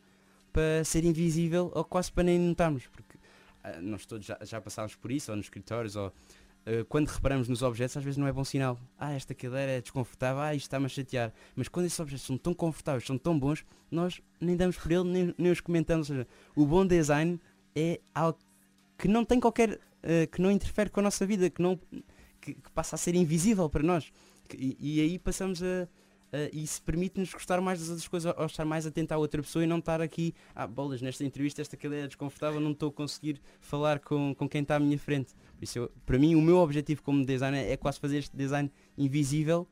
para 0.52 0.84
ser 0.84 1.06
invisível 1.06 1.72
ou 1.74 1.86
quase 1.86 2.12
para 2.12 2.26
nem 2.26 2.38
notarmos, 2.38 2.86
porque 2.88 3.16
uh, 3.16 3.82
nós 3.82 4.06
todos 4.06 4.26
já, 4.26 4.38
já 4.42 4.60
passámos 4.60 4.94
por 4.96 5.10
isso, 5.10 5.32
ou 5.32 5.38
nos 5.38 5.46
escritórios, 5.46 5.96
ou 5.96 6.08
uh, 6.08 6.84
quando 6.90 7.08
reparamos 7.08 7.48
nos 7.48 7.62
objetos 7.62 7.96
às 7.96 8.04
vezes 8.04 8.18
não 8.18 8.28
é 8.28 8.34
bom 8.34 8.44
sinal. 8.44 8.78
Ah, 9.00 9.14
esta 9.14 9.34
cadeira 9.34 9.72
é 9.72 9.80
desconfortável, 9.80 10.42
ah, 10.42 10.54
isto 10.54 10.66
está-me 10.66 10.86
a 10.86 10.90
chatear. 10.90 11.32
Mas 11.56 11.70
quando 11.70 11.86
esses 11.86 12.00
objetos 12.00 12.26
são 12.26 12.38
tão 12.38 12.54
confortáveis, 12.54 13.06
são 13.06 13.18
tão 13.18 13.40
bons, 13.40 13.66
nós 13.90 14.20
nem 14.42 14.58
damos 14.58 14.76
por 14.76 14.92
ele, 14.92 15.06
nem, 15.06 15.34
nem 15.38 15.50
os 15.50 15.62
comentamos. 15.62 16.08
Seja, 16.08 16.28
o 16.58 16.66
bom 16.66 16.86
design 16.86 17.40
é 17.74 18.02
algo 18.14 18.38
que 18.98 19.08
não 19.08 19.24
tem 19.24 19.40
qualquer, 19.40 19.76
uh, 19.76 20.28
que 20.30 20.42
não 20.42 20.52
interfere 20.52 20.90
com 20.90 21.00
a 21.00 21.04
nossa 21.04 21.26
vida, 21.26 21.50
que, 21.50 21.62
não, 21.62 21.80
que, 22.42 22.54
que 22.54 22.72
passa 22.72 22.96
a 22.96 23.00
ser 23.00 23.16
invisível 23.16 23.70
para 23.70 23.82
nós. 23.82 24.12
E, 24.54 24.78
e 24.80 25.02
aí 25.02 25.20
passamos 25.20 25.62
a, 25.64 25.88
Uh, 26.36 26.50
isso 26.52 26.82
permite-nos 26.82 27.32
gostar 27.32 27.62
mais 27.62 27.80
das 27.80 27.88
outras 27.88 28.08
coisas 28.10 28.34
ou 28.36 28.46
estar 28.46 28.66
mais 28.66 28.86
atento 28.86 29.14
à 29.14 29.18
outra 29.18 29.42
pessoa 29.42 29.64
e 29.64 29.68
não 29.68 29.78
estar 29.78 30.02
aqui, 30.02 30.34
ah, 30.54 30.68
bolas, 30.68 31.02
nesta 31.02 31.24
entrevista 31.24 31.62
esta 31.62 31.78
cadeira 31.78 32.06
é 32.06 32.08
desconfortável, 32.08 32.60
não 32.60 32.72
estou 32.72 32.90
a 32.90 32.92
conseguir 32.92 33.40
falar 33.62 34.00
com, 34.00 34.36
com 34.36 34.50
quem 34.50 34.62
está 34.62 34.76
à 34.76 34.80
minha 34.80 34.98
frente. 34.98 35.34
Por 35.56 35.64
isso, 35.64 35.80
eu, 35.80 35.92
para 36.06 36.18
mim, 36.18 36.36
o 36.36 36.42
meu 36.42 36.58
objetivo 36.58 37.02
como 37.04 37.24
designer 37.24 37.72
é 37.72 37.78
quase 37.78 38.00
fazer 38.00 38.18
este 38.18 38.36
design 38.36 38.70
invisível 38.98 39.66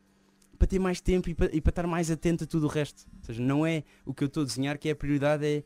para 0.58 0.68
ter 0.68 0.80
mais 0.80 1.02
tempo 1.02 1.30
e 1.30 1.34
para, 1.34 1.54
e 1.54 1.60
para 1.60 1.72
estar 1.72 1.88
mais 1.88 2.10
atento 2.10 2.46
a 2.46 2.48
tudo 2.48 2.66
o 2.66 2.70
resto. 2.70 3.08
Ou 3.18 3.26
seja, 3.26 3.42
não 3.42 3.66
é 3.66 3.84
o 4.06 4.14
que 4.14 4.24
eu 4.24 4.28
estou 4.28 4.44
a 4.44 4.46
desenhar 4.46 4.78
que 4.78 4.88
é 4.88 4.92
a 4.94 4.96
prioridade, 4.96 5.46
é 5.46 5.64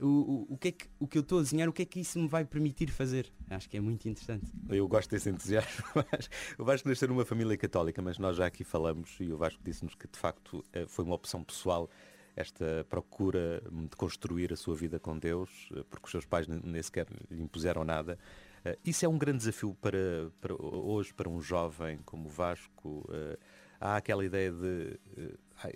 o, 0.00 0.06
o, 0.06 0.54
o, 0.54 0.58
que 0.58 0.68
é 0.68 0.72
que, 0.72 0.86
o 0.98 1.06
que 1.06 1.18
eu 1.18 1.22
estou 1.22 1.38
a 1.38 1.42
desenhar, 1.42 1.68
o 1.68 1.72
que 1.72 1.82
é 1.82 1.84
que 1.84 2.00
isso 2.00 2.18
me 2.18 2.28
vai 2.28 2.44
permitir 2.44 2.90
fazer. 2.90 3.32
Acho 3.50 3.68
que 3.68 3.76
é 3.76 3.80
muito 3.80 4.08
interessante. 4.08 4.46
Eu 4.68 4.86
gosto 4.86 5.10
desse 5.10 5.28
entusiasmo. 5.30 5.84
o 6.58 6.64
Vasco 6.64 6.88
nasceu 6.88 7.08
numa 7.08 7.24
família 7.24 7.56
católica, 7.56 8.00
mas 8.00 8.18
nós 8.18 8.36
já 8.36 8.46
aqui 8.46 8.64
falamos 8.64 9.16
e 9.20 9.32
o 9.32 9.36
Vasco 9.36 9.60
disse-nos 9.64 9.94
que 9.94 10.06
de 10.06 10.18
facto 10.18 10.64
eh, 10.72 10.86
foi 10.86 11.04
uma 11.04 11.14
opção 11.14 11.42
pessoal 11.42 11.90
esta 12.36 12.86
procura 12.88 13.60
de 13.68 13.96
construir 13.96 14.52
a 14.52 14.56
sua 14.56 14.76
vida 14.76 15.00
com 15.00 15.18
Deus, 15.18 15.68
eh, 15.74 15.82
porque 15.90 16.06
os 16.06 16.10
seus 16.10 16.24
pais 16.24 16.46
nem 16.46 16.82
sequer 16.82 17.06
lhe 17.30 17.42
impuseram 17.42 17.82
nada. 17.82 18.18
Eh, 18.64 18.78
isso 18.84 19.04
é 19.04 19.08
um 19.08 19.18
grande 19.18 19.38
desafio 19.38 19.76
para, 19.80 20.30
para 20.40 20.54
hoje, 20.54 21.12
para 21.12 21.28
um 21.28 21.40
jovem 21.40 21.98
como 22.04 22.28
o 22.28 22.30
Vasco. 22.30 23.08
Há 23.80 23.96
aquela 23.96 24.24
ideia 24.24 24.52
de. 24.52 24.98
Ai, 25.62 25.74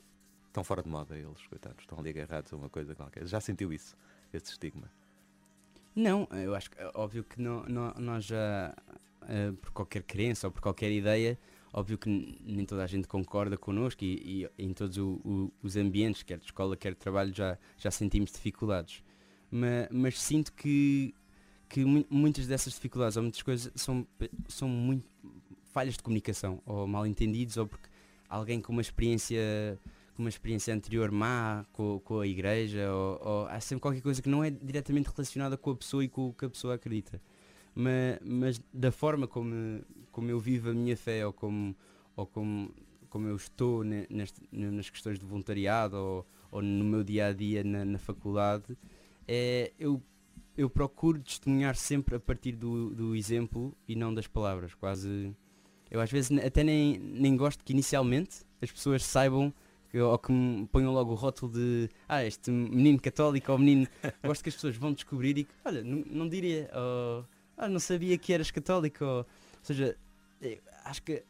estão 0.52 0.62
fora 0.62 0.82
de 0.82 0.88
moda 0.88 1.16
eles, 1.16 1.46
coitados, 1.46 1.80
estão 1.80 1.98
ali 1.98 2.10
agarrados 2.10 2.52
a 2.52 2.56
uma 2.56 2.68
coisa 2.68 2.94
qualquer. 2.94 3.26
Já 3.26 3.40
sentiu 3.40 3.72
isso? 3.72 3.96
Esse 4.36 4.52
estigma? 4.52 4.90
Não, 5.94 6.26
eu 6.32 6.54
acho 6.54 6.70
que 6.70 6.80
é 6.80 6.90
óbvio 6.94 7.22
que 7.22 7.40
não, 7.40 7.64
não, 7.64 7.92
nós 7.98 8.24
já, 8.24 8.74
uh, 9.22 9.52
por 9.56 9.72
qualquer 9.72 10.02
crença 10.02 10.46
ou 10.46 10.50
por 10.52 10.62
qualquer 10.62 10.90
ideia, 10.90 11.38
óbvio 11.72 11.98
que 11.98 12.38
nem 12.44 12.64
toda 12.64 12.82
a 12.82 12.86
gente 12.86 13.06
concorda 13.06 13.56
connosco 13.58 14.02
e, 14.02 14.48
e 14.58 14.62
em 14.64 14.72
todos 14.72 14.96
o, 14.96 15.20
o, 15.24 15.52
os 15.62 15.76
ambientes, 15.76 16.22
quer 16.22 16.38
de 16.38 16.46
escola, 16.46 16.76
quer 16.76 16.92
de 16.92 16.98
trabalho, 16.98 17.34
já, 17.34 17.58
já 17.76 17.90
sentimos 17.90 18.32
dificuldades. 18.32 19.02
Mas, 19.50 19.88
mas 19.90 20.20
sinto 20.20 20.52
que, 20.54 21.14
que 21.68 21.84
muitas 21.84 22.46
dessas 22.46 22.72
dificuldades 22.72 23.16
ou 23.18 23.22
muitas 23.22 23.42
coisas 23.42 23.70
são, 23.74 24.06
são 24.48 24.68
muito 24.68 25.04
falhas 25.72 25.96
de 25.96 26.02
comunicação, 26.02 26.62
ou 26.64 26.86
mal 26.86 27.06
entendidos, 27.06 27.56
ou 27.58 27.66
porque 27.66 27.88
alguém 28.28 28.60
com 28.60 28.72
uma 28.72 28.82
experiência 28.82 29.78
uma 30.22 30.28
experiência 30.28 30.74
anterior 30.74 31.10
má 31.10 31.66
com, 31.72 32.00
com 32.00 32.20
a 32.20 32.26
igreja, 32.26 32.92
ou, 32.92 33.20
ou, 33.22 33.46
há 33.46 33.60
sempre 33.60 33.82
qualquer 33.82 34.00
coisa 34.00 34.22
que 34.22 34.28
não 34.28 34.42
é 34.42 34.50
diretamente 34.50 35.10
relacionada 35.10 35.56
com 35.56 35.70
a 35.70 35.76
pessoa 35.76 36.04
e 36.04 36.08
com 36.08 36.28
o 36.28 36.32
que 36.32 36.44
a 36.44 36.50
pessoa 36.50 36.74
acredita. 36.74 37.20
Mas, 37.74 38.18
mas 38.24 38.62
da 38.72 38.92
forma 38.92 39.26
como, 39.26 39.82
como 40.10 40.30
eu 40.30 40.38
vivo 40.38 40.70
a 40.70 40.74
minha 40.74 40.96
fé, 40.96 41.26
ou 41.26 41.32
como, 41.32 41.76
ou 42.16 42.26
como, 42.26 42.74
como 43.08 43.28
eu 43.28 43.36
estou 43.36 43.82
nas 43.84 44.90
questões 44.90 45.18
de 45.18 45.24
voluntariado, 45.24 45.96
ou, 45.96 46.26
ou 46.50 46.62
no 46.62 46.84
meu 46.84 47.02
dia 47.02 47.26
a 47.26 47.32
dia 47.32 47.64
na, 47.64 47.84
na 47.84 47.98
faculdade, 47.98 48.76
é, 49.26 49.72
eu, 49.78 50.02
eu 50.56 50.70
procuro 50.70 51.20
testemunhar 51.20 51.74
sempre 51.74 52.16
a 52.16 52.20
partir 52.20 52.52
do, 52.52 52.94
do 52.94 53.16
exemplo 53.16 53.76
e 53.88 53.96
não 53.96 54.14
das 54.14 54.26
palavras. 54.26 54.74
Quase. 54.74 55.34
Eu 55.90 56.00
às 56.00 56.10
vezes 56.10 56.30
até 56.38 56.62
nem, 56.62 56.98
nem 56.98 57.36
gosto 57.36 57.64
que 57.64 57.72
inicialmente 57.72 58.44
as 58.60 58.70
pessoas 58.70 59.04
saibam 59.04 59.52
que, 59.92 60.00
ou 60.00 60.18
que 60.18 60.32
me 60.32 60.66
ponham 60.66 60.90
logo 60.92 61.12
o 61.12 61.14
rótulo 61.14 61.52
de 61.52 61.90
ah, 62.08 62.24
este 62.24 62.50
menino 62.50 62.98
católico 62.98 63.52
ou 63.52 63.58
menino. 63.58 63.86
gosto 64.24 64.42
que 64.42 64.48
as 64.48 64.54
pessoas 64.54 64.76
vão 64.76 64.94
descobrir 64.94 65.36
e 65.36 65.44
que, 65.44 65.52
olha, 65.64 65.84
não, 65.84 66.02
não 66.10 66.28
diria, 66.28 66.70
ou, 66.74 67.26
ah, 67.58 67.68
não 67.68 67.78
sabia 67.78 68.16
que 68.16 68.32
eras 68.32 68.50
católico, 68.50 69.04
ou, 69.04 69.18
ou 69.18 69.26
seja, 69.62 69.96
acho 70.84 71.02
que 71.02 71.22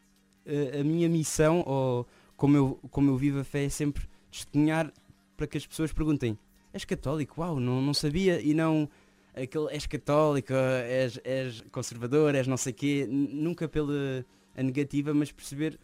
a, 0.47 0.81
a, 0.81 0.85
minha 0.85 1.09
missão, 1.09 1.65
ou 1.67 2.07
como 2.37 2.57
eu, 2.57 2.81
como 2.91 3.11
eu 3.11 3.17
vivo 3.17 3.41
a 3.41 3.45
fé, 3.45 3.65
é 3.65 3.69
sempre 3.69 4.09
testemunhar 4.31 4.93
para 5.37 5.49
que 5.49 5.59
as 5.59 5.67
pessoas 5.67 5.93
perguntem 5.93 6.39
és 6.73 6.85
católico, 6.87 7.41
uau, 7.41 7.61
não, 7.61 7.83
não 7.83 7.93
sabia, 7.93 8.41
e 8.41 8.55
não 8.55 8.89
aquele 9.35 9.69
és 9.73 9.87
católico, 9.87 10.55
és, 10.55 11.21
és 11.23 11.61
conservador, 11.71 12.35
és 12.35 12.47
não 12.47 12.57
sei 12.57 12.73
quê, 12.73 13.07
nunca 13.11 13.69
pela 13.69 14.25
a 14.57 14.63
negativa, 14.63 15.13
mas 15.13 15.33
perceber, 15.33 15.79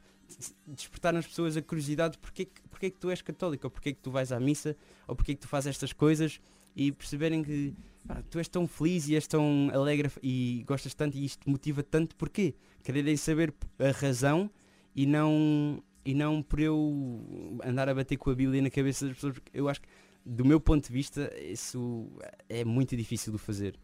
despertar 0.66 1.12
nas 1.12 1.26
pessoas 1.26 1.56
a 1.56 1.62
curiosidade 1.62 2.18
porque, 2.18 2.48
porque 2.70 2.86
é 2.86 2.90
que 2.90 2.98
tu 2.98 3.10
és 3.10 3.22
católico, 3.22 3.66
ou 3.66 3.70
porque 3.70 3.90
é 3.90 3.92
que 3.92 4.00
tu 4.00 4.10
vais 4.10 4.30
à 4.32 4.38
missa, 4.38 4.76
ou 5.06 5.16
porque 5.16 5.32
é 5.32 5.34
que 5.34 5.40
tu 5.40 5.48
fazes 5.48 5.68
estas 5.68 5.92
coisas, 5.92 6.40
e 6.76 6.92
perceberem 6.92 7.42
que 7.42 7.74
tu 8.30 8.38
és 8.38 8.48
tão 8.48 8.66
feliz 8.66 9.08
e 9.08 9.14
és 9.14 9.26
tão 9.26 9.70
alegre 9.72 10.10
e 10.22 10.64
gostas 10.66 10.94
tanto 10.94 11.16
e 11.16 11.24
isto 11.24 11.48
motiva 11.50 11.82
tanto, 11.82 12.14
porquê? 12.14 12.54
Quererem 12.84 13.16
saber 13.16 13.52
a 13.78 13.90
razão 13.90 14.50
e 14.94 15.04
não, 15.04 15.82
e 16.04 16.14
não 16.14 16.42
por 16.42 16.60
eu 16.60 17.58
andar 17.64 17.88
a 17.88 17.94
bater 17.94 18.16
com 18.16 18.30
a 18.30 18.34
Bíblia 18.34 18.62
na 18.62 18.70
cabeça 18.70 19.06
das 19.06 19.14
pessoas, 19.14 19.34
porque 19.34 19.50
eu 19.52 19.68
acho 19.68 19.80
que 19.80 19.88
do 20.24 20.44
meu 20.44 20.60
ponto 20.60 20.86
de 20.86 20.92
vista, 20.92 21.32
isso 21.40 22.06
é 22.48 22.64
muito 22.64 22.96
difícil 22.96 23.32
de 23.32 23.38
fazer. 23.38 23.74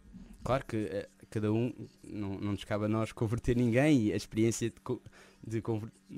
Claro 0.44 0.64
que 0.66 0.76
uh, 0.76 1.08
cada 1.34 1.52
um, 1.52 1.72
não, 2.04 2.38
não 2.38 2.52
nos 2.52 2.62
cabe 2.62 2.84
a 2.84 2.88
nós 2.88 3.10
converter 3.10 3.56
ninguém 3.56 4.04
e 4.04 4.12
a 4.12 4.16
experiência 4.16 4.70
de, 4.70 4.76
de, 5.44 5.62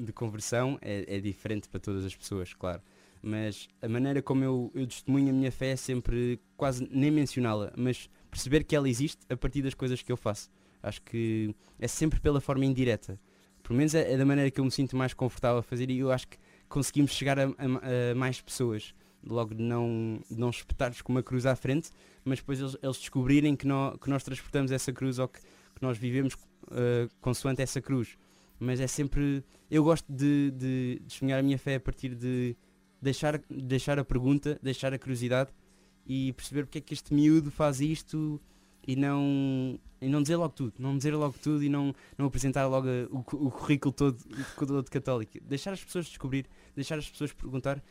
de 0.05 0.13
conversão 0.13 0.79
é, 0.83 1.17
é, 1.17 1.21
diferente 1.21 1.71
para 1.71 1.81
todas 1.81 2.05
as 2.05 2.15
pessoas, 2.15 2.53
claro. 2.53 2.83
Mas 3.23 3.67
a 3.81 3.89
maneira 3.89 4.21
como 4.21 4.45
eu, 4.45 4.71
eu 4.75 4.87
testemunho 4.87 5.31
a 5.31 5.33
minha 5.33 5.51
fé 5.51 5.71
é 5.71 5.77
sempre 5.77 6.39
quase 6.55 6.87
nem 6.93 7.11
mencioná-la, 7.11 7.73
mas 7.79 8.11
perceber 8.31 8.63
que 8.65 8.77
ela 8.77 8.87
existe 8.87 9.21
a 9.31 9.37
partir 9.39 9.63
das 9.63 9.73
coisas 9.73 10.03
que 10.03 10.13
eu 10.13 10.19
faço. 10.19 10.51
Acho 10.83 11.01
que 11.01 11.55
é 11.81 11.89
sempre 11.89 12.21
pela 12.21 12.39
forma 12.39 12.67
indireta. 12.67 13.19
Pelo 13.63 13.79
menos 13.79 13.95
é, 13.95 14.13
é 14.13 14.19
da 14.19 14.25
maneira 14.27 14.51
que 14.51 14.61
eu 14.61 14.65
me 14.67 14.71
sinto 14.71 14.95
mais 14.99 15.15
confortável 15.15 15.61
a 15.61 15.63
fazer 15.63 15.91
e 15.91 15.99
eu 15.99 16.13
acho 16.13 16.29
que 16.29 16.37
conseguimos 16.69 17.13
chegar 17.13 17.39
a, 17.39 17.45
a, 17.45 18.13
a 18.13 18.15
mais 18.15 18.39
pessoas 18.43 18.95
logo 19.27 19.55
de 19.55 19.63
não, 19.63 20.21
de 20.31 20.39
não 20.39 20.51
com 21.05 21.13
uma 21.13 21.23
cruz 21.23 21.47
à 21.47 21.57
frente, 21.57 21.91
mas 22.25 22.39
depois 22.39 22.61
eles, 22.61 22.77
eles 22.83 22.99
descobrirem 22.99 23.57
que, 23.57 23.67
nó, 23.67 23.97
que 23.97 24.09
nós 24.09 24.23
transportamos 24.23 24.71
essa 24.71 24.93
cruz 24.93 25.19
ou 25.19 25.29
que, 25.29 25.41
que 25.41 25.83
nós 25.83 25.99
vivemos 25.99 26.35
uh, 26.35 27.09
consoante 27.21 27.63
essa 27.63 27.81
cruz. 27.81 28.17
Mas 28.59 28.81
é 28.81 28.87
sempre. 28.87 29.45
Eu 29.71 29.85
gosto 29.85 30.11
de, 30.11 30.51
de, 30.53 31.03
de 31.05 31.33
a 31.33 31.43
minha 31.43 31.59
fé 31.59 31.75
a 31.75 31.81
partir 31.81 32.15
de 32.15 32.57
deixar, 33.01 33.41
deixar 33.51 33.99
a 33.99 34.05
pergunta, 34.05 34.59
deixar 34.63 34.95
a 34.95 34.99
curiosidade 34.99 35.51
e 36.07 36.33
perceber 36.33 36.65
porque 36.65 36.79
é 36.79 36.81
que 36.81 36.95
este 36.95 37.13
miúdo 37.13 37.51
faz 37.51 37.81
isto 37.81 38.41
e 38.87 38.95
não, 38.95 39.79
e 40.01 40.09
não 40.09 40.23
dizer 40.23 40.37
logo 40.37 40.55
tudo, 40.55 40.75
não 40.79 40.97
dizer 40.97 41.15
logo 41.15 41.35
tudo 41.43 41.63
e 41.63 41.69
não, 41.69 41.95
não 42.17 42.27
apresentar 42.27 42.67
logo 42.67 42.89
o, 43.11 43.19
o 43.19 43.51
currículo 43.51 43.93
todo, 43.93 44.17
todo 44.57 44.91
católico. 44.91 45.33
Deixar 45.43 45.73
as 45.73 45.83
pessoas 45.83 46.07
descobrir, 46.07 46.47
deixar 46.75 46.97
as 46.97 47.11
pessoas 47.11 47.33
perguntar, 47.33 47.83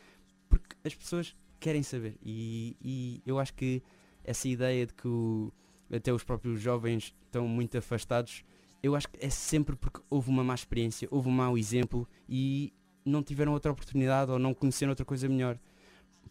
porque 0.50 0.76
as 0.84 0.94
pessoas 0.94 1.36
querem 1.60 1.84
saber. 1.84 2.18
E, 2.24 2.76
e 2.82 3.22
eu 3.26 3.40
acho 3.40 3.54
que 3.54 3.82
essa 4.24 4.48
ideia 4.48 4.86
de 4.86 4.94
que 4.94 5.08
o, 5.08 5.52
até 5.92 6.14
os 6.14 6.24
próprios 6.24 6.60
jovens 6.60 7.16
estão 7.26 7.48
muito 7.48 7.78
afastados, 7.78 8.44
eu 8.82 8.96
acho 8.96 9.10
que 9.10 9.24
é 9.24 9.30
sempre 9.30 9.76
porque 9.76 10.02
houve 10.10 10.30
uma 10.30 10.44
má 10.44 10.54
experiência, 10.54 11.08
houve 11.12 11.30
um 11.30 11.32
mau 11.32 11.58
exemplo 11.58 12.08
e 12.30 12.74
não 13.04 13.24
tiveram 13.24 13.54
outra 13.54 13.72
oportunidade 13.72 14.32
ou 14.32 14.40
não 14.40 14.54
conheceram 14.54 14.92
outra 14.92 15.06
coisa 15.06 15.28
melhor. 15.28 15.60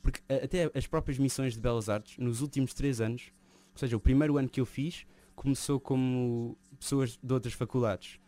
Porque 0.02 0.20
até 0.32 0.70
as 0.74 0.86
próprias 0.86 1.18
missões 1.18 1.54
de 1.54 1.60
Belas 1.60 1.88
Artes, 1.88 2.18
nos 2.18 2.40
últimos 2.40 2.74
três 2.74 3.00
anos, 3.00 3.32
ou 3.72 3.78
seja, 3.78 3.96
o 3.96 4.00
primeiro 4.00 4.36
ano 4.36 4.48
que 4.48 4.60
eu 4.60 4.66
fiz, 4.66 5.06
começou 5.34 5.80
como 5.80 6.56
pessoas 6.78 7.18
de 7.20 7.32
outras 7.32 7.54
faculdades, 7.54 8.20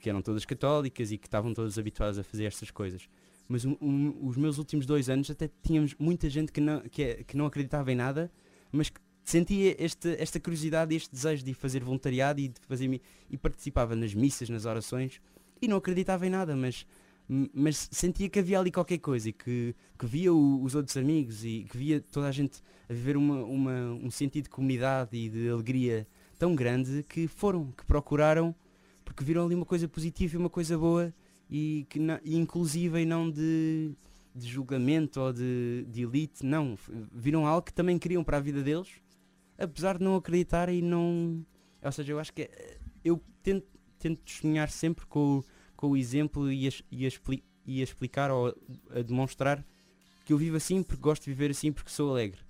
que 0.00 0.08
eram 0.08 0.22
todas 0.22 0.44
católicas 0.44 1.12
e 1.12 1.18
que 1.18 1.26
estavam 1.26 1.52
todas 1.52 1.78
habituadas 1.78 2.18
a 2.18 2.24
fazer 2.24 2.44
estas 2.44 2.70
coisas 2.70 3.08
mas 3.50 3.64
um, 3.64 3.76
um, 3.82 4.28
os 4.28 4.36
meus 4.36 4.58
últimos 4.58 4.86
dois 4.86 5.10
anos 5.10 5.28
até 5.28 5.50
tínhamos 5.60 5.92
muita 5.98 6.30
gente 6.30 6.52
que 6.52 6.60
não, 6.60 6.80
que, 6.82 7.02
é, 7.02 7.24
que 7.24 7.36
não 7.36 7.46
acreditava 7.46 7.90
em 7.90 7.96
nada, 7.96 8.30
mas 8.70 8.90
que 8.90 9.00
sentia 9.24 9.74
este, 9.76 10.14
esta 10.20 10.38
curiosidade 10.38 10.94
e 10.94 10.96
este 10.96 11.10
desejo 11.12 11.44
de 11.44 11.52
fazer 11.52 11.82
voluntariado 11.82 12.38
e 12.38 12.46
de 12.46 12.60
fazer 12.68 13.00
e 13.28 13.36
participava 13.36 13.96
nas 13.96 14.14
missas, 14.14 14.48
nas 14.48 14.66
orações 14.66 15.20
e 15.60 15.66
não 15.66 15.78
acreditava 15.78 16.24
em 16.24 16.30
nada, 16.30 16.54
mas 16.54 16.86
mas 17.54 17.88
sentia 17.92 18.28
que 18.28 18.40
havia 18.40 18.58
ali 18.58 18.72
qualquer 18.72 18.98
coisa 18.98 19.28
e 19.28 19.32
que, 19.32 19.74
que 19.96 20.04
via 20.04 20.32
o, 20.32 20.62
os 20.64 20.74
outros 20.74 20.96
amigos 20.96 21.44
e 21.44 21.64
que 21.70 21.76
via 21.76 22.00
toda 22.00 22.26
a 22.26 22.32
gente 22.32 22.60
a 22.88 22.92
viver 22.92 23.16
uma, 23.16 23.44
uma, 23.44 23.92
um 24.02 24.10
sentido 24.10 24.44
de 24.44 24.50
comunidade 24.50 25.16
e 25.16 25.28
de 25.28 25.48
alegria 25.48 26.08
tão 26.36 26.56
grande 26.56 27.04
que 27.08 27.28
foram, 27.28 27.70
que 27.70 27.84
procuraram, 27.84 28.52
porque 29.04 29.22
viram 29.22 29.44
ali 29.44 29.54
uma 29.54 29.64
coisa 29.64 29.86
positiva 29.86 30.34
e 30.34 30.38
uma 30.38 30.50
coisa 30.50 30.76
boa 30.76 31.14
e 31.50 31.86
que 31.88 31.98
inclusive 32.24 33.00
e 33.00 33.04
não 33.04 33.30
de, 33.30 33.92
de 34.34 34.48
julgamento 34.48 35.20
ou 35.20 35.32
de, 35.32 35.84
de 35.88 36.02
elite, 36.02 36.46
não. 36.46 36.78
Viram 37.12 37.46
algo 37.46 37.66
que 37.66 37.72
também 37.72 37.98
queriam 37.98 38.22
para 38.22 38.36
a 38.36 38.40
vida 38.40 38.62
deles, 38.62 38.88
apesar 39.58 39.98
de 39.98 40.04
não 40.04 40.14
acreditar 40.14 40.68
e 40.68 40.80
não. 40.80 41.44
Ou 41.82 41.92
seja, 41.92 42.12
eu 42.12 42.20
acho 42.20 42.32
que 42.32 42.42
é, 42.42 42.78
eu 43.04 43.20
tento, 43.42 43.66
tento 43.98 44.20
testemunhar 44.20 44.70
sempre 44.70 45.04
com, 45.06 45.42
com 45.76 45.88
o 45.88 45.96
exemplo 45.96 46.52
e 46.52 46.68
a, 46.68 46.70
e, 46.90 47.04
a 47.04 47.08
expli, 47.08 47.42
e 47.66 47.80
a 47.80 47.84
explicar 47.84 48.30
ou 48.30 48.54
a 48.94 49.02
demonstrar 49.02 49.64
que 50.24 50.32
eu 50.32 50.38
vivo 50.38 50.56
assim 50.56 50.82
porque 50.82 51.02
gosto 51.02 51.24
de 51.24 51.30
viver 51.30 51.50
assim 51.50 51.72
porque 51.72 51.90
sou 51.90 52.10
alegre. 52.10 52.40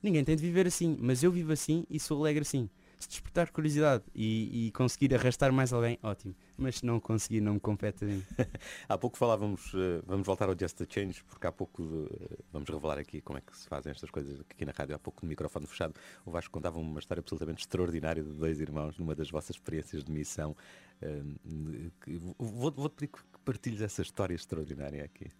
Ninguém 0.00 0.22
tem 0.22 0.36
de 0.36 0.42
viver 0.42 0.66
assim, 0.66 0.96
mas 1.00 1.24
eu 1.24 1.32
vivo 1.32 1.52
assim 1.52 1.84
e 1.90 1.98
sou 1.98 2.20
alegre 2.20 2.42
assim 2.42 2.70
se 2.98 3.08
despertar 3.08 3.50
curiosidade 3.50 4.04
e, 4.14 4.66
e, 4.66 4.72
conseguir 4.72 5.14
arrastar 5.14 5.52
mais 5.52 5.72
alguém, 5.72 5.98
ótimo. 6.02 6.34
Mas 6.58 6.78
se 6.78 6.86
não 6.86 6.98
conseguir, 6.98 7.40
não 7.40 7.54
me 7.54 7.60
compete 7.60 8.04
a 8.04 8.08
mim. 8.08 8.24
há 8.88 8.98
pouco 8.98 9.16
falávamos, 9.16 9.72
uh, 9.74 10.02
vamos 10.04 10.26
voltar 10.26 10.48
ao 10.48 10.58
Just 10.58 10.82
a 10.82 10.86
Change, 10.88 11.22
porque 11.24 11.46
há 11.46 11.52
pouco 11.52 11.82
uh, 11.82 12.44
vamos 12.52 12.68
revelar 12.68 12.98
aqui 12.98 13.20
como 13.20 13.38
é 13.38 13.40
que 13.40 13.56
se 13.56 13.68
fazem 13.68 13.92
estas 13.92 14.10
coisas 14.10 14.40
aqui 14.40 14.64
na 14.64 14.72
rádio, 14.72 14.96
há 14.96 14.98
pouco 14.98 15.24
no 15.24 15.28
microfone 15.28 15.66
fechado. 15.68 15.94
O 16.26 16.32
Vasco 16.32 16.52
contava 16.52 16.78
uma 16.80 16.98
história 16.98 17.20
absolutamente 17.20 17.60
extraordinária 17.60 18.24
de 18.24 18.32
dois 18.32 18.60
irmãos 18.60 18.98
numa 18.98 19.14
das 19.14 19.30
vossas 19.30 19.54
experiências 19.54 20.02
de 20.02 20.10
missão. 20.10 20.56
Uh, 21.00 21.92
Vou-te 22.38 22.76
vou 22.76 22.90
pedir 22.90 23.12
que 23.12 23.20
partilhes 23.44 23.80
essa 23.80 24.02
história 24.02 24.34
extraordinária 24.34 25.04
aqui 25.04 25.30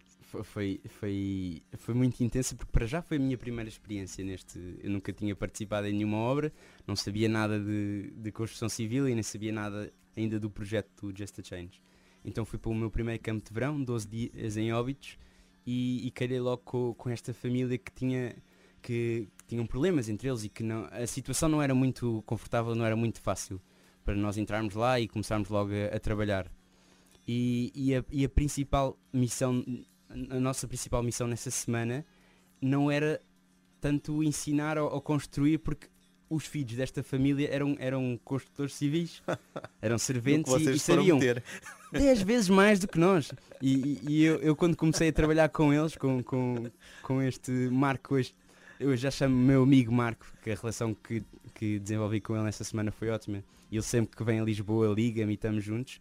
foi, 0.43 0.81
foi, 0.87 1.62
foi 1.76 1.95
muito 1.95 2.22
intensa 2.22 2.55
porque 2.55 2.70
para 2.70 2.87
já 2.87 3.01
foi 3.01 3.16
a 3.16 3.20
minha 3.20 3.39
primeira 3.39 3.68
experiência 3.68 4.24
neste. 4.24 4.59
Eu 4.83 4.91
nunca 4.91 5.12
tinha 5.12 5.35
participado 5.35 5.87
em 5.87 5.93
nenhuma 5.93 6.18
obra, 6.18 6.53
não 6.87 6.95
sabia 6.95 7.29
nada 7.29 7.59
de, 7.59 8.11
de 8.14 8.31
construção 8.33 8.68
civil 8.68 9.09
e 9.09 9.14
nem 9.14 9.22
sabia 9.22 9.53
nada 9.53 9.93
ainda 10.16 10.39
do 10.39 10.51
projeto 10.51 11.07
do 11.07 11.18
Just 11.18 11.39
a 11.39 11.43
Change. 11.43 11.83
Então 12.24 12.45
fui 12.45 12.59
para 12.59 12.70
o 12.70 12.74
meu 12.74 12.91
primeiro 12.91 13.22
campo 13.22 13.47
de 13.47 13.55
verão, 13.55 13.83
12 13.83 14.09
dias 14.09 14.57
em 14.57 14.72
Óbitos, 14.72 15.18
e, 15.66 16.07
e 16.07 16.11
calhei 16.11 16.41
logo 16.41 16.62
com, 16.64 16.95
com 16.95 17.09
esta 17.09 17.33
família 17.33 17.79
que 17.79 17.93
tinha 17.93 18.37
que, 18.83 19.29
que 19.39 19.45
tinham 19.47 19.66
problemas 19.66 20.09
entre 20.09 20.29
eles 20.29 20.45
e 20.45 20.49
que 20.49 20.62
não, 20.62 20.89
a 20.91 21.07
situação 21.07 21.49
não 21.49 21.62
era 21.62 21.74
muito 21.74 22.22
confortável, 22.26 22.74
não 22.74 22.85
era 22.85 22.97
muito 22.97 23.20
fácil 23.20 23.61
para 24.05 24.14
nós 24.14 24.37
entrarmos 24.37 24.74
lá 24.74 25.01
e 25.01 25.09
começarmos 25.09 25.49
logo 25.49 25.70
a, 25.72 25.97
a 25.97 26.01
trabalhar. 26.01 26.51
E, 27.26 27.70
e, 27.74 27.95
a, 27.95 28.05
e 28.11 28.24
a 28.24 28.29
principal 28.29 28.99
missão 29.12 29.62
a 30.11 30.40
nossa 30.40 30.66
principal 30.66 31.02
missão 31.02 31.26
nessa 31.26 31.50
semana 31.50 32.04
não 32.61 32.90
era 32.90 33.20
tanto 33.80 34.22
ensinar 34.22 34.78
ou, 34.78 34.92
ou 34.92 35.00
construir, 35.00 35.59
porque 35.59 35.88
os 36.30 36.46
filhos 36.46 36.74
desta 36.74 37.02
família 37.02 37.48
eram, 37.50 37.76
eram 37.78 38.18
construtores 38.24 38.74
civis, 38.74 39.22
eram 39.80 39.98
serventes 39.98 40.52
e, 40.52 40.70
e 40.70 40.78
sabiam 40.78 41.18
10 41.92 42.22
vezes 42.22 42.48
mais 42.48 42.78
do 42.78 42.86
que 42.86 42.98
nós. 42.98 43.32
E, 43.62 44.00
e 44.06 44.24
eu, 44.24 44.36
eu, 44.36 44.56
quando 44.56 44.76
comecei 44.76 45.09
a 45.09 45.12
trabalhar 45.12 45.48
com 45.48 45.72
eles, 45.72 45.96
com, 45.96 46.22
com, 46.22 46.70
com 47.02 47.22
este 47.22 47.50
Marco, 47.50 48.14
hoje, 48.14 48.34
eu 48.78 48.94
já 48.96 49.11
chamo 49.11 49.34
meu 49.34 49.62
amigo 49.62 49.92
Marco, 49.92 50.26
que 50.42 50.50
a 50.50 50.54
relação 50.54 50.94
que, 50.94 51.22
que 51.54 51.78
desenvolvi 51.78 52.20
com 52.20 52.34
ele 52.34 52.44
nessa 52.44 52.62
semana 52.62 52.90
foi 52.90 53.09
ótima. 53.09 53.42
E 53.70 53.76
ele 53.76 53.82
sempre 53.82 54.16
que 54.16 54.24
vem 54.24 54.40
a 54.40 54.44
Lisboa 54.44 54.94
liga-me 54.94 55.32
e 55.32 55.34
estamos 55.34 55.64
juntos. 55.64 56.00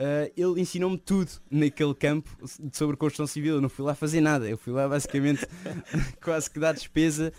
Uh, 0.00 0.32
ele 0.34 0.62
ensinou-me 0.62 0.96
tudo 0.96 1.30
naquele 1.50 1.94
campo 1.94 2.30
sobre 2.72 2.96
construção 2.96 3.26
civil. 3.26 3.56
Eu 3.56 3.60
não 3.60 3.68
fui 3.68 3.84
lá 3.84 3.94
fazer 3.94 4.22
nada, 4.22 4.48
eu 4.48 4.56
fui 4.56 4.72
lá 4.72 4.88
basicamente 4.88 5.46
quase 6.24 6.50
que 6.50 6.58
dar 6.58 6.72
despesa, 6.72 7.30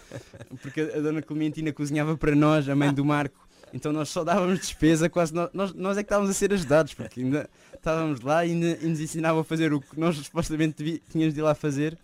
porque 0.61 0.81
a 0.81 0.99
dona 0.99 1.23
Clementina 1.23 1.73
cozinhava 1.73 2.15
para 2.15 2.35
nós, 2.35 2.69
a 2.69 2.75
mãe 2.75 2.93
do 2.93 3.03
Marco. 3.03 3.47
Então 3.73 3.91
nós 3.91 4.09
só 4.09 4.23
dávamos 4.23 4.59
despesa, 4.59 5.09
quase 5.09 5.33
nós, 5.33 5.49
nós, 5.53 5.73
nós 5.73 5.97
é 5.97 6.03
que 6.03 6.05
estávamos 6.05 6.29
a 6.29 6.33
ser 6.33 6.53
ajudados, 6.53 6.93
porque 6.93 7.21
ainda 7.21 7.49
estávamos 7.73 8.21
lá 8.21 8.45
e 8.45 8.51
ainda, 8.51 8.67
ainda 8.67 8.87
nos 8.89 8.99
ensinavam 8.99 9.41
a 9.41 9.43
fazer 9.43 9.73
o 9.73 9.81
que 9.81 9.99
nós 9.99 10.17
supostamente 10.17 11.01
tínhamos 11.09 11.33
de 11.33 11.39
ir 11.39 11.43
lá 11.43 11.55
fazer. 11.55 11.97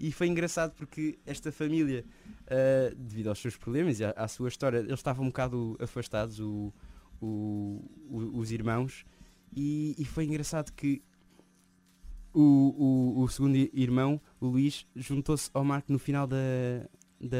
E 0.00 0.10
foi 0.10 0.28
engraçado 0.28 0.72
porque 0.78 1.18
esta 1.26 1.52
família, 1.52 2.02
uh, 2.44 2.94
devido 2.94 3.28
aos 3.28 3.40
seus 3.40 3.56
problemas 3.56 4.00
e 4.00 4.04
à, 4.04 4.14
à, 4.16 4.26
sua 4.26 4.48
história, 4.48 4.78
eles 4.78 4.92
estavam 4.92 5.24
um 5.24 5.28
bocado 5.28 5.76
afastados, 5.80 6.38
o, 6.38 6.72
o, 7.20 7.84
o, 8.08 8.38
os 8.38 8.52
irmãos, 8.52 9.04
e, 9.54 9.94
e, 9.98 10.04
foi 10.04 10.24
engraçado 10.24 10.72
que 10.72 11.02
o, 12.32 13.22
o, 13.22 13.28
segundo 13.28 13.56
irmão, 13.56 14.20
o 14.40 14.46
Luís, 14.46 14.86
juntou-se 14.94 15.50
ao 15.52 15.64
Marco 15.64 15.92
no 15.92 15.98
final 15.98 16.26
da, 16.26 16.36
da, 17.20 17.38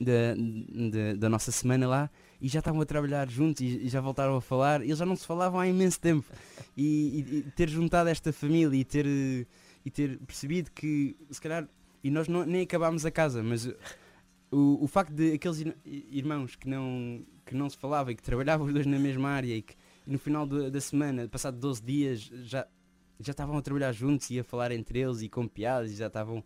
da, 0.00 0.34
da, 0.34 1.14
da, 1.18 1.28
nossa 1.28 1.50
semana 1.50 1.88
lá 1.88 2.10
e 2.40 2.48
já 2.48 2.60
estavam 2.60 2.80
a 2.80 2.86
trabalhar 2.86 3.28
juntos 3.28 3.62
e, 3.62 3.86
e, 3.86 3.88
já 3.88 4.00
voltaram 4.00 4.36
a 4.36 4.40
falar. 4.40 4.82
Eles 4.82 4.98
já 4.98 5.06
não 5.06 5.16
se 5.16 5.26
falavam 5.26 5.58
há 5.58 5.66
imenso 5.66 6.00
tempo. 6.00 6.26
E, 6.76 6.84
e, 6.84 7.36
e 7.38 7.42
ter 7.52 7.68
juntado 7.68 8.08
esta 8.08 8.32
família 8.32 8.78
e 8.78 8.84
ter 8.84 9.06
e 9.84 9.90
ter 9.90 10.18
percebido 10.20 10.70
que, 10.70 11.16
se 11.30 11.40
calhar, 11.40 11.68
e 12.02 12.10
nós 12.10 12.28
não, 12.28 12.44
nem 12.44 12.62
acabámos 12.62 13.04
a 13.06 13.10
casa, 13.10 13.42
mas 13.42 13.66
o, 14.50 14.84
o 14.84 14.86
facto 14.86 15.12
de 15.12 15.32
aqueles 15.32 15.64
irmãos 15.84 16.56
que 16.56 16.68
não, 16.68 17.24
que 17.46 17.54
não 17.54 17.68
se 17.68 17.76
falavam 17.76 18.12
e 18.12 18.16
que 18.16 18.22
trabalhavam 18.22 18.66
os 18.66 18.72
dois 18.72 18.86
na 18.86 18.98
mesma 18.98 19.30
área 19.30 19.54
e 19.54 19.62
que 19.62 19.74
no 20.10 20.18
final 20.18 20.44
de, 20.44 20.70
da 20.70 20.80
semana, 20.80 21.28
passado 21.28 21.56
12 21.56 21.82
dias, 21.82 22.20
já, 22.42 22.66
já 23.20 23.30
estavam 23.30 23.56
a 23.56 23.62
trabalhar 23.62 23.92
juntos 23.92 24.28
e 24.30 24.40
a 24.40 24.44
falar 24.44 24.72
entre 24.72 24.98
eles 24.98 25.22
e 25.22 25.28
com 25.28 25.46
piadas 25.46 25.92
e 25.92 25.94
já 25.94 26.08
estavam. 26.08 26.44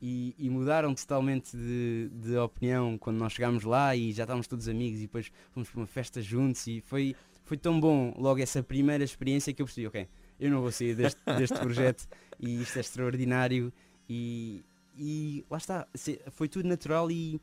E, 0.00 0.34
e, 0.38 0.50
mudaram 0.50 0.94
totalmente 0.94 1.56
de, 1.56 2.10
de 2.12 2.36
opinião 2.36 2.98
quando 2.98 3.16
nós 3.16 3.32
chegámos 3.32 3.64
lá 3.64 3.96
e 3.96 4.12
já 4.12 4.24
estávamos 4.24 4.46
todos 4.46 4.68
amigos 4.68 4.98
e 4.98 5.02
depois 5.04 5.32
fomos 5.52 5.70
para 5.70 5.80
uma 5.80 5.86
festa 5.86 6.20
juntos 6.20 6.66
e 6.66 6.82
foi, 6.82 7.16
foi 7.44 7.56
tão 7.56 7.80
bom 7.80 8.14
logo 8.18 8.38
essa 8.38 8.62
primeira 8.62 9.02
experiência 9.02 9.54
que 9.54 9.62
eu 9.62 9.64
percebi, 9.64 9.86
ok, 9.86 10.06
eu 10.38 10.50
não 10.50 10.60
vou 10.60 10.70
sair 10.70 10.94
deste, 10.94 11.18
deste 11.38 11.58
projeto 11.58 12.06
e 12.38 12.60
isto 12.60 12.76
é 12.76 12.80
extraordinário 12.80 13.72
e, 14.06 14.62
e 14.98 15.42
lá 15.50 15.56
está, 15.56 15.88
foi 16.30 16.46
tudo 16.46 16.68
natural 16.68 17.10
e, 17.10 17.40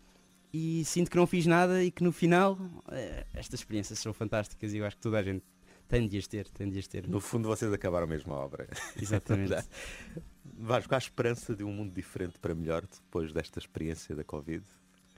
e 0.53 0.85
sinto 0.85 1.09
que 1.09 1.17
não 1.17 1.25
fiz 1.25 1.47
nada 1.47 1.83
e 1.83 1.89
que 1.89 2.03
no 2.03 2.11
final 2.11 2.55
eh, 2.91 3.25
estas 3.33 3.61
experiências 3.61 3.97
são 3.97 4.13
fantásticas 4.13 4.75
e 4.75 4.77
eu 4.77 4.85
acho 4.85 4.95
que 4.95 5.01
toda 5.01 5.17
a 5.17 5.23
gente 5.23 5.43
tem 5.87 6.07
de 6.07 6.17
as 6.17 6.27
ter, 6.27 6.47
tem 6.49 6.69
de 6.69 6.79
as 6.79 6.87
ter. 6.87 7.07
No 7.07 7.19
fundo 7.19 7.47
vocês 7.47 7.71
acabaram 7.71 8.07
mesmo 8.07 8.33
a 8.33 8.37
obra. 8.37 8.67
Exatamente. 8.99 9.53
Vasco, 10.57 10.93
há 10.93 10.97
esperança 10.97 11.55
de 11.55 11.63
um 11.63 11.71
mundo 11.71 11.93
diferente 11.93 12.39
para 12.39 12.53
melhor 12.53 12.85
depois 12.85 13.31
desta 13.31 13.59
experiência 13.59 14.15
da 14.15 14.23
Covid? 14.23 14.63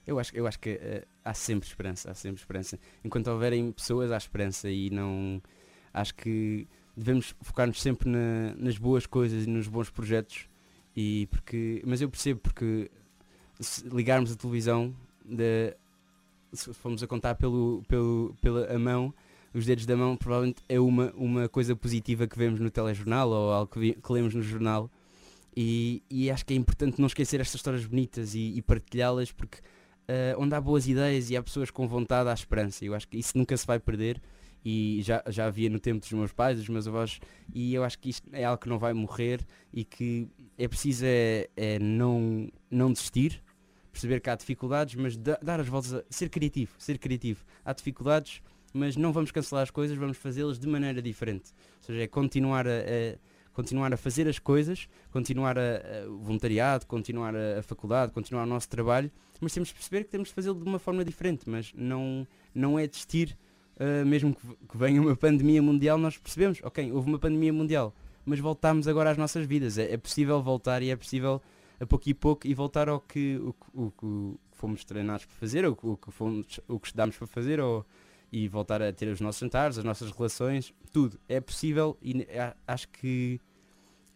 Eu 0.05 0.19
acho, 0.19 0.35
eu 0.35 0.45
acho 0.45 0.59
que 0.59 0.73
uh, 0.73 1.07
há 1.23 1.33
sempre 1.33 1.67
esperança, 1.67 2.11
há 2.11 2.13
sempre 2.13 2.39
esperança. 2.39 2.79
Enquanto 3.03 3.27
houverem 3.27 3.71
pessoas, 3.71 4.11
há 4.11 4.17
esperança 4.17 4.69
e 4.69 4.89
não. 4.89 5.41
Acho 5.93 6.13
que 6.15 6.67
devemos 6.95 7.35
focar-nos 7.41 7.81
sempre 7.81 8.09
na, 8.09 8.53
nas 8.55 8.77
boas 8.77 9.05
coisas 9.05 9.45
e 9.45 9.49
nos 9.49 9.67
bons 9.67 9.89
projetos. 9.89 10.47
E 10.95 11.27
porque, 11.27 11.81
mas 11.85 12.01
eu 12.01 12.09
percebo 12.09 12.39
porque 12.39 12.89
se 13.59 13.87
ligarmos 13.89 14.31
a 14.31 14.35
televisão, 14.35 14.95
de, 15.23 15.75
se 16.53 16.73
formos 16.73 17.01
a 17.03 17.07
contar 17.07 17.35
pelo, 17.35 17.83
pelo, 17.87 18.35
pela 18.41 18.73
a 18.73 18.79
mão, 18.79 19.13
os 19.55 19.65
dedos 19.65 19.85
da 19.85 19.95
mão 19.95 20.17
provavelmente 20.17 20.61
é 20.67 20.79
uma, 20.79 21.13
uma 21.15 21.47
coisa 21.47 21.75
positiva 21.75 22.27
que 22.27 22.37
vemos 22.37 22.59
no 22.59 22.69
telejornal 22.69 23.29
ou 23.29 23.51
algo 23.53 23.71
que, 23.71 23.79
vi, 23.79 23.93
que 23.93 24.11
lemos 24.11 24.35
no 24.35 24.41
jornal. 24.41 24.91
E, 25.55 26.03
e, 26.09 26.29
acho 26.29 26.45
que 26.45 26.53
é 26.53 26.57
importante 26.57 26.99
não 26.99 27.07
esquecer 27.07 27.39
estas 27.39 27.55
histórias 27.55 27.85
bonitas 27.85 28.35
e, 28.35 28.57
e 28.57 28.61
partilhá-las 28.61 29.31
porque 29.31 29.59
uh, 29.59 30.37
onde 30.37 30.53
há 30.53 30.59
boas 30.59 30.85
ideias 30.85 31.29
e 31.29 31.37
há 31.37 31.41
pessoas 31.41 31.71
com 31.71 31.87
vontade 31.87 32.27
há 32.27 32.33
esperança. 32.33 32.83
Eu 32.83 32.93
acho 32.93 33.07
que 33.07 33.17
isso 33.17 33.37
nunca 33.37 33.55
se 33.55 33.65
vai 33.65 33.79
perder 33.79 34.21
e 34.65 34.99
já, 35.03 35.23
já 35.29 35.45
havia 35.45 35.69
no 35.69 35.79
tempo 35.79 36.01
dos 36.01 36.11
meus 36.11 36.33
pais, 36.33 36.57
dos 36.57 36.67
meus 36.67 36.87
avós, 36.87 37.19
e 37.53 37.73
eu 37.73 37.83
acho 37.83 37.97
que 37.97 38.09
isto 38.09 38.27
é 38.33 38.43
algo 38.43 38.61
que 38.61 38.67
não 38.67 38.79
vai 38.79 38.93
morrer 38.93 39.39
e 39.71 39.85
que 39.85 40.27
é 40.57 40.67
preciso 40.67 41.05
é, 41.05 41.47
é 41.55 41.79
não, 41.79 42.51
não 42.69 42.91
desistir, 42.91 43.41
perceber 43.91 44.19
que 44.19 44.29
há 44.29 44.35
dificuldades, 44.35 44.95
mas 44.95 45.15
da, 45.15 45.37
dar 45.41 45.61
as 45.61 45.67
voltas 45.67 45.93
a 45.93 46.03
ser 46.09 46.29
criativo, 46.29 46.73
ser 46.79 46.97
criativo. 46.97 47.45
Há 47.63 47.71
dificuldades, 47.71 48.41
mas 48.75 48.97
não 48.97 49.13
vamos 49.13 49.31
cancelar 49.31 49.63
as 49.63 49.71
coisas, 49.71 49.97
vamos 49.97 50.17
fazê-las 50.17 50.59
de 50.59 50.67
maneira 50.67 51.01
diferente. 51.01 51.53
Ou 51.77 51.83
seja, 51.83 52.03
é 52.03 52.07
continuar 52.07 52.67
a, 52.67 52.71
a 52.71 53.17
continuar 53.53 53.93
a 53.93 53.97
fazer 53.97 54.27
as 54.27 54.37
coisas, 54.37 54.89
continuar 55.11 55.57
a, 55.57 55.61
a 55.61 56.07
voluntariado, 56.09 56.85
continuar 56.85 57.33
a, 57.33 57.59
a, 57.59 57.63
faculdade, 57.63 58.11
continuar 58.11 58.43
o 58.43 58.45
nosso 58.45 58.67
trabalho, 58.67 59.09
mas 59.39 59.53
temos 59.53 59.69
de 59.69 59.75
perceber 59.75 60.03
que 60.03 60.09
temos 60.09 60.27
de 60.27 60.35
fazê-lo 60.35 60.59
de 60.59 60.67
uma 60.67 60.77
forma 60.77 61.05
diferente, 61.05 61.49
mas 61.49 61.71
não, 61.73 62.27
não 62.53 62.77
é 62.77 62.85
desistir 62.85 63.37
uh, 63.79 64.05
mesmo 64.05 64.35
que, 64.35 64.45
que 64.67 64.77
venha 64.77 65.01
uma 65.01 65.15
pandemia 65.15 65.61
mundial, 65.61 65.97
nós 65.97 66.17
percebemos, 66.17 66.59
ok, 66.63 66.91
houve 66.91 67.07
uma 67.07 67.17
pandemia 67.17 67.53
mundial, 67.53 67.95
mas 68.25 68.39
voltamos 68.39 68.89
agora 68.89 69.11
às 69.11 69.17
nossas 69.17 69.45
vidas. 69.45 69.77
É, 69.77 69.93
é 69.93 69.97
possível 69.97 70.41
voltar 70.43 70.81
e 70.81 70.89
é 70.89 70.95
possível 70.97 71.41
a 71.79 71.85
pouco 71.85 72.09
e 72.09 72.13
pouco 72.13 72.47
e 72.47 72.53
voltar 72.53 72.89
ao 72.89 72.99
que, 72.99 73.37
o, 73.37 73.55
o, 73.73 73.85
o 73.85 73.91
que 73.91 74.39
fomos 74.51 74.83
treinados 74.83 75.25
para 75.25 75.35
fazer, 75.35 75.65
ou 75.65 75.77
o 75.81 75.95
que, 75.95 76.11
fomos, 76.11 76.59
o 76.67 76.77
que 76.77 76.87
estudámos 76.87 77.15
para 77.17 77.27
fazer, 77.27 77.59
ou, 77.59 77.85
e 78.35 78.49
voltar 78.49 78.81
a 78.81 78.91
ter 78.91 79.07
os 79.07 79.21
nossos 79.21 79.39
jantares, 79.39 79.77
as 79.77 79.85
nossas 79.85 80.11
relações, 80.11 80.73
tudo. 80.91 81.17
É 81.29 81.39
possível 81.39 81.97
e 82.01 82.27
acho 82.67 82.89
que 82.89 83.39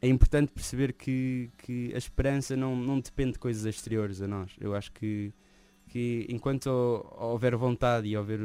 é 0.01 0.09
importante 0.09 0.51
perceber 0.51 0.91
que, 0.91 1.49
que 1.59 1.93
a 1.93 1.97
esperança 1.97 2.57
não, 2.57 2.76
não 2.76 2.99
depende 2.99 3.34
de 3.34 3.39
coisas 3.39 3.63
exteriores 3.63 4.22
a 4.22 4.28
nós. 4.28 4.51
Eu 4.59 4.76
acho 4.76 4.91
que, 4.91 5.32
que 5.88 6.28
enquanto 6.28 6.67
houver 7.17 7.55
vontade 7.55 8.09
e 8.09 8.17
houver 8.17 8.41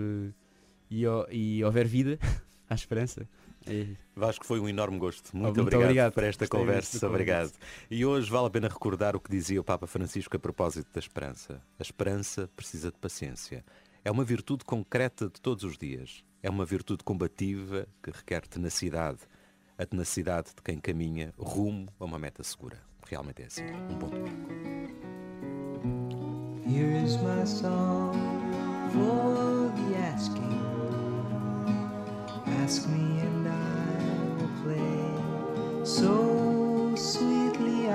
e, 0.88 1.02
e 1.32 1.64
houver 1.64 1.88
vida, 1.88 2.20
há 2.70 2.74
esperança. 2.76 3.28
É. 3.66 3.96
Vasco, 4.14 4.46
foi 4.46 4.60
um 4.60 4.68
enorme 4.68 4.96
gosto. 4.96 5.36
Muito, 5.36 5.56
muito 5.56 5.60
obrigado, 5.60 5.82
obrigado, 5.82 6.12
por 6.12 6.22
esta 6.22 6.46
conversa. 6.46 7.04
Obrigado. 7.08 7.50
E 7.90 8.06
hoje 8.06 8.30
vale 8.30 8.46
a 8.46 8.50
pena 8.50 8.68
recordar 8.68 9.16
o 9.16 9.20
que 9.20 9.28
dizia 9.28 9.60
o 9.60 9.64
Papa 9.64 9.88
Francisco 9.88 10.36
a 10.36 10.38
propósito 10.38 10.86
da 10.92 11.00
esperança. 11.00 11.60
A 11.80 11.82
esperança 11.82 12.48
precisa 12.54 12.92
de 12.92 12.98
paciência. 12.98 13.64
É 14.06 14.10
uma 14.10 14.22
virtude 14.22 14.66
concreta 14.66 15.30
de 15.30 15.40
todos 15.40 15.64
os 15.64 15.78
dias. 15.78 16.22
É 16.42 16.50
uma 16.50 16.66
virtude 16.66 17.02
combativa 17.02 17.88
que 18.02 18.10
requer 18.10 18.46
tenacidade. 18.46 19.20
A 19.78 19.86
tenacidade 19.86 20.48
de 20.48 20.60
quem 20.62 20.78
caminha 20.78 21.32
rumo 21.38 21.88
a 21.98 22.04
uma 22.04 22.18
meta 22.18 22.42
segura. 22.42 22.78
Realmente 23.08 23.40
é 23.40 23.46
assim. 23.46 23.64
Um 23.64 23.98
bom 23.98 24.10
domingo. 24.10 24.44
Here 26.66 27.02
is 27.02 27.16
my 27.16 27.46
song 27.46 28.12
for 28.92 29.72
the 29.72 29.96
asking. 29.96 30.60
Ask 32.62 32.86
me 32.86 33.22
and 33.22 33.48
I 33.48 34.36
will 34.38 34.52
play 34.62 35.86
so 35.86 36.94
sweetly 36.94 37.88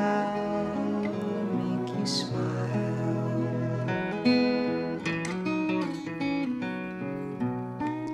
make 1.53 1.99
you 1.99 2.07
smile. 2.07 2.68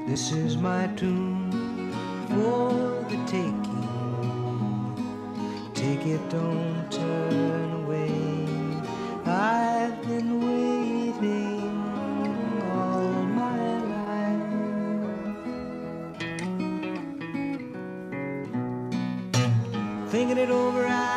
This 0.08 0.32
is 0.32 0.56
my 0.56 0.86
tune 0.95 1.51
for 2.30 2.70
the 3.10 3.18
taking. 3.26 3.88
Take 5.74 6.06
it, 6.06 6.22
don't 6.30 6.91
turn 6.91 7.72
away. 7.84 8.12
I've 9.26 9.99
been 10.03 10.41
waiting 10.45 11.82
all 12.72 13.10
my 13.41 13.80
life. 13.95 14.91
Thinking 20.12 20.38
it 20.38 20.51
over, 20.51 20.86
I'd 20.86 21.14